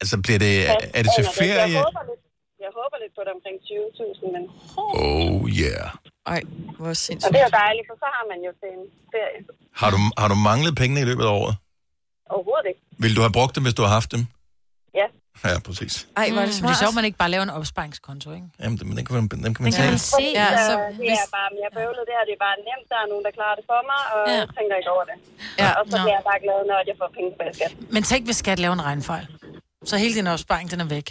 [0.00, 0.54] altså, bliver det,
[0.98, 1.78] er det til Jeg ferie?
[1.88, 2.22] håber lidt,
[2.64, 4.42] jeg håber lidt på det omkring 20.000, men...
[4.76, 5.86] Oh yeah.
[6.26, 6.40] Ej,
[6.78, 7.32] hvor Og sindssygt.
[7.32, 9.40] det er jo dejligt, for så har man jo til en ferie.
[9.80, 11.54] Har du, har du manglet pengene i løbet af året?
[12.34, 12.80] Overhovedet ikke.
[12.98, 14.22] Vil du have brugt dem, hvis du har haft dem?
[15.00, 15.06] Ja.
[15.44, 15.92] Ja, præcis.
[16.16, 16.78] Ej, hvor er det Det er smart.
[16.82, 18.46] sjovt, man ikke bare laver en opsparingskonto, ikke?
[18.62, 20.22] Jamen, dem, dem, kan man, dem kan man Den kan man se.
[20.40, 22.02] Ja, Ja, så så det hvis- er bare mere bøvlet.
[22.08, 22.86] Det her det er bare nemt.
[22.92, 24.34] Der er nogen, der klarer det for mig, og Ja.
[24.42, 25.16] jeg tænker ikke over det.
[25.62, 25.68] Ja.
[25.78, 26.02] Og så Nå.
[26.04, 27.72] bliver jeg bare glad, når jeg får penge tilbage skat.
[27.94, 29.26] Men tænk, hvis skat laver en regnfejl.
[29.90, 31.08] Så hele din opsparing, den er væk.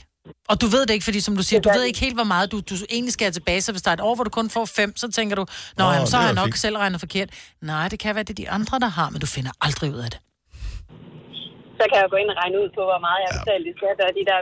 [0.51, 1.87] Og du ved det ikke, fordi som du siger, Det du ved den.
[1.87, 3.61] ikke helt, hvor meget du, du egentlig skal have tilbage.
[3.61, 5.45] Så hvis der er et år, hvor du kun får fem, så tænker du,
[5.77, 7.29] Nå, jamen, så det har er jeg nok selv regnet forkert.
[7.61, 9.99] Nej, det kan være, det er de andre, der har, men du finder aldrig ud
[9.99, 10.19] af det.
[11.81, 13.73] Så kan jeg gå ind og regne ud på, hvor meget jeg har betalt i
[13.79, 14.37] skat, og de der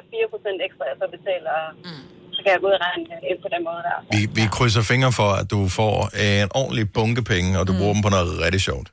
[0.58, 1.56] 4% ekstra, jeg så betaler,
[1.88, 2.04] mm.
[2.36, 3.98] så kan jeg gå ud og regne ind på den måde der.
[4.16, 5.96] Vi, vi krydser fingre for, at du får
[6.28, 8.88] en ordentlig bunke penge, og du bruger dem på noget rigtig sjovt.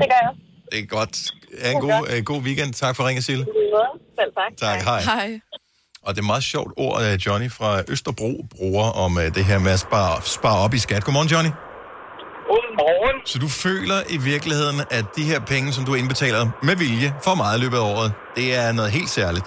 [0.00, 0.42] Det gør jeg også.
[0.72, 1.14] Det er godt.
[1.62, 2.70] Ha' en god, uh, god weekend.
[2.82, 3.42] Tak for ringen, Sille.
[3.42, 3.92] I lige måde.
[4.18, 4.50] Selv tak.
[4.66, 5.00] Tak, hej.
[5.12, 5.28] Hej.
[6.06, 9.58] Og det er meget sjovt ord, uh, Johnny fra Østerbro bruger om uh, det her
[9.66, 11.04] med at spare, spare op i skat.
[11.04, 11.52] Godmorgen, Johnny.
[12.50, 13.16] Godmorgen.
[13.32, 17.34] Så du føler i virkeligheden, at de her penge, som du indbetaler med vilje for
[17.42, 19.46] meget i løbet af året, det er noget helt særligt?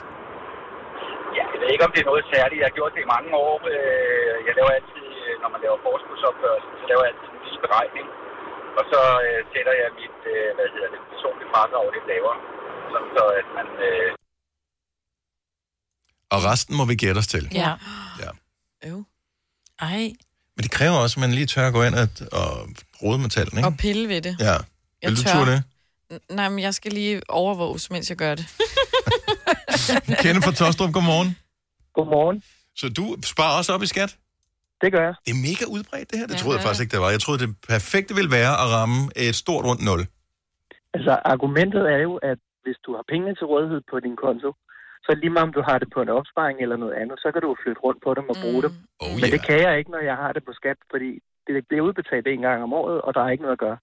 [1.38, 2.60] Ja, jeg ved ikke, om det er noget særligt.
[2.62, 3.56] Jeg har gjort det i mange år.
[3.74, 7.60] Øh, Jeg laver altid, øh, når man laver forskudsopgørelse, så laver jeg altid en lille
[7.66, 8.08] beregning.
[8.80, 12.38] Og så øh, sætter jeg mit, øh, hvad hedder det, personlige fradrag lidt lavere.
[12.92, 13.68] Sådan så, at man...
[13.90, 14.10] Øh,
[16.36, 17.44] Og resten må vi gætte os til.
[17.64, 17.72] Ja.
[18.24, 18.32] Ja.
[18.90, 19.00] Øv.
[19.90, 20.04] Ej.
[20.58, 22.08] Men det kræver også, at man lige tør at gå ind og,
[22.42, 22.68] og
[23.04, 23.68] rode med tallene, ikke?
[23.70, 24.36] Og pille ved det.
[24.40, 24.46] Ja.
[25.02, 25.46] Jeg Vil du tør.
[25.46, 25.64] det?
[26.14, 28.46] N- Nej, men jeg skal lige overvåges, mens jeg gør det.
[30.24, 31.38] Kende fra Tostrup, godmorgen.
[31.98, 32.44] Godmorgen.
[32.76, 33.04] Så du
[33.34, 34.12] sparer også op i skat?
[34.82, 35.14] Det gør jeg.
[35.26, 36.28] Det er mega udbredt, det her.
[36.28, 37.10] Det Ja, troede jeg faktisk ikke, det var.
[37.10, 40.02] Jeg troede, det perfekte ville være at ramme et stort rundt nul.
[40.96, 44.50] Altså, argumentet er jo, at hvis du har penge til rådighed på din konto,
[45.08, 47.42] så lige meget om du har det på en opsparing eller noget andet, så kan
[47.42, 48.74] du flytte rundt på dem og bruge dem.
[49.04, 51.10] Oh, Men det kan jeg ikke, når jeg har det på skat, fordi
[51.48, 53.78] det bliver udbetalt en gang om året, og der er ikke noget at gøre.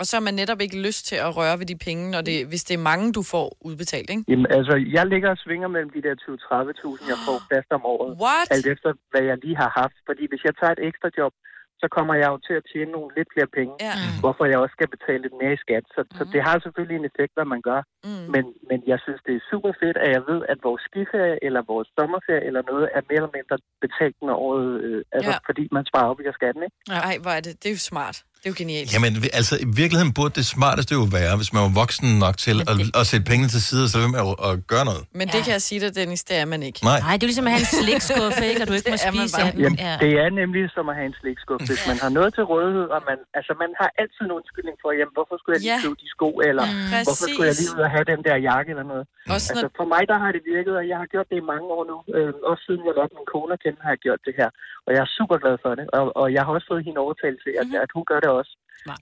[0.00, 2.36] Og så har man netop ikke lyst til at røre ved de penge, når det,
[2.50, 4.24] hvis det er mange, du får udbetalt, ikke?
[4.28, 8.10] Jamen, altså, jeg ligger og svinger mellem de der 20-30.000, jeg får fast om året.
[8.24, 8.46] What?
[8.56, 9.96] Alt efter, hvad jeg lige har haft.
[10.08, 11.32] Fordi hvis jeg tager et ekstra job,
[11.82, 13.94] så kommer jeg jo til at tjene nogle lidt flere penge, ja.
[14.22, 15.84] hvorfor jeg også skal betale lidt mere i skat.
[15.94, 16.14] Så, mm.
[16.18, 17.80] så det har selvfølgelig en effekt, hvad man gør.
[18.08, 18.24] Mm.
[18.34, 21.62] Men, men jeg synes, det er super fedt, at jeg ved, at vores skiferie eller
[21.72, 25.36] vores sommerferie eller noget er mere eller mindre betalt når året, øh, altså, Ja.
[25.36, 25.48] ja.
[25.48, 26.76] fordi man sparer op i skatten, ikke?
[26.92, 26.98] Ja.
[27.08, 27.54] Ej, hvor er det.
[27.62, 28.16] Det er jo smart.
[28.40, 28.88] Det er jo genialt.
[28.94, 29.10] Jamen,
[29.40, 32.74] altså, i virkeligheden burde det smarteste jo være, hvis man var voksen nok til at,
[33.00, 35.02] at sætte pengene til side, så vil man jo at gøre noget.
[35.20, 36.78] Men det kan jeg sige dig, Dennis, det er man ikke.
[36.90, 36.98] Nej.
[37.06, 38.60] Nej, det er ligesom at have en slikskuffe, ikke?
[38.62, 39.46] Og du ikke må spise bare.
[39.46, 39.60] af den.
[39.64, 39.94] Jamen, Ja.
[40.04, 41.64] det er nemlig som at have en slikskuffe.
[41.70, 44.88] Hvis man har noget til rådighed, og man, altså, man har altid en undskyldning for,
[44.98, 45.84] jamen, hvorfor skulle jeg lige Ja.
[45.86, 46.74] købe de sko, eller Mm.
[46.78, 47.04] mm.
[47.08, 49.04] hvorfor skulle jeg lige ud og have den der jakke eller noget.
[49.34, 51.66] Også altså, for mig, der har det virket, og jeg har gjort det i mange
[51.76, 51.96] år nu.
[52.16, 54.48] Øh, også siden jeg lærte min kone at kende, har jeg gjort det her.
[54.86, 55.86] Og jeg er super glad for det.
[55.98, 57.82] Og, og jeg har også fået hende overtalt til, at, Mhm.
[57.84, 58.52] at hun gør det også.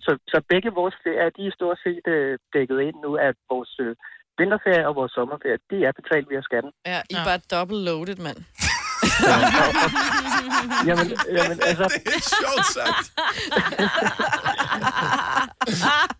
[0.06, 3.72] Så, så begge vores ferier, de er stort set øh, dækket ind nu, at vores
[3.84, 3.92] øh,
[4.38, 6.70] vinterferie og vores sommerferie, de er betalt via skatten.
[6.92, 8.40] Ja, I er bare double loaded, mand.
[10.88, 11.06] Jamen,
[11.38, 11.86] jamen altså...
[12.06, 13.05] Det er sjovt sagt.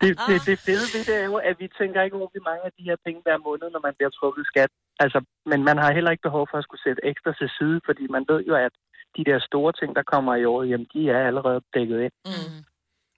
[0.02, 2.62] det, det, det fede ved det er jo, at vi tænker ikke over, hvor mange
[2.68, 4.70] af de her penge hver måned, når man bliver trukket skat.
[5.05, 5.18] Altså,
[5.51, 8.24] men man har heller ikke behov for at skulle sætte ekstra til side, fordi man
[8.30, 8.72] ved jo, at
[9.16, 12.14] de der store ting, der kommer i år, jamen, de er allerede dækket ind.
[12.30, 12.59] Mm.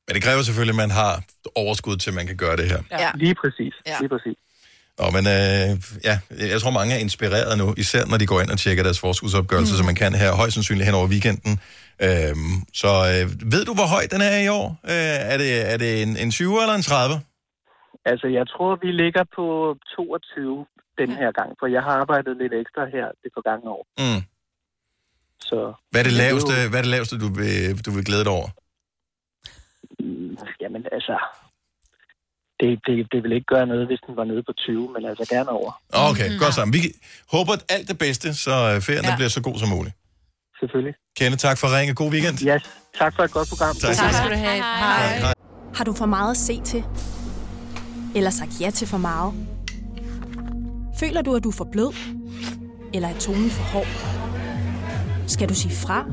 [0.07, 1.13] Men det kræver selvfølgelig, at man har
[1.63, 2.81] overskud til, at man kan gøre det her.
[3.05, 3.11] Ja.
[3.25, 3.75] Lige præcis.
[3.87, 3.97] Ja.
[4.01, 4.39] Lige præcis.
[4.99, 5.69] Nå, men øh,
[6.09, 6.15] ja,
[6.55, 9.73] jeg tror, mange er inspireret nu, især når de går ind og tjekker deres forskudsopgørelse,
[9.73, 9.79] mm.
[9.79, 11.53] som man kan her højst sandsynligt hen over weekenden.
[12.07, 14.67] Øhm, så øh, ved du, hvor høj den er i år?
[14.93, 17.15] Øh, er det, er det en, en 20 eller en 30?
[18.11, 19.47] Altså, jeg tror, vi ligger på
[19.97, 20.67] 22
[21.01, 23.85] den her gang, for jeg har arbejdet lidt ekstra her det forgangne år.
[24.03, 24.23] Mm.
[25.45, 28.25] Så, Hvad er det laveste, jo- hvad er det laveste du, vil, du vil glæde
[28.25, 28.49] dig over?
[30.01, 31.17] Mm, Jamen, altså...
[32.61, 35.25] Det, det, det vil ikke gøre noget, hvis den var nede på 20, men altså
[35.35, 35.73] gerne over.
[35.93, 36.39] Okay, mm.
[36.39, 36.73] godt sammen.
[36.75, 36.81] Vi
[37.33, 39.11] håber at alt det bedste, så øh, ferien ja.
[39.11, 39.17] Ja.
[39.17, 39.95] bliver så god som muligt.
[40.61, 40.95] Selvfølgelig.
[41.19, 41.95] Kende, tak for ringe.
[41.95, 42.35] God weekend.
[42.49, 42.63] Yes,
[42.99, 43.75] tak for et godt program.
[43.77, 43.95] Tak.
[43.97, 44.57] Tak skal du have.
[44.57, 45.19] Hej.
[45.19, 45.33] Hej.
[45.75, 46.85] Har du for meget at se til?
[48.17, 49.35] Eller sagt ja til for meget?
[51.01, 51.93] Føler du, at du er for blød?
[52.95, 53.87] Eller er tonen for hård?
[55.31, 56.05] Skal du sige fra?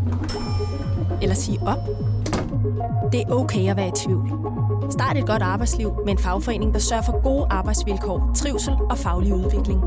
[1.22, 1.84] Eller sige op?
[3.12, 4.28] Det er okay at være i tvivl.
[4.92, 9.34] Start et godt arbejdsliv med en fagforening, der sørger for gode arbejdsvilkår, trivsel og faglig
[9.34, 9.80] udvikling.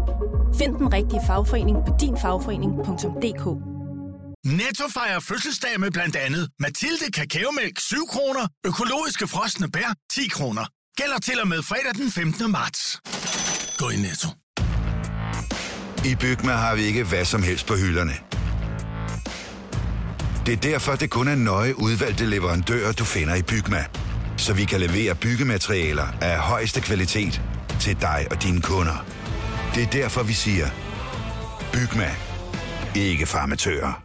[0.59, 3.45] Find den rigtige fagforening på dinfagforening.dk.
[4.61, 10.65] Netto fejrer fødselsdag med blandt andet Mathilde Kakaomælk 7 kroner, økologiske frosne bær 10 kroner.
[10.97, 12.51] Gælder til og med fredag den 15.
[12.51, 13.01] marts.
[13.79, 14.29] Gå i Netto.
[16.11, 18.30] I Bygma har vi ikke hvad som helst på hylderne.
[20.47, 23.85] Det er derfor, det kun er nøje udvalgte leverandører, du finder i Bygma.
[24.37, 27.43] Så vi kan levere byggematerialer af højeste kvalitet
[27.81, 29.05] til dig og dine kunder.
[29.75, 30.67] Det er derfor, vi siger,
[31.73, 32.11] Bygma.
[32.97, 34.03] Ikke farmatører.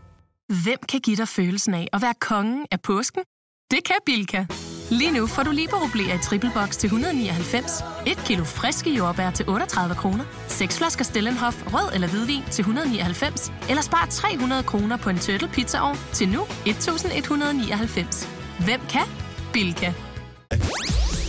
[0.64, 3.22] Hvem kan give dig følelsen af at være kongen af påsken?
[3.72, 4.46] Det kan Bilka!
[4.90, 9.50] Lige nu får du liberobleer i triple box til 199, et kilo friske jordbær til
[9.50, 15.10] 38 kroner, seks flasker Stellenhof rød eller hvidvin til 199, eller spar 300 kroner på
[15.10, 18.30] en turtle pizzaovn til nu 1199.
[18.66, 19.02] Hvem kan?
[19.54, 19.94] Bilka.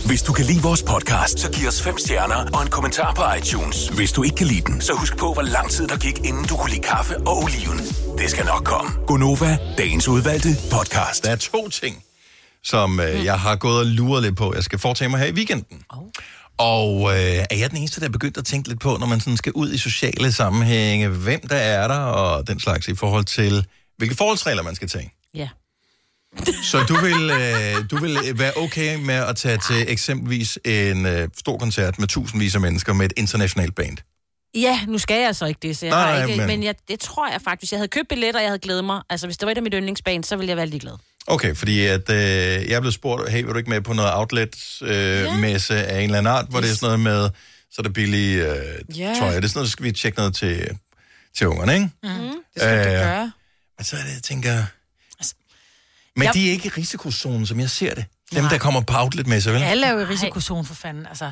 [0.05, 3.21] Hvis du kan lide vores podcast, så giv os fem stjerner og en kommentar på
[3.37, 3.87] iTunes.
[3.87, 6.45] Hvis du ikke kan lide den, så husk på, hvor lang tid der gik, inden
[6.45, 7.77] du kunne lide kaffe og oliven.
[8.17, 8.91] Det skal nok komme.
[9.07, 11.23] Gonova, dagens udvalgte podcast.
[11.23, 12.03] Der er to ting,
[12.67, 15.31] som øh, jeg har gået og luret lidt på, jeg skal foretage mig her i
[15.31, 15.83] weekenden.
[15.89, 16.03] Oh.
[16.57, 17.17] Og øh,
[17.49, 19.51] er jeg den eneste, der er begyndt at tænke lidt på, når man sådan skal
[19.51, 23.65] ud i sociale sammenhænge, hvem der er der, og den slags i forhold til,
[23.97, 25.13] hvilke forholdsregler man skal tage.
[25.33, 25.49] Ja.
[26.71, 31.29] Så du vil, øh, du vil være okay med at tage til eksempelvis en øh,
[31.37, 33.97] stor koncert med tusindvis af mennesker med et internationalt band?
[34.55, 36.75] Ja, nu skal jeg så ikke det, så jeg Nej, har ikke, men- men, jeg,
[36.87, 37.71] det tror jeg faktisk.
[37.71, 39.63] Jeg havde købt billetter, og jeg havde glædet mig, altså hvis det var et af
[39.63, 40.93] mit yndlingsband, så ville jeg være lige glad.
[41.27, 44.85] Okay, fordi at, øh, jeg blevet spurgt, hey, vil du ikke med på noget outlet-messe
[44.85, 47.29] øh, messe af en eller anden art, hvor det er sådan noget med,
[47.71, 49.15] så er der billige øh, Ja.
[49.19, 49.35] tøj.
[49.35, 50.77] Det er sådan noget, så skal vi tjekke noget til,
[51.37, 51.89] til ungerne, ikke?
[52.03, 52.09] Mm.
[52.09, 53.31] Det skal du Øh, gøre.
[53.77, 54.63] Men så er det, jeg tænker...
[56.15, 58.05] Men jeg- de er ikke i risikozonen, som jeg ser det.
[58.35, 59.63] Dem, der kommer på outlet-messe, vel?
[59.63, 61.05] Alle er jo i risikozonen for fanden.
[61.05, 61.31] Altså,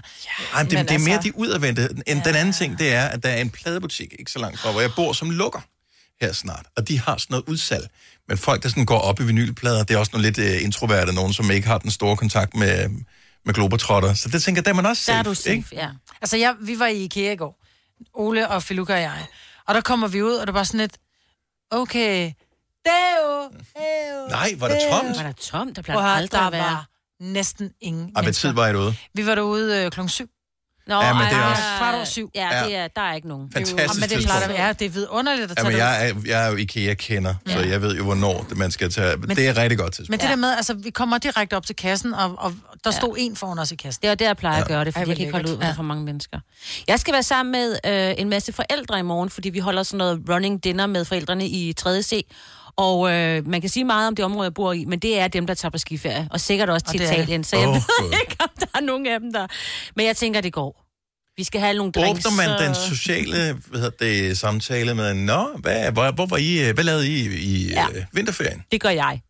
[0.53, 1.89] Ej, det, men det er mere altså- de udadvendte.
[2.07, 4.71] En, Den anden ting, det er, at der er en pladebutik ikke så langt fra,
[4.71, 5.59] hvor jeg bor, som lukker
[6.21, 6.65] her snart.
[6.77, 7.87] Og de har sådan noget udsalg.
[8.27, 11.13] Men folk, der sådan går op i vinylplader, det er også nogle lidt uh, introverte,
[11.13, 12.89] nogen, som ikke har den store kontakt med,
[13.45, 14.13] med globetrotter.
[14.13, 15.67] Så det tænker jeg, der er man også Der safe, er du safe, ikke?
[15.73, 15.89] ja.
[16.21, 17.61] Altså, jeg, vi var i IKEA i går.
[18.13, 19.25] Ole og Filuka og jeg.
[19.67, 20.97] Og der kommer vi ud, og det var sådan lidt,
[21.71, 22.31] okay,
[22.85, 23.41] Deo,
[23.75, 25.17] Deo, Nej, var der tomt?
[25.17, 25.75] Var der tomt?
[25.75, 26.63] Der plejer høre, aldrig der at være.
[26.63, 26.85] var
[27.19, 28.95] næsten ingen Ej, hvad tid var I derude?
[29.13, 30.29] Vi var derude øh, klokken syv.
[30.87, 32.31] Nå, Ja, men det er ej, også- Kvart over syv.
[32.35, 33.51] Ja, det er, der er ikke nogen.
[33.51, 35.85] Fantastisk Jamen, det plejer det, ja, det er vidunderligt at tage Jamen, det.
[35.85, 37.67] jeg er, jeg er jo IKEA-kender, så Ja.
[37.69, 39.17] jeg ved jo, hvornår det, man skal tage.
[39.17, 40.09] Men, Men- det er rigtig godt tidspunkt.
[40.09, 42.53] Men det der med, altså, vi kommer direkte op til kassen, og, og
[42.83, 44.01] der stod en foran os i kassen.
[44.01, 44.73] Det er der, jeg plejer at Ja.
[44.73, 46.39] gøre det, fordi Ej, jeg kan ikke holde ud, der er for mange mennesker.
[46.87, 49.97] Jeg skal være sammen med øh, en masse forældre i morgen, fordi vi holder sådan
[49.97, 52.23] noget running dinner med forældrene i 3.
[52.77, 55.27] Og øh, man kan sige meget om det område, jeg bor i, men det er
[55.27, 56.27] dem, der tager på skiferie.
[56.31, 57.01] Og sikkert også Og til.
[57.01, 59.47] Italien, så jeg Åh, ved ikke, om der er nogen af dem, der...
[59.95, 60.85] Men jeg tænker, det går.
[61.37, 62.25] Vi skal have nogle drinks.
[62.25, 66.67] Åbner man den sociale hvad hedder det, samtale med, Nå, hvad, hvor, hvor var I,
[66.67, 67.87] øh, hvad lavede I i ja.
[67.93, 68.05] Ja.
[68.11, 68.63] vinterferien?
[68.71, 69.21] Det gør jeg.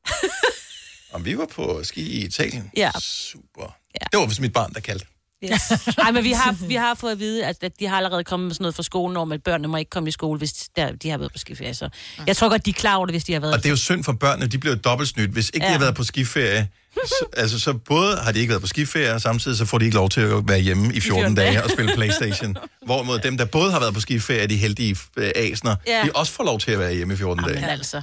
[1.13, 2.72] Om vi var på ski i Italien.
[2.77, 2.91] Ja.
[2.99, 3.76] Super.
[4.01, 4.05] Ja.
[4.11, 5.05] Det var vist mit barn, der kaldte.
[5.53, 5.72] Yes.
[5.97, 8.47] Ej, men vi har, vi har fået at vide, at, at de har allerede kommet
[8.47, 10.91] med sådan noget fra skolen om, at børnene må ikke komme i skole, hvis der,
[10.91, 11.73] de har været på skiferie.
[11.73, 11.89] Så
[12.27, 13.69] jeg tror godt, de er klar over det, hvis de har været Og det er
[13.69, 15.31] jo synd for børnene, de bliver dobbelt snydt.
[15.31, 15.67] Hvis ikke ja.
[15.67, 16.67] de har været på skiferie,
[17.05, 19.85] så, altså, så både har de ikke været på skiferie, og samtidig så får de
[19.85, 22.57] ikke lov til at være hjemme i 14 14 dage og spille Playstation.
[22.85, 26.01] Hvorimod dem, der både har været på skiferie, de heldige øh, asner, Ja.
[26.05, 27.67] de også får lov til at være hjemme i 14 Men dage.
[27.72, 28.01] altså.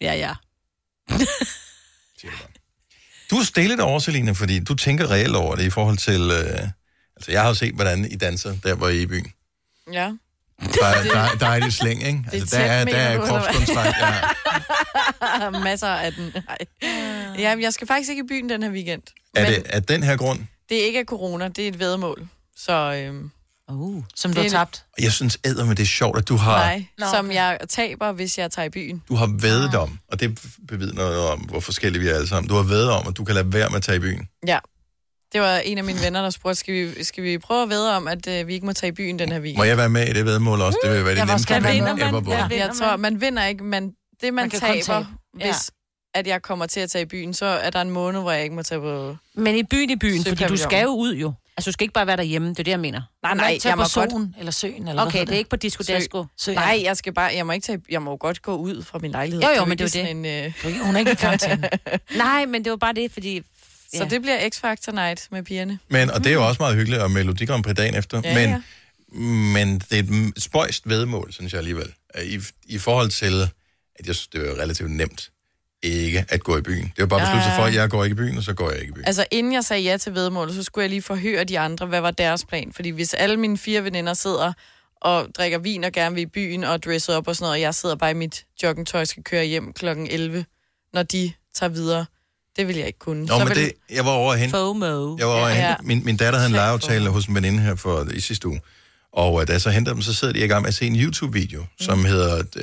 [0.00, 0.34] Ja, ja.
[3.30, 6.20] Du er stille derovre, Selina, fordi du tænker reelt over det i forhold til...
[6.20, 6.68] Øh,
[7.16, 9.32] altså, jeg har jo set, hvordan I danser, der hvor I er i byen.
[9.92, 10.12] Ja.
[10.74, 12.18] Der er, der, er- der er det slæng, ikke?
[12.32, 13.96] Det er Altså, der er, der er kropskontakt.
[14.00, 15.50] Ja.
[15.64, 16.32] Masser af den.
[16.46, 16.58] Nej.
[17.38, 19.02] Jamen, jeg skal faktisk ikke i byen den her weekend.
[19.34, 20.38] Er det af den her grund?
[20.68, 22.28] Det er ikke af corona, det er et vedmål.
[22.56, 23.30] Så, øhm,
[23.70, 24.84] uh, som det du har tabt.
[25.00, 28.38] Jeg synes æder med det er sjovt, at du har, Nej, som jeg taber, hvis
[28.38, 29.02] jeg tager i byen.
[29.08, 30.38] du har vædet om, og det
[30.68, 32.48] bevidner noget om, hvor forskellige vi er alle sammen.
[32.48, 34.28] Du har vædet om, at du kan lade være med at tage i byen.
[34.46, 34.58] Ja.
[35.32, 37.96] Det var en af mine venner, der spurgte, skal vi, skal vi prøve at vide
[37.96, 39.56] om, at øh, vi ikke må tage i byen den her weekend?
[39.58, 40.78] Må jeg være med i det vedmål også?
[40.84, 42.30] Det vil være det Jeg nemmeste vinder ever man, vundet.
[42.30, 42.48] ja.
[42.66, 45.06] Jeg tror, man vinder ikke, men det man, Man man kan kun taber, tabe.
[45.34, 45.70] hvis
[46.14, 48.42] at jeg kommer til at tage i byen, så er der en måned, hvor jeg
[48.42, 49.16] ikke må tage på...
[49.34, 50.58] Men i byen i byen, fordi du Søpavillon.
[50.70, 51.32] skal jo ud jo.
[51.60, 53.02] Altså, du skal ikke bare være derhjemme, det er det, jeg mener.
[53.22, 53.90] Nej, nej, jeg på må godt...
[53.90, 55.92] solen eller søen, eller Okay, det er ikke på disco Sø.
[55.92, 56.26] dasko.
[56.36, 56.54] Sø, ja.
[56.54, 59.10] Nej, jeg skal bare, jeg må ikke tage, jeg må godt gå ud fra min
[59.10, 59.42] lejlighed.
[59.42, 60.10] Jo, jo, men det er det.
[60.10, 60.82] En, øh...
[60.84, 61.68] Hun er ikke i karantæne.
[62.16, 63.42] Nej, men det var bare det, fordi...
[63.94, 65.78] Så det bliver X-Factor Night med pigerne.
[65.88, 68.20] Men, og det er jo også meget hyggeligt, og Melodi Grand Prix dagen efter.
[68.24, 68.60] Ja, men, ja.
[69.58, 71.92] men det er et spøjst vedmål, synes jeg alligevel.
[72.24, 73.42] I, I forhold til,
[73.94, 75.30] at jeg synes, det er jo relativt nemt
[75.82, 76.82] ikke at gå i byen.
[76.82, 78.70] Det jo bare besluttet sig for, at jeg går ikke i byen, og så går
[78.70, 79.04] jeg ikke i byen.
[79.06, 82.00] Altså, inden jeg sagde ja til vedmålet, så skulle jeg lige forhøre de andre, hvad
[82.00, 82.72] var deres plan.
[82.72, 84.52] Fordi hvis alle mine fire veninder sidder
[85.00, 87.60] og drikker vin og gerne vil i byen og dresser op og sådan noget, og
[87.60, 89.86] jeg sidder bare i mit joggingtøj og skal køre hjem kl.
[89.86, 90.44] 11,
[90.92, 92.06] når de tager videre,
[92.56, 93.24] det vil jeg ikke kunne.
[93.24, 93.56] Nå, men vil...
[93.56, 94.50] det, jeg var over hen.
[94.50, 95.16] FOMO.
[95.18, 95.68] Jeg var over Ja.
[95.68, 95.74] ja.
[95.82, 98.60] Min, min datter havde en legeaftale hos en veninde her for, i sidste uge.
[99.12, 100.86] Og uh, da jeg så henter dem, så sidder de i gang med at se
[100.86, 101.68] en YouTube-video, mm.
[101.80, 102.62] som hedder uh,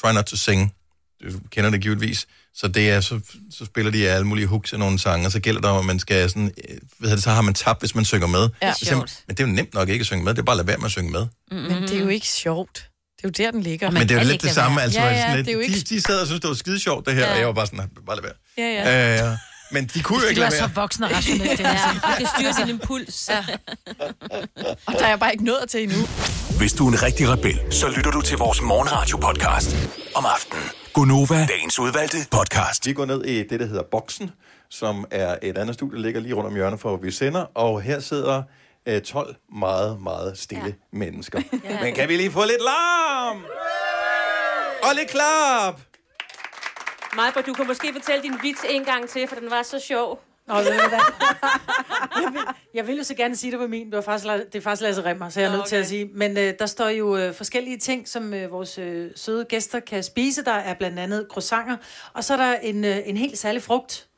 [0.00, 0.74] Try Not To Sing.
[1.22, 2.26] Du kender det givetvis.
[2.54, 3.20] Så det er, så,
[3.58, 5.84] så spiller de alle mulige hooks af nogle sange, og så gælder det om, at
[5.84, 8.48] man skal sådan, øh, hvad hedder det, så har man tabt, hvis man synger med.
[8.62, 8.72] Ja.
[8.72, 10.52] Så man, Men det er jo nemt nok ikke at synge med, det er bare
[10.54, 11.26] at lade være med at synge med.
[11.50, 12.74] Men det er jo ikke sjovt.
[13.16, 13.90] Det er jo der, den ligger.
[13.90, 15.54] Men det er jo lidt det samme, altså, ja, det ja, sådan lidt, det er
[15.56, 15.74] jo ikke...
[15.74, 17.32] de, de sad og syntes, det var skide sjovt det her, Ja.
[17.32, 18.66] og jeg var bare sådan, bare lade være.
[18.68, 19.30] Ja, ja.
[19.30, 19.36] Øh,
[19.72, 20.74] men de kunne jo ikke er lade så være.
[20.74, 21.52] voksne og rationelle.
[21.56, 21.92] Det Ja, er.
[21.92, 23.28] du kan styre din impuls.
[23.30, 23.44] Ja.
[24.86, 25.98] Og der er jeg bare ikke nået til endnu.
[26.58, 29.76] Hvis du er en rigtig rebel, så lytter du til vores morgenradio-podcast
[30.14, 30.64] om aftenen.
[30.98, 32.86] Gunova, dagens udvalgte podcast.
[32.86, 34.30] Vi går ned i det, der hedder Boksen,
[34.68, 37.44] som er et andet studie, der ligger lige rundt om hjørnet for, hvor vi sender.
[37.54, 38.42] Og her sidder
[38.86, 40.98] øh, 12 meget, meget stille ja.
[40.98, 41.42] mennesker.
[41.64, 41.82] Ja.
[41.82, 43.44] Men kan vi lige få lidt larm?
[44.82, 45.80] Og lidt klap!
[47.16, 50.27] Majbert, du kan måske fortælle din vits en gang til, for den var så sjov.
[50.48, 50.98] Nå, ved du hvad?
[52.22, 52.40] jeg, vil,
[52.74, 53.86] jeg vil jo så gerne sige, det var min.
[53.86, 56.10] Det, var faktisk, det er faktisk Lasse Remmer, så jeg er nødt til at sige.
[56.14, 60.02] Men øh, der står jo øh, forskellige ting, som øh, vores øh, søde gæster kan
[60.02, 60.44] spise.
[60.44, 61.76] Der er blandt andet croissanter,
[62.12, 64.08] og så er der en, øh, en helt særlig frugt.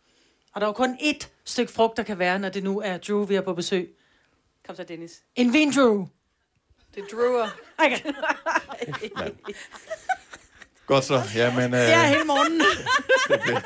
[0.55, 2.99] Og der er jo kun ét stykke frugt, der kan være, når det nu er
[2.99, 3.95] Drew, vi er på besøg.
[4.67, 5.23] Kom så, Dennis.
[5.37, 6.07] En vin, Drew.
[6.95, 7.49] Det er Drewer.
[7.79, 8.01] Okay.
[10.91, 11.23] Godt så.
[11.35, 12.61] Jamen, øh, Ja, hele morgenen.
[13.31, 13.61] det, bliver,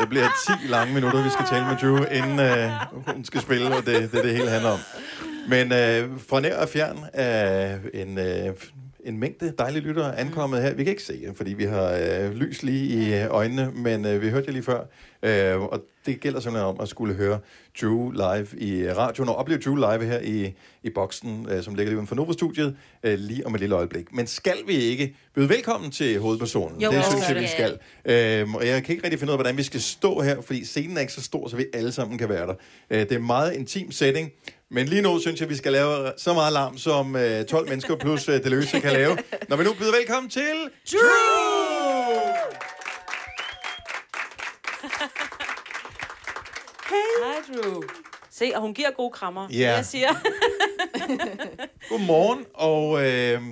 [0.00, 0.28] det bliver
[0.62, 2.70] 10 lange minutter, vi skal tale med Drew, inden øh,
[3.14, 4.78] hun skal spille, og det det, det hele handler om.
[5.48, 8.54] Men øh, fra nær og fjern er en, øh,
[9.04, 10.74] en mængde dejlige lyttere ankommet her.
[10.74, 14.04] Vi kan ikke se jer, fordi vi har øh, lys lige i øh, øjnene, men
[14.04, 14.84] øh, vi hørte jer lige før.
[15.22, 17.38] Øh, og det gælder simpelthen om at skulle høre
[17.80, 21.90] Drew live i radioen, og opleve Drew live her i, i boksen, øh, som ligger
[21.90, 24.12] lige uden for Nova-studiet, øh, lige om et lille øjeblik.
[24.12, 26.80] Men skal vi ikke byde velkommen til hovedpersonen?
[26.80, 27.78] Jo, det jo, synes jeg, vi skal.
[28.04, 30.64] Øhm, og jeg kan ikke rigtig finde ud af, hvordan vi skal stå her, fordi
[30.64, 32.54] scenen er ikke så stor, så vi alle sammen kan være der.
[32.90, 34.30] Øh, det er en meget intim setting,
[34.70, 37.96] men lige nu synes jeg, vi skal lave så meget larm, som øh, 12 mennesker
[37.96, 39.18] plus øh, Deleuze kan lave.
[39.48, 42.20] Når vi nu byder velkommen til Drew!
[46.90, 47.82] Hej, Drew.
[48.30, 49.48] Se, og hun giver gode krammer.
[49.50, 49.56] Ja.
[49.56, 50.08] Det, jeg siger.
[51.88, 53.42] Godmorgen, og øh,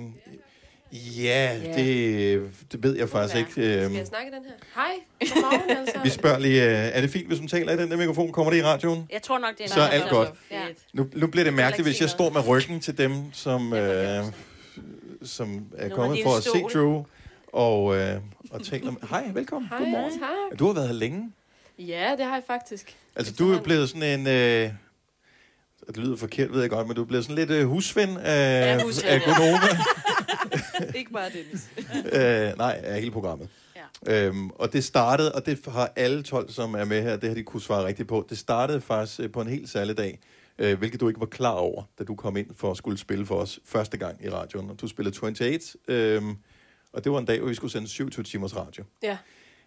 [0.93, 3.51] ja, det, det ved jeg faktisk ikke.
[3.51, 4.51] Skal Øh, jeg snakke i den her?
[4.75, 5.99] Hej, godmorgen altså.
[6.03, 8.31] vi spørger lige, øh, er det fint, hvis hun taler i den der mikrofon?
[8.31, 9.07] Kommer det i radioen?
[9.11, 10.29] Jeg tror nok, det er Så er alt godt.
[10.51, 10.61] Ja.
[10.93, 14.23] Nu, nu bliver det mærkeligt, hvis jeg står med ryggen til dem, som, øh,
[15.23, 16.77] som er kommet for at se.
[16.79, 17.03] Drew,
[17.53, 18.15] og, øh,
[18.51, 19.01] og taler med...
[19.09, 19.69] Hej, velkommen.
[19.69, 20.19] Hej, Godmorgen.
[20.19, 20.59] tak.
[20.59, 21.31] Du har været her længe.
[21.79, 22.95] Ja, det har jeg faktisk.
[23.15, 24.27] Altså, du er blevet sådan en...
[24.27, 24.69] Øh,
[25.87, 28.77] det lyder forkert, ved jeg godt, men du er blevet sådan lidt øh, husven af,
[28.77, 29.33] Ja, husven, af ja.
[30.95, 31.69] Ikke bare Dennis.
[32.51, 33.49] øh, nej, af hele programmet.
[34.07, 34.27] Ja.
[34.27, 37.35] Øhm, og det startede, og det har alle 12, som er med her, det har
[37.35, 38.25] de kunne svare rigtigt på.
[38.29, 40.19] Det startede faktisk øh, på en helt særlig dag,
[40.57, 43.25] øh, hvilket du ikke var klar over, da du kom ind for at skulle spille
[43.25, 44.69] for os første gang i radioen.
[44.69, 46.35] Og du spillede 28, øhm,
[46.93, 48.83] og det var en dag, hvor vi skulle sende 27 timers radio.
[49.03, 49.17] Ja.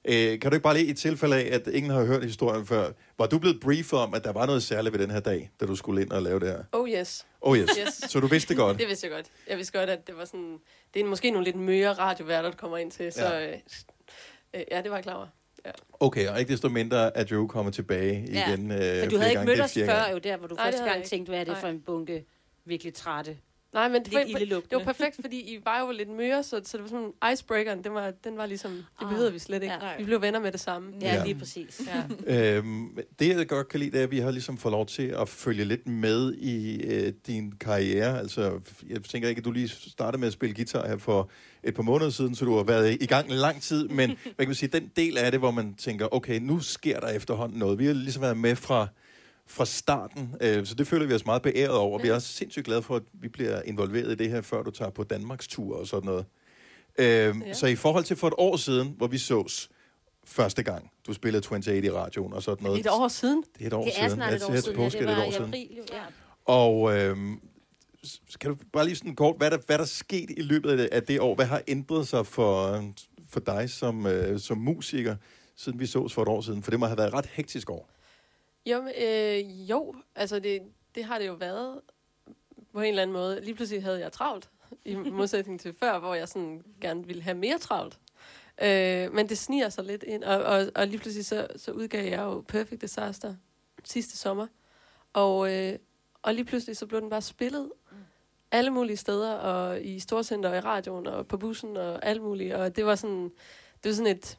[0.05, 2.91] Øh, kan du ikke bare lige i tilfælde af, at ingen har hørt historien før,
[3.19, 5.67] var du blevet briefet om, at der var noget særligt ved den her dag, da
[5.67, 6.63] du skulle ind og lave det her?
[6.73, 7.27] Oh yes.
[7.47, 7.69] Oh yes.
[8.09, 8.79] Så du vidste det godt?
[8.81, 9.27] Det vidste jeg godt.
[9.49, 10.59] Jeg vidste godt, at det var sådan...
[10.95, 13.35] Det er måske nogle lidt møre radioværter, der kommer ind til, så...
[13.35, 13.47] Ja.
[13.53, 13.59] Øh,
[14.55, 15.27] øh, ja det var jeg klar over.
[15.67, 15.71] Ja.
[16.01, 18.49] Okay, og ikke desto mindre, at Joe kommer tilbage Ja.
[18.49, 18.71] igen.
[18.71, 21.05] Øh, For du havde ikke mødt os før, jo der, hvor du det første gang
[21.05, 21.61] tænkte, hvad er det Nej.
[21.61, 22.25] for en bunke
[22.65, 23.39] virkelig trætte.
[23.77, 26.77] Nej, men det var, det var perfekt, fordi I var jo lidt møre, så, så
[26.77, 29.75] det var sådan icebreakeren, den var, den var ligesom, det behøvede vi slet ikke.
[29.75, 29.97] Ja.
[29.99, 30.93] Vi blev venner med det samme.
[31.01, 31.25] Ja, Ja.
[31.25, 31.81] lige præcis.
[31.87, 32.03] Ja.
[32.57, 35.03] Øhm, det, jeg godt kan lide, det er, at vi har ligesom fået lov til
[35.03, 38.19] at følge lidt med i øh, din karriere.
[38.19, 41.31] Altså, jeg tænker ikke, at du lige startede med at spille guitar her for
[41.65, 44.35] et par måneder siden, så du har været i gang en lang tid, men hvad
[44.39, 47.59] kan man sige, den del af det, hvor man tænker, okay, nu sker der efterhånden
[47.59, 47.79] noget.
[47.79, 48.87] Vi har ligesom været med fra,
[49.47, 51.99] fra starten, øh, så det føler vi os meget beæret over.
[51.99, 54.71] Vi er også sindssygt glade for, at vi bliver involveret i det her, før du
[54.71, 56.25] tager på Danmarks tur og sådan noget.
[56.99, 57.07] Øh,
[57.47, 57.53] ja.
[57.53, 59.71] Så i forhold til for et år siden, hvor vi sås
[60.25, 62.81] første gang, du spillede 28 i radioen og sådan noget.
[62.81, 63.45] Et år siden?
[63.59, 64.11] Det er et år Det er siden.
[64.11, 64.79] snart et Ja, år siden.
[64.81, 65.69] Ja, det var et år i april.
[65.79, 66.03] Jo, ja.
[66.45, 66.93] Og
[68.07, 70.71] s- kan du bare lige sådan kort, hvad der, hvad der er sket i løbet
[70.71, 71.35] af det, af det år?
[71.35, 72.85] Hvad har ændret sig for,
[73.29, 75.17] for dig som, øh, som musiker,
[75.57, 76.63] siden vi sås for et år siden?
[76.63, 77.91] For det må have været et ret hektisk år.
[78.67, 80.63] Jo, øh, jo, altså det,
[80.95, 81.81] det har det jo været
[82.73, 83.41] på en eller anden måde.
[83.41, 84.51] Lige pludselig havde jeg travlt,
[84.85, 87.99] i modsætning til før, hvor jeg sådan gerne ville have mere travlt.
[88.63, 92.05] Øh, men det sniger sig lidt ind, og, og, og lige pludselig så, så udgav
[92.05, 93.35] jeg jo Perfect Disaster
[93.85, 94.47] sidste sommer.
[95.13, 95.79] Og, øh,
[96.23, 97.73] og lige pludselig så blev den bare spillet
[98.51, 102.55] alle mulige steder, og i Storcenter, og i radioen, og på bussen, og alt muligt.
[102.55, 103.31] Og det var sådan,
[103.83, 104.39] det var sådan et,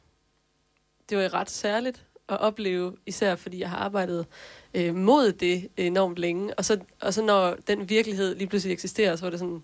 [1.10, 4.26] det var ret særligt at opleve, især fordi jeg har arbejdet
[4.74, 6.54] øh, mod det enormt længe.
[6.54, 9.64] Og så, og så når den virkelighed lige pludselig eksisterer, så var det sådan...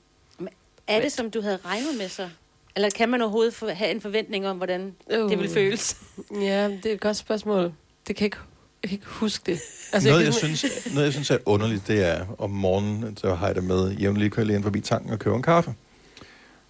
[0.87, 2.29] Er det, som du havde regnet med sig?
[2.75, 5.29] Eller kan man overhovedet for, have en forventning om, hvordan uh.
[5.29, 5.97] det vil føles?
[6.31, 7.73] Ja, det er et godt spørgsmål.
[8.07, 8.37] Det kan jeg ikke,
[8.83, 9.59] jeg kan ikke huske det.
[9.93, 13.17] Altså, noget, jeg kan simpelthen- synes, noget, jeg synes er underligt, det er om morgenen,
[13.17, 15.43] så har jeg det med jævnligt kører jeg lige ind forbi tanken og køber en
[15.43, 15.73] kaffe.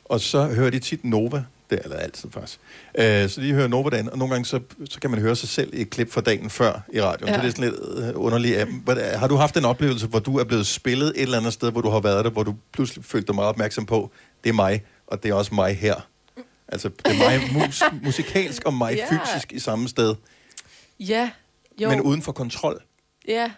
[0.06, 1.44] Og så hører de tit Nova,
[1.78, 2.60] det eller altid faktisk.
[2.98, 4.60] Øh, så de hører Nova derinde, og nogle gange så,
[4.90, 7.28] så kan man høre sig selv i et klip fra dagen før i radioen.
[7.30, 7.36] Ja.
[7.36, 8.58] Så det er sådan lidt øh, underligt.
[8.58, 11.72] af Har du haft en oplevelse, hvor du er blevet spillet et eller andet sted,
[11.72, 14.12] hvor du har været der, hvor du pludselig følte dig meget opmærksom på,
[14.44, 15.96] det er mig, og det er også mig her.
[16.68, 19.06] Altså, det er mig mus, musikalsk og mig Ja.
[19.10, 20.16] fysisk i samme sted,
[21.00, 21.30] Ja,
[21.82, 21.90] jo.
[21.90, 22.82] men uden for kontrol.
[23.28, 23.52] Ja,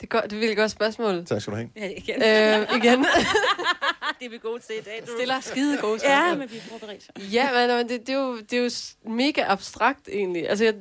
[0.00, 1.24] det er, godt, det er virkelig godt spørgsmål.
[1.26, 1.68] Tak skal du have.
[1.76, 2.22] Ja, igen.
[2.22, 3.06] Øh, igen.
[4.18, 5.02] det er vi gode til i dag.
[5.06, 6.38] Du Stiller skide gode Ja, spørgsmål.
[6.38, 7.10] men vi er forberedt.
[7.32, 8.70] Ja, men, men det, det, er jo, det er jo
[9.10, 10.48] mega abstrakt egentlig.
[10.48, 10.74] Altså, jeg,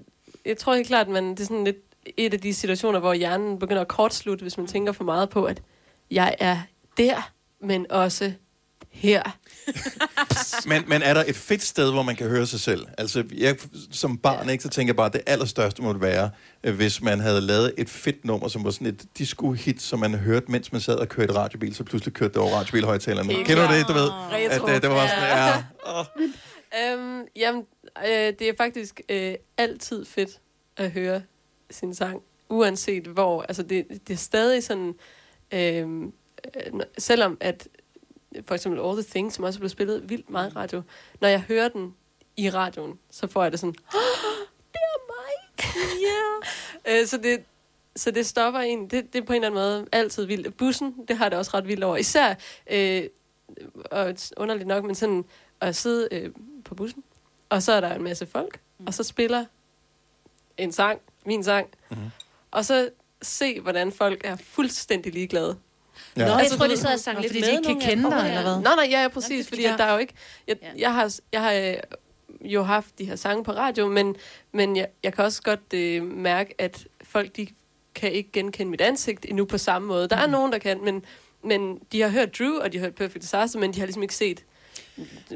[0.45, 1.77] jeg tror helt klart, at man, det er sådan lidt
[2.18, 5.45] et af de situationer, hvor hjernen begynder at kortslutte, hvis man tænker for meget på,
[5.45, 5.61] at
[6.11, 6.57] jeg er
[6.97, 7.31] der,
[7.61, 8.34] men også
[8.98, 9.22] her.
[10.68, 12.86] Men, men er der et fedt sted, hvor man kan høre sig selv?
[12.98, 13.56] Altså, jeg,
[13.91, 16.30] som barn, ikke, så tænker jeg bare, at det allerstørste måtte være,
[16.64, 20.14] øh, hvis man havde lavet et fedt nummer, som var sådan et disco-hit, som man
[20.14, 23.34] hørte, mens man sad og kørte radiobil, så pludselig kørte det over radiobilhøjtalerne.
[23.34, 24.10] Helt Kender du det, du ved?
[24.10, 24.65] Retro.
[24.65, 26.94] At, øh, det var sådan, ja.
[26.94, 27.65] Øhm, jamen,
[28.06, 30.30] øh, det er faktisk øh, altid fedt
[30.78, 31.22] at høre
[31.72, 33.41] sin sang, uanset hvor.
[33.41, 34.94] Altså, det, det er stadig sådan,
[35.53, 35.88] øh,
[36.56, 37.68] øh, selvom at
[38.47, 40.81] for eksempel All the Things, som også er blevet spillet vildt meget i radio,
[41.21, 41.95] når jeg hører den
[42.37, 45.63] i radioen, så får jeg det sådan, det er mig!
[46.03, 46.99] yeah.
[47.01, 47.43] øh, så det,
[47.95, 48.87] så det stopper en.
[48.87, 50.57] Det, det er på en eller anden måde altid vildt.
[50.57, 51.97] Bussen, det har det også ret vildt over.
[51.97, 52.35] Især,
[52.71, 53.03] øh,
[53.91, 55.25] og underligt nok, men sådan
[55.61, 56.31] at sidde øh,
[56.65, 57.03] på bussen,
[57.49, 59.45] og så er der en masse folk, og så spiller
[60.57, 61.97] en sang, min sang, Mhm.
[62.51, 62.89] og så
[63.21, 65.57] se, hvordan folk er fuldstændig ligeglade.
[66.18, 66.27] Ja.
[66.27, 68.27] Nå, jeg tror, de sad og sang lidt fordi med de ikke kan kende dig,
[68.27, 68.61] eller hvad?
[68.61, 70.14] Nej, nej, ja, ja præcis, Nå, fordi at der er jo ikke...
[70.48, 71.73] Jeg, jeg, har, jeg har øh,
[72.41, 74.15] jo haft de her sange på radio, men,
[74.53, 77.48] men jeg, jeg kan også godt øh, mærke, at folk, de
[77.95, 80.07] kan ikke genkende mit ansigt endnu på samme måde.
[80.07, 81.06] Der er nogen, der kan, men,
[81.44, 84.03] men de har hørt Drew, og de har hørt Perfect Disaster, men de har ligesom
[84.03, 84.44] ikke set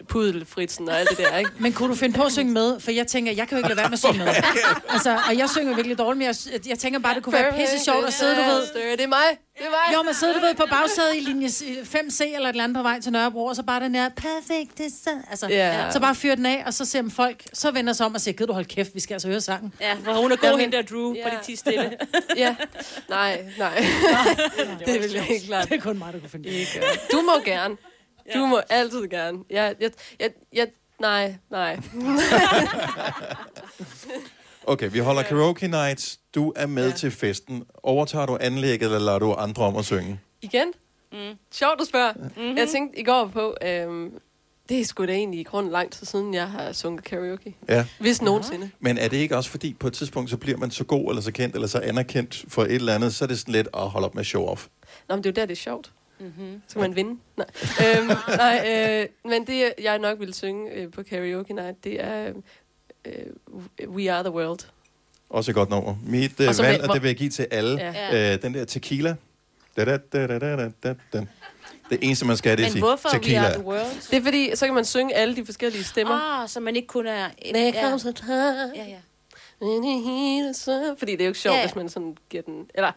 [0.10, 1.52] pudelfritsen og alt det der, ikke?
[1.60, 2.80] Men kunne du finde på at synge med?
[2.80, 4.28] For jeg tænker, jeg kan jo ikke lade være med at synge med.
[4.94, 6.36] Altså, og jeg synger virkelig dårligt, men jeg,
[6.70, 8.62] jeg tænker bare, det kunne være pisse sjovt at sidde, du ved.
[8.98, 9.18] Det er mig,
[9.58, 9.98] det er mig.
[9.98, 12.82] Jo, man sidder, du ved, på bagsædet i linje 5C eller et eller andet på
[12.82, 15.22] vej til Nørrebro, og så bare den her perfekt design.
[15.30, 15.92] Altså, Ja.
[15.92, 18.22] så bare fyr den af, og så ser man folk, så vender sig om og
[18.22, 19.74] siger, gider du holde kæft, vi skal altså høre sangen.
[19.82, 21.30] Ja, for hun er god, hende der Drew, ja.
[21.30, 21.92] på de 10 stille.
[22.38, 22.56] ja.
[23.10, 23.86] Nej, nej.
[24.86, 25.70] det vil jeg ikke klart.
[25.70, 26.56] Det er kun mig, der kunne finde det.
[26.56, 26.82] Ikke.
[27.12, 27.76] Du må gerne.
[28.34, 29.40] Du må altid gerne.
[29.50, 30.68] Jeg, jeg, jeg, jeg,
[31.00, 31.80] nej, nej.
[34.64, 36.20] Okay, vi holder karaoke nights.
[36.36, 36.96] Du er med ja.
[36.96, 37.64] til festen.
[37.84, 40.20] Overtager du anlægget, eller lader du andre om at synge?
[40.42, 40.74] Igen?
[41.12, 41.18] Mm.
[41.52, 42.14] Sjovt, du spørger.
[42.16, 42.58] Mm-hmm.
[42.58, 44.12] Jeg tænkte i går på, øhm,
[44.70, 47.56] det er sgu da egentlig i grunden lang tid siden, jeg har sunget karaoke.
[47.70, 47.86] Ja.
[48.00, 48.70] Hvis nogensinde.
[48.80, 51.22] Men er det ikke også fordi, på et tidspunkt, så bliver man så god, eller
[51.22, 53.90] så kendt, eller så anerkendt for et eller andet, så er det sådan lidt at
[53.90, 54.68] holde op med show off.
[55.10, 55.92] Nå, men det er jo der, det er sjovt.
[56.22, 56.62] Mm-hmm.
[56.68, 57.20] Så kan man vinde.
[57.38, 57.48] Nej,
[58.00, 62.34] øhm, nej øh, men det, jeg nok ville synge øh, på karaoke night, det er
[63.06, 63.14] øh,
[63.88, 64.60] We Are The World.
[65.30, 65.96] Også et godt nummer.
[66.04, 67.82] Mit Og så valg, vil- og det vil jeg give til alle.
[67.82, 68.34] Ja.
[68.34, 69.16] Uh, den der tequila.
[69.78, 71.26] Da, da, da, da, da, da, da, da.
[71.90, 73.40] Det eneste, man skal, det er Men hvorfor tequila.
[73.40, 74.10] We Are The World?
[74.12, 76.42] Det er fordi, så kan man synge alle de forskellige stemmer.
[76.42, 77.30] Ah, så man ikke kun er...
[77.54, 77.98] There ja.
[78.76, 78.98] Ja, ja.
[80.98, 81.66] Fordi det er jo ikke sjovt, ja.
[81.66, 82.66] hvis man sådan giver den...
[82.74, 82.92] Eller,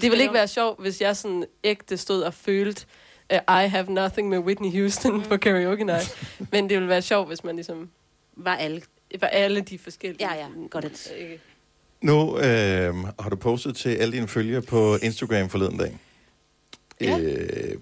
[0.00, 2.86] det ville ikke være sjovt, hvis jeg sådan ægte stod og følte
[3.32, 5.22] uh, I have nothing med Whitney Houston mm.
[5.22, 6.38] på karaoke night.
[6.52, 7.90] Men det ville være sjovt, hvis man ligesom...
[8.36, 8.82] Var alle.
[9.20, 10.28] Var alle de forskellige.
[10.30, 11.12] Ja, ja, godt?
[12.00, 15.98] Nu øh, har du postet til alle dine følgere på Instagram forleden dag.
[17.00, 17.18] Ja.
[17.18, 17.76] Øh,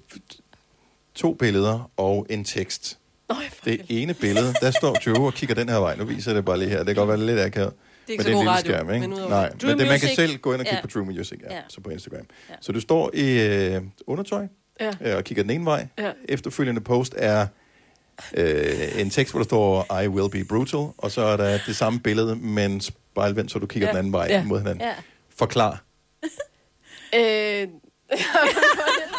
[1.15, 2.99] to billeder og en tekst.
[3.29, 3.35] Nå,
[3.65, 5.97] Det ene billede, der står Joe og kigger den her vej.
[5.97, 6.79] Nu viser jeg det bare lige her.
[6.79, 7.73] Det kan godt være lidt akavet.
[8.11, 9.09] Er ikke men så det er god radio, skærm, ikke?
[9.09, 10.83] men Nej, men det, man kan selv gå ind og kigge Ja.
[10.83, 11.61] på True Music, ja, Ja.
[11.69, 12.27] så på Instagram.
[12.61, 14.47] Så du står i øh, undertøj
[14.81, 14.91] Ja.
[15.01, 15.87] øh, og kigger den ene vej.
[15.99, 16.11] Ja.
[16.29, 17.47] Efterfølgende post er
[18.35, 21.77] øh, en tekst, hvor der står I will be brutal, og så er der det
[21.77, 23.93] samme billede, men spejlvendt, så du kigger Ja.
[23.93, 24.45] den anden vej Ja.
[24.45, 24.85] mod hinanden.
[24.87, 24.95] Ja.
[25.39, 25.83] Forklar.
[27.15, 27.69] Øh,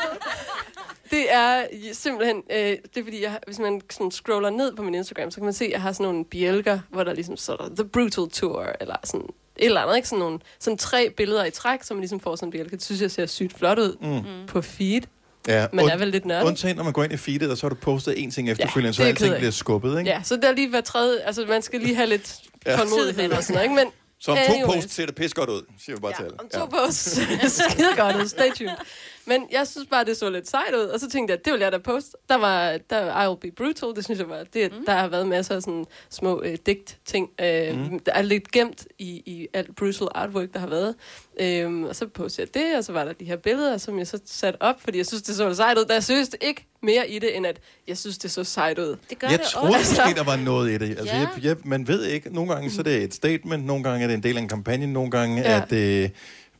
[1.12, 1.64] det er
[1.94, 5.36] simpelthen, øh, det er fordi, jeg, hvis man sådan scroller ned på min Instagram, så
[5.36, 7.86] kan man se, at jeg har sådan nogle bjælker, hvor der ligesom står der, The
[7.86, 9.22] Brutal Tour, eller sådan
[9.58, 10.08] et eller andet, ikke?
[10.08, 12.72] Sådan, nogle, sådan tre billeder i træk, som man ligesom får sådan en bjælke.
[12.76, 14.48] Det synes jeg ser sygt flot ud Mm.
[14.48, 15.02] på feed.
[15.48, 16.48] Ja, Man er und- vel lidt nørdet.
[16.48, 18.88] Undtagen, når man går ind i feedet, og så har du postet en ting efterfølgende,
[18.88, 20.12] det så er alting bliver skubbet, ikke?
[20.12, 22.36] Ja, så der er lige hver tredje, altså man skal lige have lidt
[22.66, 22.78] Ja.
[22.78, 23.76] tålmodighed og sådan noget, ikke?
[23.76, 23.86] Men
[24.20, 24.76] Så om to anyways.
[24.76, 26.40] posts ser det pis godt ud, siger vi bare til alle.
[26.40, 26.66] Om to ja.
[26.66, 27.20] posts.
[27.72, 28.28] Skide godt ud.
[28.28, 28.72] Stay tuned.
[29.26, 30.80] Men jeg synes bare, det så lidt sejt ud.
[30.84, 32.18] Og så tænkte jeg, det vil jeg da poste.
[32.30, 33.95] Der var, der I Will Be Brutal.
[33.95, 34.43] Det synes jeg var...
[34.53, 34.85] Det, mm.
[34.85, 37.30] Der har været masser af sådan små øh, digt-ting.
[37.41, 37.99] Øh, Mm.
[37.99, 40.95] Der er lidt gemt i, i alt brutal artwork, der har været.
[41.39, 44.07] Øhm, og så postede jeg det, og så var der de her billeder, som jeg
[44.07, 45.85] så satte op, fordi jeg synes, det så lidt sejt ud.
[45.85, 48.85] Der er seriøst ikke mere i det, end at jeg synes, det så sejt ud.
[49.10, 50.89] Det Jeg troede måske, der var noget i det.
[50.89, 51.19] Altså, Ja.
[51.19, 52.34] jeg, jeg, man ved ikke.
[52.34, 54.48] Nogle gange så er det et statement, nogle gange er det en del af en
[54.48, 55.52] kampagne, nogle gange Ja.
[55.52, 55.61] ja.
[55.61, 56.11] er det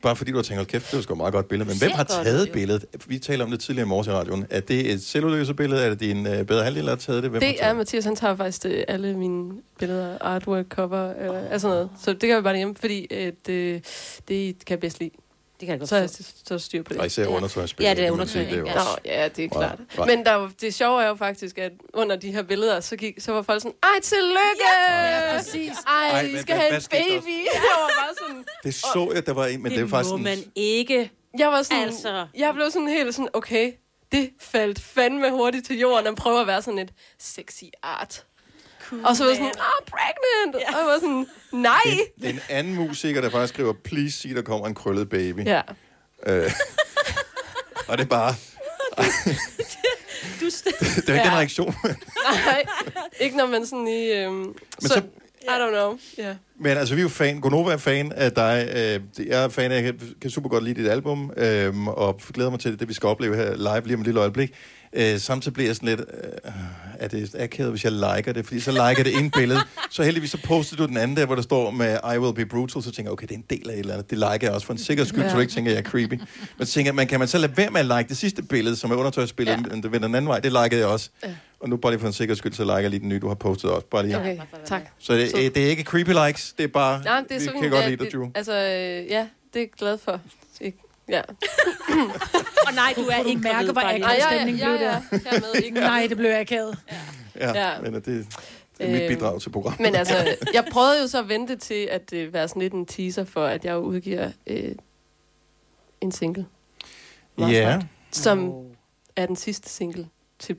[0.02, 1.70] bare fordi du har tænkt, "Hold kæft, det var sgu et meget godt billede.
[1.70, 2.54] Men hvem har godt taget jo.
[2.54, 2.86] billedet?
[3.08, 4.46] Vi taler om det tidligere i morges i radioen.
[4.50, 5.82] Er det et selvudløse billede?
[5.86, 7.32] Er det din uh, bedre halvdel, der har taget det?
[7.32, 11.68] Hvem Det er Mathias, han tager faktisk øh, alle mine billeder, artwork, cover, øh, altså
[11.68, 11.90] noget.
[12.02, 13.86] Så det gør vi bare hjemme, fordi øh, det,
[14.28, 15.12] det kan jeg bedst lide.
[15.62, 17.00] Det kan jeg godt så, så der styr på det.
[17.02, 19.00] Og især undertøjsbilleder, Ja, det er kan man sige, undertøj, det er jo Nå, også-
[19.06, 19.80] ja, det er klart.
[19.98, 20.06] Wow.
[20.06, 23.16] Men der, var- det sjove er jo faktisk, at under de her billeder, så, gik,
[23.20, 24.64] så var folk sådan, ej, tillykke!
[25.06, 25.72] Ja, præcis.
[25.88, 27.28] Ej, Ej, I skal have en baby.
[27.54, 28.46] Jeg var bare sådan...
[28.64, 31.12] Det så jeg, der var en, men det, det er faktisk må sådan, man ikke.
[31.38, 32.28] Jeg var sådan, Altså.
[32.36, 33.72] jeg blev sådan helt sådan, okay,
[34.12, 38.26] det faldt fandme hurtigt til jorden, og prøver at være sådan et sexy art.
[38.92, 40.56] Cool, og så var jeg sådan, ah, pregnant!
[40.70, 40.74] Ja.
[40.74, 41.82] Og jeg var sådan, nej!
[42.22, 45.46] det er en anden musiker, der faktisk skriver, please sig, der kommer en krøllet baby.
[45.46, 45.62] Ja.
[46.28, 46.52] Øh,
[47.88, 48.34] og det er bare,
[50.42, 50.46] Du
[50.96, 51.32] det er ikke ja.
[51.32, 51.76] en reaktion.
[52.46, 52.64] Nej,
[53.20, 54.12] ikke når man sådan i...
[54.12, 55.02] Øhm, så, så-
[55.44, 55.98] I don't know.
[56.20, 56.36] Yeah.
[56.60, 57.40] Men altså, vi er jo fan.
[57.40, 58.68] Gonova er fan af dig.
[58.76, 62.50] Øh, Jeg er fan af, jeg kan- super godt lide dit album, øh, og glæder
[62.50, 64.52] mig til det, vi skal opleve her live lige om et lille øjeblik.
[64.94, 66.52] Øh, samtidig bliver jeg sådan lidt, øh,
[67.00, 68.46] er det akavet, hvis jeg liker det?
[68.46, 69.60] Fordi så liker det ene billede,
[69.92, 72.46] så heldigvis så postede du den anden der, hvor der står med I will be
[72.46, 74.10] brutal, så tænker jeg, okay, det er en del af et eller andet.
[74.10, 75.30] Det liker jeg også for en sikker skyld, ja.
[75.30, 76.14] så du ikke tænker, jeg er creepy.
[76.58, 78.76] Men så tænker man, kan man så lade være med at like det sidste billede,
[78.76, 79.76] som er undertøjsbilledet, ja.
[79.76, 81.10] det vender den anden vej, det likede jeg også.
[81.24, 81.30] Ja.
[81.62, 83.28] Og nu bare lige for en sikker skyld, så liker jeg lige den nye, du
[83.28, 83.88] har postet også.
[83.88, 84.18] Bare lige.
[84.20, 84.82] Okay, tak.
[85.00, 87.46] Så det, Så- det er ikke creepy likes, det er bare, Nej, det er vi
[87.46, 88.30] så kan godt ja, lide dig, det, Drew.
[88.36, 88.60] Altså, øh,
[89.12, 90.20] ja, det er jeg glad for.
[90.62, 90.78] Ikke-
[91.10, 91.22] Ja.
[92.68, 95.30] Og nej, du er ikke mærke, hvor akavet ja, ja, stemningen ja, blev ja.
[95.32, 95.52] der?
[95.54, 96.78] Er ikke Nej, det blev akavet.
[97.36, 97.82] Ja, Ja.
[97.82, 98.26] men det, det
[98.80, 99.80] er mit Øhm, bidrag til programmet.
[99.80, 100.16] Men altså,
[100.54, 103.46] jeg prøvede jo så at vente til at øh, være sådan lidt en teaser for,
[103.46, 104.72] at jeg udgiver øh,
[106.02, 106.46] en single.
[107.40, 107.46] Ja.
[107.72, 108.54] snart, Som
[109.16, 110.08] er den sidste single
[110.40, 110.54] til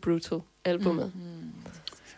[0.64, 1.12] Brutal-albummet.
[1.14, 1.20] Mm.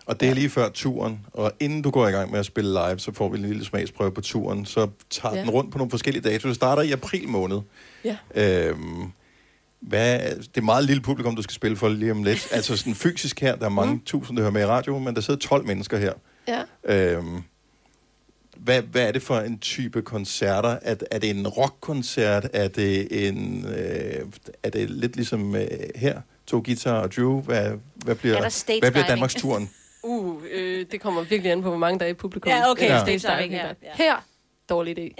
[0.06, 2.70] Og det er lige før turen, og inden du går i gang med at spille
[2.70, 5.40] live, så får vi en lille smagsprøve på turen, så tager Ja.
[5.40, 6.48] den rundt på nogle forskellige datoer.
[6.50, 7.60] Det starter i april måned.
[8.04, 8.16] Ja.
[8.34, 9.04] Øhm,
[9.80, 12.48] hvad, det er meget lille publikum, du skal spille for lige om lidt.
[12.52, 14.00] altså sådan fysisk her, der er mange mm.
[14.06, 16.12] tusind, der hører med i radio, men der sidder 12 mennesker her.
[16.48, 16.62] Ja.
[16.84, 17.42] Øhm,
[18.56, 20.78] hvad, hvad er det for en type koncerter?
[20.82, 22.46] Er, er det en rockkoncert?
[22.52, 23.64] Er det en...
[23.66, 24.26] Øh,
[24.62, 25.66] er det lidt ligesom øh,
[25.96, 26.20] her?
[26.46, 27.40] To guitar og Drew?
[27.40, 29.06] Hvad, hvad bliver, Er hvad bliver?
[29.06, 29.70] Danmarks turen?
[30.06, 32.50] Uh, øh, det kommer virkelig an på, hvor mange der er i publikum.
[32.52, 33.74] Ja, okay, Øh, stage diving diving her, her.
[33.82, 34.04] ja.
[34.04, 34.24] Her,
[34.68, 35.14] dårlig idé.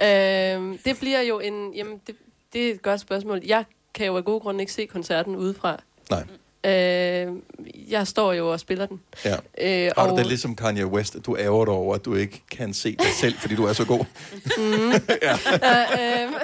[0.00, 0.54] Ja.
[0.54, 1.74] Øhm, det bliver jo en...
[1.74, 2.16] Jamen, det,
[2.52, 3.40] det er et godt spørgsmål.
[3.46, 3.64] Jeg
[3.94, 5.82] kan jo af gode grunde ikke se koncerten udefra.
[6.10, 6.24] Nej.
[6.64, 7.32] Øh,
[7.90, 9.00] jeg står jo og spiller den.
[9.24, 9.36] Ja.
[9.60, 12.14] Øh, Har du det lidt som Kanye West, at du ærger dig over, at du
[12.14, 14.04] ikke kan se dig selv, fordi du er så god?
[14.58, 14.92] Mm.
[15.26, 15.34] ja.
[15.34, 16.34] uh, øhm,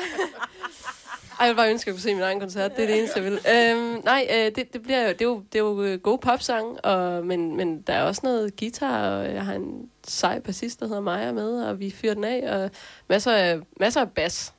[1.44, 2.76] ej, jeg vil bare ønske, at jeg kunne se min egen koncert.
[2.76, 3.32] Det er det eneste, jeg vil.
[3.32, 6.18] Øhm, nej, øh, det, det, bliver jo, det, er jo, det er jo øh, gode
[6.18, 10.80] popsang, og, men, men der er også noget guitar, og jeg har en sej bassist,
[10.80, 12.70] der hedder Maja med, og vi fyrer den af, og
[13.08, 14.52] masser af, masser af bas.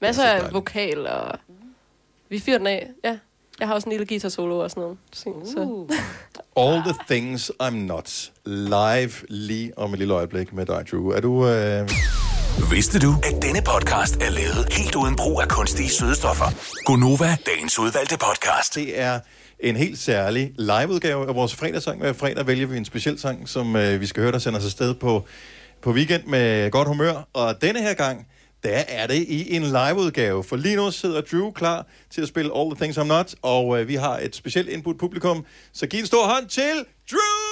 [0.00, 1.38] Masser af vokal, og
[2.28, 3.18] vi fyrer den af, ja.
[3.60, 4.98] Jeg har også en lille guitar solo og sådan noget.
[5.12, 5.86] Så, så.
[6.56, 8.30] All the things I'm not.
[8.44, 11.08] Live lige om et lille øjeblik med dig, Drew.
[11.08, 11.48] Er du...
[11.48, 11.90] Øh...
[12.70, 16.44] Vidste du, at denne podcast er lavet helt uden brug af kunstige sødestoffer?
[16.84, 18.74] Gonova, dagens udvalgte podcast.
[18.74, 19.20] Det er
[19.60, 22.00] en helt særlig liveudgave af vores fredagssang.
[22.00, 24.64] Hver fredag vælger vi en speciel sang, som øh, vi skal høre, der sender os
[24.64, 25.24] afsted på,
[25.82, 27.28] på weekend med godt humør.
[27.32, 28.26] Og denne her gang,
[28.62, 30.44] der er det i en liveudgave.
[30.44, 33.80] For lige nu sidder Drew klar til at spille All the Things I'm Not, og
[33.80, 35.44] øh, vi har et specielt input publikum.
[35.72, 37.51] Så giv en stor hånd til Drew!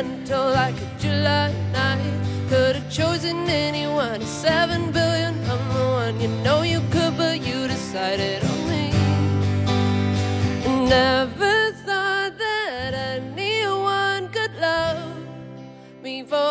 [0.00, 2.20] Gentle like a July night.
[2.48, 6.20] Could have chosen anyone, seven billion, I'm the one.
[6.20, 8.84] You know you could, but you decided on me.
[10.88, 15.04] Never thought that anyone could love
[16.02, 16.48] me for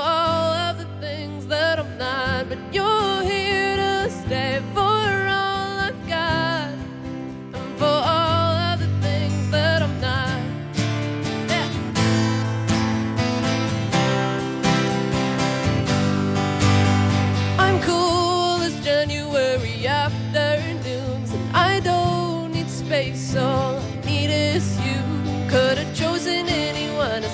[19.88, 23.35] Afternoons, and I don't need space.
[23.35, 25.01] All I need is you.
[25.49, 27.23] Could have chosen anyone.
[27.23, 27.30] A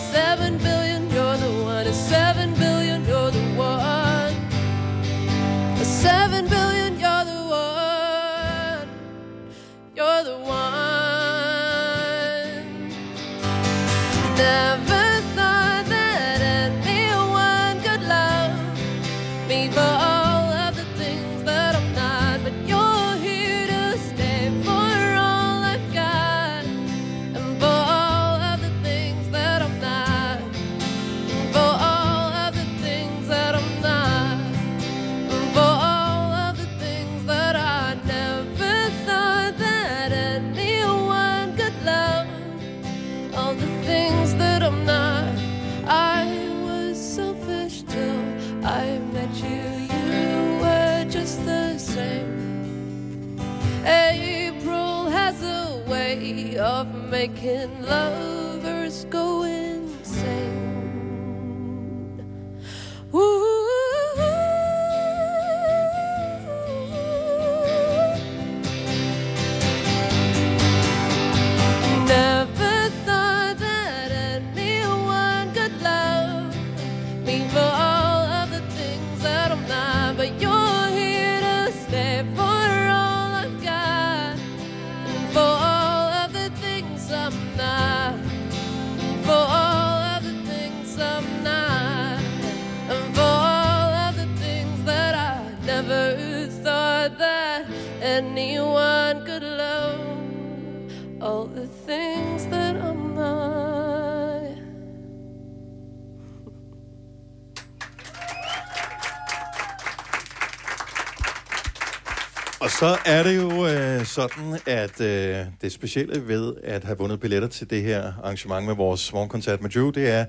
[112.80, 117.48] Så er det jo øh, sådan, at øh, det specielle ved at have vundet billetter
[117.48, 120.26] til det her arrangement med vores morgenkoncert med Drew, det er,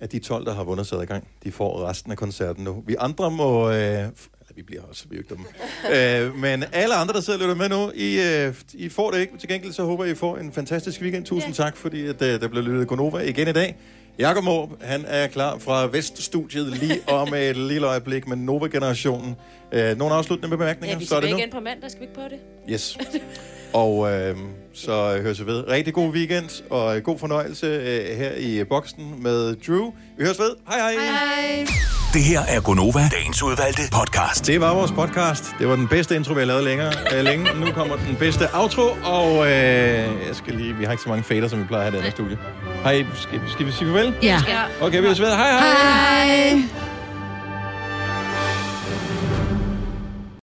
[0.00, 2.82] at de 12, der har vundet sig i gang, de får resten af koncerten nu.
[2.86, 3.70] Vi andre må...
[3.70, 4.08] Øh,
[4.56, 5.44] vi bliver også, vi dumme.
[5.96, 9.20] øh, men alle andre, der sidder og lytter med nu, I, øh, I får det
[9.20, 9.38] ikke.
[9.38, 11.24] Til gengæld så håber jeg, I får en fantastisk weekend.
[11.24, 13.76] Tusind tak, fordi at, øh, der blev lyttet Gonova igen i dag.
[14.18, 19.36] Jakob Måb, han er klar fra Veststudiet lige om et lille øjeblik med Nova-generationen.
[19.72, 20.94] Øh, nogle afsluttende bemærkninger?
[20.94, 21.38] Ja, vi så er skal det nu.
[21.38, 22.38] igen på mandag, skal vi ikke på det?
[22.72, 22.98] Yes.
[23.72, 24.36] Og øh,
[24.74, 25.68] så høres vi ved.
[25.68, 29.92] Rigtig god weekend, og god fornøjelse øh, her i boksen med Drew.
[30.18, 30.50] Vi høres ved.
[30.68, 30.92] Hej hej.
[30.92, 31.66] Hej.
[32.12, 34.46] Det her er Gonova, dagens udvalgte podcast.
[34.46, 35.44] Det var vores podcast.
[35.58, 37.46] Det var den bedste intro, vi har lavet længere, øh, længe.
[37.60, 40.74] Nu kommer den bedste outro, og øh, jeg skal lige...
[40.74, 42.38] Vi har ikke så mange fader, som vi plejer at have i det her studie.
[42.82, 44.14] Hej, skal, skal vi sige farvel?
[44.22, 44.38] Ja.
[44.80, 45.28] Okay, vi høres ved.
[45.28, 46.52] Hej hej.
[46.52, 46.91] Hej.